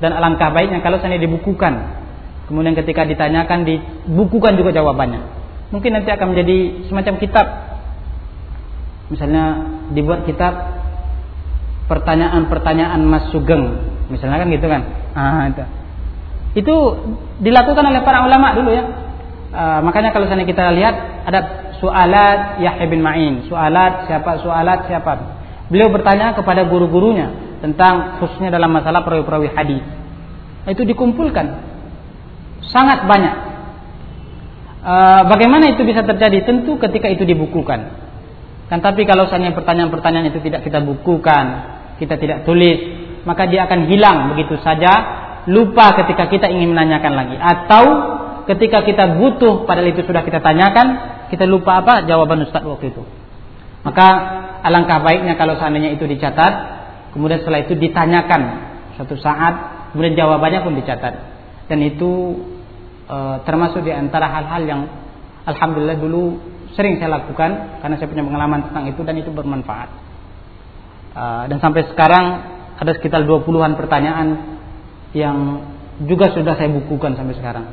Dan 0.00 0.16
alangkah 0.16 0.48
baiknya 0.56 0.80
kalau 0.80 0.96
saya 1.04 1.20
dibukukan. 1.20 2.00
Kemudian 2.48 2.72
ketika 2.72 3.04
ditanyakan 3.04 3.68
dibukukan 3.68 4.56
juga 4.56 4.72
jawabannya. 4.72 5.20
Mungkin 5.68 5.92
nanti 5.92 6.08
akan 6.08 6.32
menjadi 6.32 6.88
semacam 6.88 7.14
kitab. 7.20 7.46
Misalnya 9.12 9.44
dibuat 9.92 10.24
kitab 10.24 10.80
pertanyaan-pertanyaan 11.92 13.04
Mas 13.04 13.28
Sugeng 13.28 13.92
misalnya 14.08 14.44
kan 14.44 14.48
gitu 14.52 14.66
kan. 14.66 14.82
Ah 15.14 15.44
itu. 15.48 15.64
Itu 16.54 16.74
dilakukan 17.42 17.84
oleh 17.84 18.00
para 18.06 18.22
ulama 18.22 18.54
dulu 18.54 18.70
ya. 18.70 18.84
Uh, 19.54 19.80
makanya 19.86 20.10
kalau 20.10 20.26
misalnya 20.26 20.46
kita 20.46 20.70
lihat 20.74 20.94
ada 21.26 21.40
sualat 21.78 22.58
Yahya 22.62 22.86
bin 22.90 23.02
Ma'in. 23.02 23.46
Sualat 23.46 24.06
siapa 24.10 24.42
sualat 24.42 24.86
siapa? 24.86 25.12
Beliau 25.70 25.90
bertanya 25.90 26.34
kepada 26.36 26.66
guru-gurunya 26.68 27.58
tentang 27.58 28.20
khususnya 28.20 28.52
dalam 28.52 28.70
masalah 28.70 29.02
perawi-perawi 29.02 29.50
hadis. 29.56 29.82
Itu 30.68 30.84
dikumpulkan. 30.86 31.46
Sangat 32.70 33.04
banyak. 33.08 33.34
Uh, 34.84 35.22
bagaimana 35.32 35.72
itu 35.72 35.82
bisa 35.82 36.04
terjadi? 36.04 36.44
Tentu 36.44 36.76
ketika 36.76 37.08
itu 37.08 37.24
dibukukan. 37.24 38.04
Kan 38.68 38.78
tapi 38.80 39.04
kalau 39.04 39.28
misalnya 39.28 39.52
pertanyaan-pertanyaan 39.56 40.28
itu 40.32 40.40
tidak 40.40 40.64
kita 40.64 40.80
bukukan, 40.80 41.44
kita 42.00 42.16
tidak 42.16 42.48
tulis, 42.48 42.78
maka 43.24 43.48
dia 43.48 43.64
akan 43.68 43.88
hilang 43.88 44.36
begitu 44.36 44.60
saja 44.60 44.92
lupa 45.44 45.92
ketika 46.04 46.28
kita 46.32 46.46
ingin 46.48 46.72
menanyakan 46.72 47.12
lagi 47.12 47.36
atau 47.36 47.84
ketika 48.48 48.84
kita 48.84 49.16
butuh 49.16 49.64
padahal 49.64 49.92
itu 49.92 50.04
sudah 50.04 50.22
kita 50.24 50.40
tanyakan, 50.40 50.86
kita 51.32 51.48
lupa 51.48 51.80
apa 51.80 52.04
jawaban 52.04 52.44
Ustaz 52.44 52.64
waktu 52.64 52.92
itu. 52.92 53.02
Maka 53.84 54.06
alangkah 54.64 55.04
baiknya 55.04 55.36
kalau 55.36 55.60
seandainya 55.60 55.92
itu 55.92 56.08
dicatat, 56.08 56.52
kemudian 57.12 57.44
setelah 57.44 57.64
itu 57.64 57.76
ditanyakan 57.76 58.42
suatu 58.96 59.16
saat, 59.20 59.88
kemudian 59.92 60.16
jawabannya 60.16 60.60
pun 60.64 60.72
dicatat. 60.76 61.14
Dan 61.68 61.80
itu 61.84 62.40
e, 63.08 63.16
termasuk 63.44 63.84
di 63.84 63.92
antara 63.92 64.28
hal-hal 64.28 64.62
yang 64.64 64.80
alhamdulillah 65.44 66.00
dulu 66.00 66.40
sering 66.76 67.00
saya 67.00 67.20
lakukan 67.20 67.80
karena 67.80 67.96
saya 68.00 68.08
punya 68.08 68.24
pengalaman 68.24 68.60
tentang 68.72 68.84
itu 68.88 69.00
dan 69.04 69.16
itu 69.20 69.30
bermanfaat. 69.32 69.88
E, 71.12 71.24
dan 71.52 71.58
sampai 71.60 71.88
sekarang 71.92 72.24
ada 72.80 72.90
sekitar 72.96 73.22
20-an 73.26 73.78
pertanyaan 73.78 74.28
yang 75.14 75.36
juga 76.02 76.34
sudah 76.34 76.58
saya 76.58 76.70
bukukan 76.74 77.14
sampai 77.14 77.38
sekarang 77.38 77.66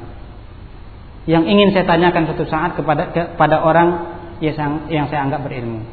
yang 1.30 1.46
ingin 1.46 1.70
saya 1.74 1.86
tanyakan 1.86 2.34
suatu 2.34 2.46
saat 2.50 2.74
kepada 2.74 3.14
kepada 3.14 3.62
orang 3.62 4.18
yang, 4.42 4.90
yang 4.90 5.06
saya 5.06 5.30
anggap 5.30 5.46
berilmu. 5.46 5.86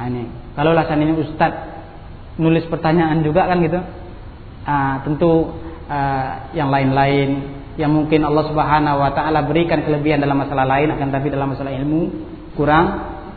Nah, 0.00 0.08
ini 0.08 0.24
kalau 0.56 0.72
ini 0.72 1.12
Ustad 1.20 1.52
nulis 2.40 2.64
pertanyaan 2.72 3.20
juga 3.20 3.44
kan 3.44 3.60
gitu, 3.60 3.80
ah, 4.64 5.04
tentu 5.04 5.52
ah, 5.92 6.48
yang 6.56 6.72
lain-lain 6.72 7.60
yang 7.76 7.92
mungkin 7.92 8.24
Allah 8.24 8.44
Subhanahu 8.48 8.98
Wa 9.04 9.12
Taala 9.12 9.44
berikan 9.44 9.84
kelebihan 9.84 10.24
dalam 10.24 10.40
masalah 10.40 10.64
lain 10.64 10.96
akan 10.96 11.08
tapi 11.12 11.28
dalam 11.28 11.52
masalah 11.52 11.72
ilmu 11.76 12.02
kurang 12.56 12.84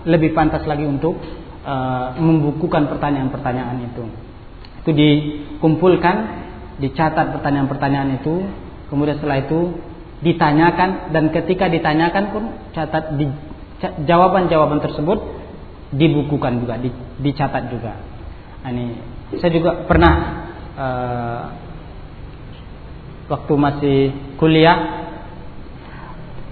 lebih 0.07 0.31
pantas 0.31 0.63
lagi 0.63 0.87
untuk 0.87 1.19
ah, 1.67 2.15
membukukan 2.15 2.87
pertanyaan-pertanyaan 2.87 3.77
itu. 3.83 4.03
Itu 4.83 4.91
dikumpulkan, 4.91 6.15
dicatat 6.83 7.39
pertanyaan-pertanyaan 7.39 8.19
itu, 8.19 8.43
kemudian 8.91 9.15
setelah 9.15 9.39
itu 9.39 9.79
ditanyakan 10.19 11.15
dan 11.15 11.31
ketika 11.31 11.71
ditanyakan 11.71 12.23
pun 12.35 12.43
catat 12.75 13.15
di 13.15 13.27
jawaban-jawaban 14.03 14.79
tersebut 14.79 15.19
dibukukan 15.95 16.63
juga, 16.63 16.75
di, 16.79 16.91
dicatat 17.19 17.71
juga. 17.71 17.95
Nah, 18.63 18.69
ini 18.71 18.85
saya 19.39 19.51
juga 19.51 19.87
pernah 19.87 20.13
uh, 20.75 21.41
waktu 23.27 23.53
masih 23.55 23.99
kuliah 24.35 24.77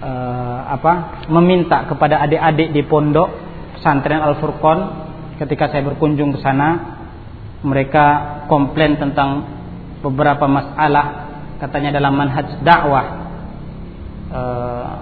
uh, 0.00 0.60
apa 0.72 1.24
meminta 1.28 1.84
kepada 1.84 2.20
adik-adik 2.24 2.72
di 2.72 2.82
pondok 2.84 3.28
pesantren 3.76 4.20
Al 4.24 4.40
Furqon 4.40 4.78
ketika 5.36 5.68
saya 5.68 5.84
berkunjung 5.84 6.36
ke 6.36 6.38
sana 6.40 7.01
mereka 7.62 8.04
komplain 8.50 8.98
tentang 8.98 9.46
beberapa 10.02 10.50
masalah 10.50 11.30
katanya 11.62 11.94
dalam 11.94 12.14
manhaj 12.18 12.58
dakwah. 12.66 13.06
Eh, 14.32 14.92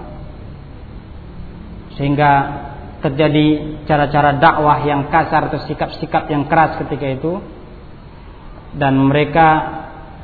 sehingga 1.97 2.31
terjadi 3.01 3.45
cara-cara 3.89 4.37
dakwah 4.37 4.85
yang 4.85 5.09
kasar 5.09 5.49
atau 5.49 5.59
sikap-sikap 5.65 6.29
yang 6.29 6.45
keras 6.45 6.77
ketika 6.85 7.07
itu. 7.09 7.41
Dan 8.71 9.03
mereka 9.03 9.47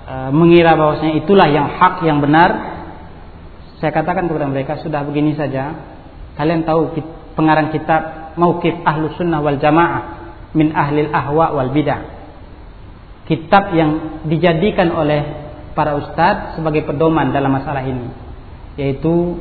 e, 0.07 0.15
mengira 0.31 0.79
bahwasanya 0.79 1.19
itulah 1.19 1.51
yang 1.51 1.67
hak 1.67 1.99
yang 2.07 2.23
benar. 2.23 2.79
Saya 3.83 3.91
katakan 3.91 4.31
kepada 4.31 4.47
mereka 4.47 4.79
sudah 4.79 5.03
begini 5.03 5.35
saja 5.35 5.75
kalian 6.39 6.63
tahu 6.63 6.97
pengarang 7.33 7.73
kitab 7.73 8.33
Mauqif 8.38 8.73
Ahlu 8.85 9.13
Sunnah 9.17 9.41
wal 9.41 9.59
Jamaah 9.61 10.01
min 10.53 10.71
Ahlil 10.71 11.11
Ahwa 11.13 11.53
wal 11.53 11.73
Bidah 11.73 12.16
kitab 13.28 13.75
yang 13.75 14.23
dijadikan 14.25 14.89
oleh 14.95 15.21
para 15.75 15.99
ustadz 15.99 16.57
sebagai 16.57 16.88
pedoman 16.88 17.30
dalam 17.30 17.53
masalah 17.53 17.84
ini 17.86 18.09
yaitu 18.80 19.38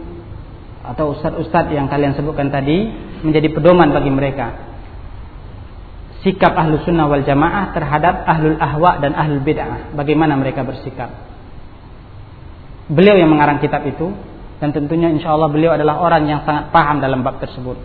atau 0.87 1.19
ustadz-ustadz 1.19 1.75
yang 1.75 1.91
kalian 1.91 2.15
sebutkan 2.15 2.49
tadi 2.49 2.89
menjadi 3.27 3.51
pedoman 3.51 3.91
bagi 3.91 4.11
mereka. 4.11 4.47
Sikap 6.23 6.55
ahlu 6.55 6.83
sunnah 6.83 7.07
wal 7.07 7.23
jamaah 7.23 7.75
terhadap 7.75 8.27
ahlul 8.27 8.59
ahwa 8.59 8.99
dan 8.99 9.15
ahlul 9.15 9.43
bid'ah. 9.43 9.95
Bagaimana 9.95 10.35
mereka 10.39 10.63
bersikap? 10.63 11.11
Beliau 12.87 13.19
yang 13.19 13.31
mengarang 13.31 13.59
kitab 13.59 13.83
itu 13.87 14.15
dan 14.63 14.71
tentunya 14.71 15.11
insya 15.11 15.35
Allah 15.35 15.51
beliau 15.51 15.75
adalah 15.75 15.99
orang 15.99 16.27
yang 16.27 16.47
sangat 16.47 16.71
paham 16.71 17.03
dalam 17.03 17.27
bab 17.27 17.43
tersebut. 17.43 17.77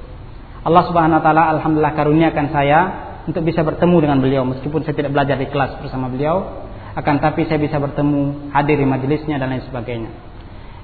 Allah 0.62 0.84
subhanahu 0.86 1.20
wa 1.20 1.24
ta'ala 1.26 1.44
alhamdulillah 1.58 1.96
karuniakan 1.98 2.46
saya 2.54 2.80
untuk 3.28 3.44
bisa 3.46 3.62
bertemu 3.62 3.98
dengan 4.02 4.18
beliau. 4.18 4.44
Meskipun 4.48 4.82
saya 4.86 4.96
tidak 4.98 5.14
belajar 5.14 5.38
di 5.38 5.48
kelas 5.50 5.82
bersama 5.82 6.10
beliau 6.10 6.70
akan 6.92 7.24
tapi 7.24 7.48
saya 7.48 7.56
bisa 7.56 7.80
bertemu 7.80 8.52
hadir 8.52 8.76
di 8.76 8.88
majelisnya 8.88 9.40
dan 9.40 9.48
lain 9.56 9.64
sebagainya. 9.64 10.12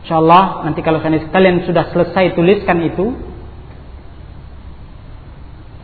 Insyaallah 0.07 0.63
nanti 0.63 0.79
kalau 0.79 1.03
kalian 1.03 1.67
sudah 1.67 1.91
selesai 1.91 2.31
tuliskan 2.31 2.79
itu 2.79 3.11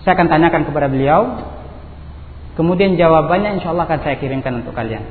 saya 0.03 0.15
akan 0.19 0.27
tanyakan 0.31 0.63
kepada 0.67 0.87
beliau. 0.87 1.51
Kemudian 2.53 2.95
jawabannya 2.95 3.59
insyaallah 3.59 3.89
akan 3.89 3.99
saya 4.05 4.15
kirimkan 4.21 4.61
untuk 4.61 4.77
kalian. 4.77 5.03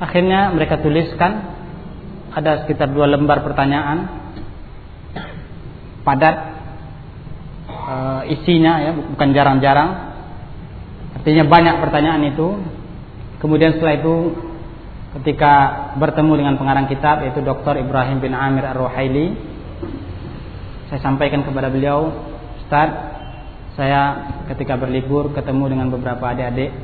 Akhirnya 0.00 0.54
mereka 0.54 0.80
tuliskan 0.80 1.58
ada 2.32 2.64
sekitar 2.64 2.88
dua 2.88 3.10
lembar 3.10 3.42
pertanyaan 3.42 4.30
padat 6.06 6.47
e, 7.88 7.94
isinya 8.36 8.84
ya 8.84 8.92
bukan 8.92 9.28
jarang-jarang 9.32 9.90
artinya 11.16 11.44
banyak 11.48 11.74
pertanyaan 11.80 12.22
itu 12.28 12.60
kemudian 13.40 13.76
setelah 13.76 13.96
itu 13.96 14.14
ketika 15.18 15.52
bertemu 15.96 16.32
dengan 16.36 16.54
pengarang 16.60 16.86
kitab 16.86 17.24
yaitu 17.24 17.40
Dr. 17.40 17.80
Ibrahim 17.80 18.20
bin 18.20 18.36
Amir 18.36 18.68
Ar-Ruhaili 18.68 19.32
saya 20.92 21.00
sampaikan 21.00 21.48
kepada 21.48 21.72
beliau 21.72 22.12
Ustaz 22.60 22.92
saya 23.78 24.02
ketika 24.52 24.76
berlibur 24.76 25.32
ketemu 25.32 25.64
dengan 25.72 25.88
beberapa 25.88 26.34
adik-adik 26.34 26.74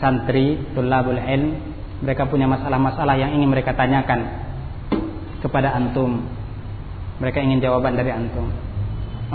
santri 0.00 0.56
tulabul 0.72 1.20
ilm 1.20 1.60
mereka 2.00 2.24
punya 2.24 2.48
masalah-masalah 2.48 3.20
yang 3.20 3.36
ingin 3.36 3.52
mereka 3.52 3.76
tanyakan 3.76 4.24
kepada 5.44 5.76
antum 5.76 6.24
mereka 7.20 7.44
ingin 7.44 7.60
jawaban 7.60 7.92
dari 7.92 8.08
antum 8.08 8.48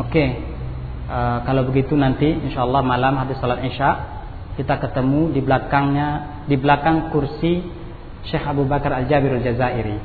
oke. 0.01 0.54
Uh, 1.09 1.43
kalau 1.45 1.67
begitu 1.69 1.93
nanti 1.97 2.27
insyaallah 2.27 2.81
malam 2.85 3.17
habis 3.17 3.37
salat 3.41 3.63
isya 3.65 4.15
kita 4.55 4.79
ketemu 4.79 5.35
di 5.35 5.41
belakangnya 5.43 6.07
di 6.47 6.55
belakang 6.55 7.11
kursi 7.11 7.65
Syekh 8.25 8.41
Abu 8.41 8.65
Bakar 8.65 8.89
Al-Jabir 8.95 9.37
Al-Jazairi. 9.37 9.97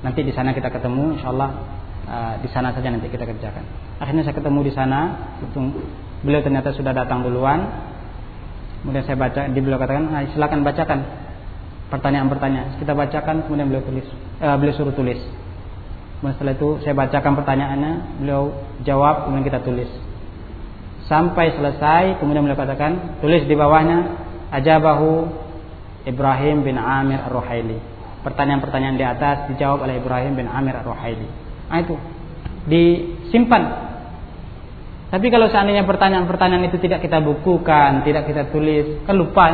Nanti 0.00 0.20
di 0.24 0.32
sana 0.32 0.54
kita 0.54 0.70
ketemu 0.70 1.18
insyaallah 1.18 1.50
uh, 2.08 2.34
di 2.40 2.48
sana 2.48 2.72
saja 2.72 2.88
nanti 2.88 3.10
kita 3.12 3.28
kerjakan. 3.28 3.64
Akhirnya 3.98 4.22
saya 4.24 4.36
ketemu 4.38 4.60
di 4.62 4.72
sana, 4.72 5.00
beliau 6.22 6.40
ternyata 6.40 6.70
sudah 6.72 6.94
datang 6.94 7.26
duluan. 7.26 7.66
Kemudian 8.78 9.02
saya 9.02 9.18
baca, 9.18 9.50
di 9.50 9.58
beliau 9.58 9.74
katakan, 9.74 10.06
ah, 10.14 10.22
silakan 10.30 10.62
bacakan 10.62 10.98
pertanyaan-pertanyaan. 11.90 12.78
Kita 12.78 12.94
bacakan, 12.94 13.50
kemudian 13.50 13.66
beliau 13.66 13.82
tulis, 13.82 14.06
uh, 14.38 14.54
beliau 14.54 14.74
suruh 14.78 14.94
tulis. 14.94 15.18
Setelah 16.18 16.54
itu 16.58 16.82
saya 16.82 16.98
bacakan 16.98 17.32
pertanyaannya, 17.38 17.92
beliau 18.22 18.50
jawab, 18.82 19.26
kemudian 19.26 19.46
kita 19.46 19.62
tulis. 19.62 19.86
Sampai 21.06 21.54
selesai, 21.54 22.18
kemudian 22.18 22.42
beliau 22.42 22.58
katakan, 22.58 23.22
tulis 23.22 23.46
di 23.46 23.54
bawahnya, 23.54 24.18
ajabahu 24.50 25.30
Ibrahim 26.08 26.66
bin 26.66 26.74
Amir 26.74 27.22
Ar-Ruhaili. 27.22 27.78
Pertanyaan-pertanyaan 28.26 28.96
di 28.98 29.06
atas 29.06 29.36
dijawab 29.54 29.86
oleh 29.86 30.02
Ibrahim 30.02 30.34
bin 30.34 30.50
Amir 30.50 30.74
Ar-Ruhaili. 30.82 31.28
Nah 31.70 31.78
itu 31.86 31.94
disimpan. 32.66 33.62
Tapi 35.08 35.26
kalau 35.32 35.48
seandainya 35.48 35.88
pertanyaan-pertanyaan 35.88 36.68
itu 36.68 36.76
tidak 36.82 37.00
kita 37.00 37.22
bukukan, 37.24 38.04
tidak 38.04 38.28
kita 38.28 38.50
tulis, 38.52 39.06
kan 39.08 39.16
lupa. 39.16 39.46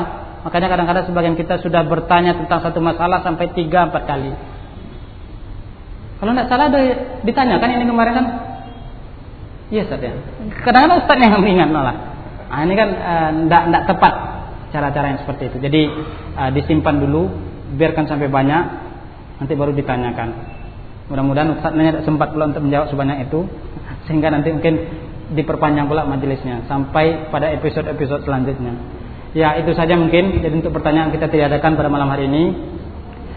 Makanya 0.48 0.68
kadang-kadang 0.72 1.04
sebagian 1.06 1.36
kita 1.38 1.62
sudah 1.62 1.86
bertanya 1.86 2.34
tentang 2.34 2.64
satu 2.64 2.82
masalah 2.82 3.22
sampai 3.22 3.52
tiga 3.54 3.86
empat 3.86 4.02
kali. 4.08 4.53
Kalau 6.20 6.30
tidak 6.32 6.48
salah 6.48 6.66
ada 6.70 6.80
ditanyakan 7.26 7.68
ini 7.74 7.84
kemarin 7.84 8.14
kan? 8.14 8.26
Iya 9.72 9.82
Ustaz 9.88 10.00
ya. 10.00 10.12
Kadang-kadang 10.62 10.98
Ustaz 11.02 11.18
yang 11.18 11.40
mengingat 11.40 11.68
malah. 11.72 11.96
Nah, 12.54 12.62
ini 12.62 12.74
kan 12.78 12.88
tidak 13.50 13.82
uh, 13.82 13.86
tepat 13.90 14.14
cara-cara 14.70 15.06
yang 15.10 15.20
seperti 15.26 15.50
itu. 15.50 15.56
Jadi 15.58 15.82
uh, 16.38 16.50
disimpan 16.54 17.02
dulu, 17.02 17.26
biarkan 17.74 18.06
sampai 18.06 18.30
banyak, 18.30 18.62
nanti 19.42 19.52
baru 19.58 19.74
ditanyakan. 19.74 20.28
Mudah-mudahan 21.10 21.58
Ustaznya 21.58 22.00
sempat 22.06 22.30
pula 22.30 22.48
untuk 22.48 22.62
menjawab 22.64 22.88
sebanyak 22.94 23.26
itu, 23.26 23.44
sehingga 24.06 24.30
nanti 24.30 24.54
mungkin 24.54 24.74
diperpanjang 25.34 25.88
pula 25.88 26.06
majelisnya 26.06 26.68
sampai 26.70 27.28
pada 27.32 27.50
episode-episode 27.52 28.22
selanjutnya. 28.22 28.72
Ya 29.34 29.58
itu 29.58 29.74
saja 29.74 29.98
mungkin. 29.98 30.38
Jadi 30.38 30.54
untuk 30.62 30.70
pertanyaan 30.70 31.10
kita 31.10 31.26
tidak 31.26 31.50
adakan 31.50 31.74
pada 31.74 31.90
malam 31.90 32.06
hari 32.06 32.30
ini. 32.30 32.54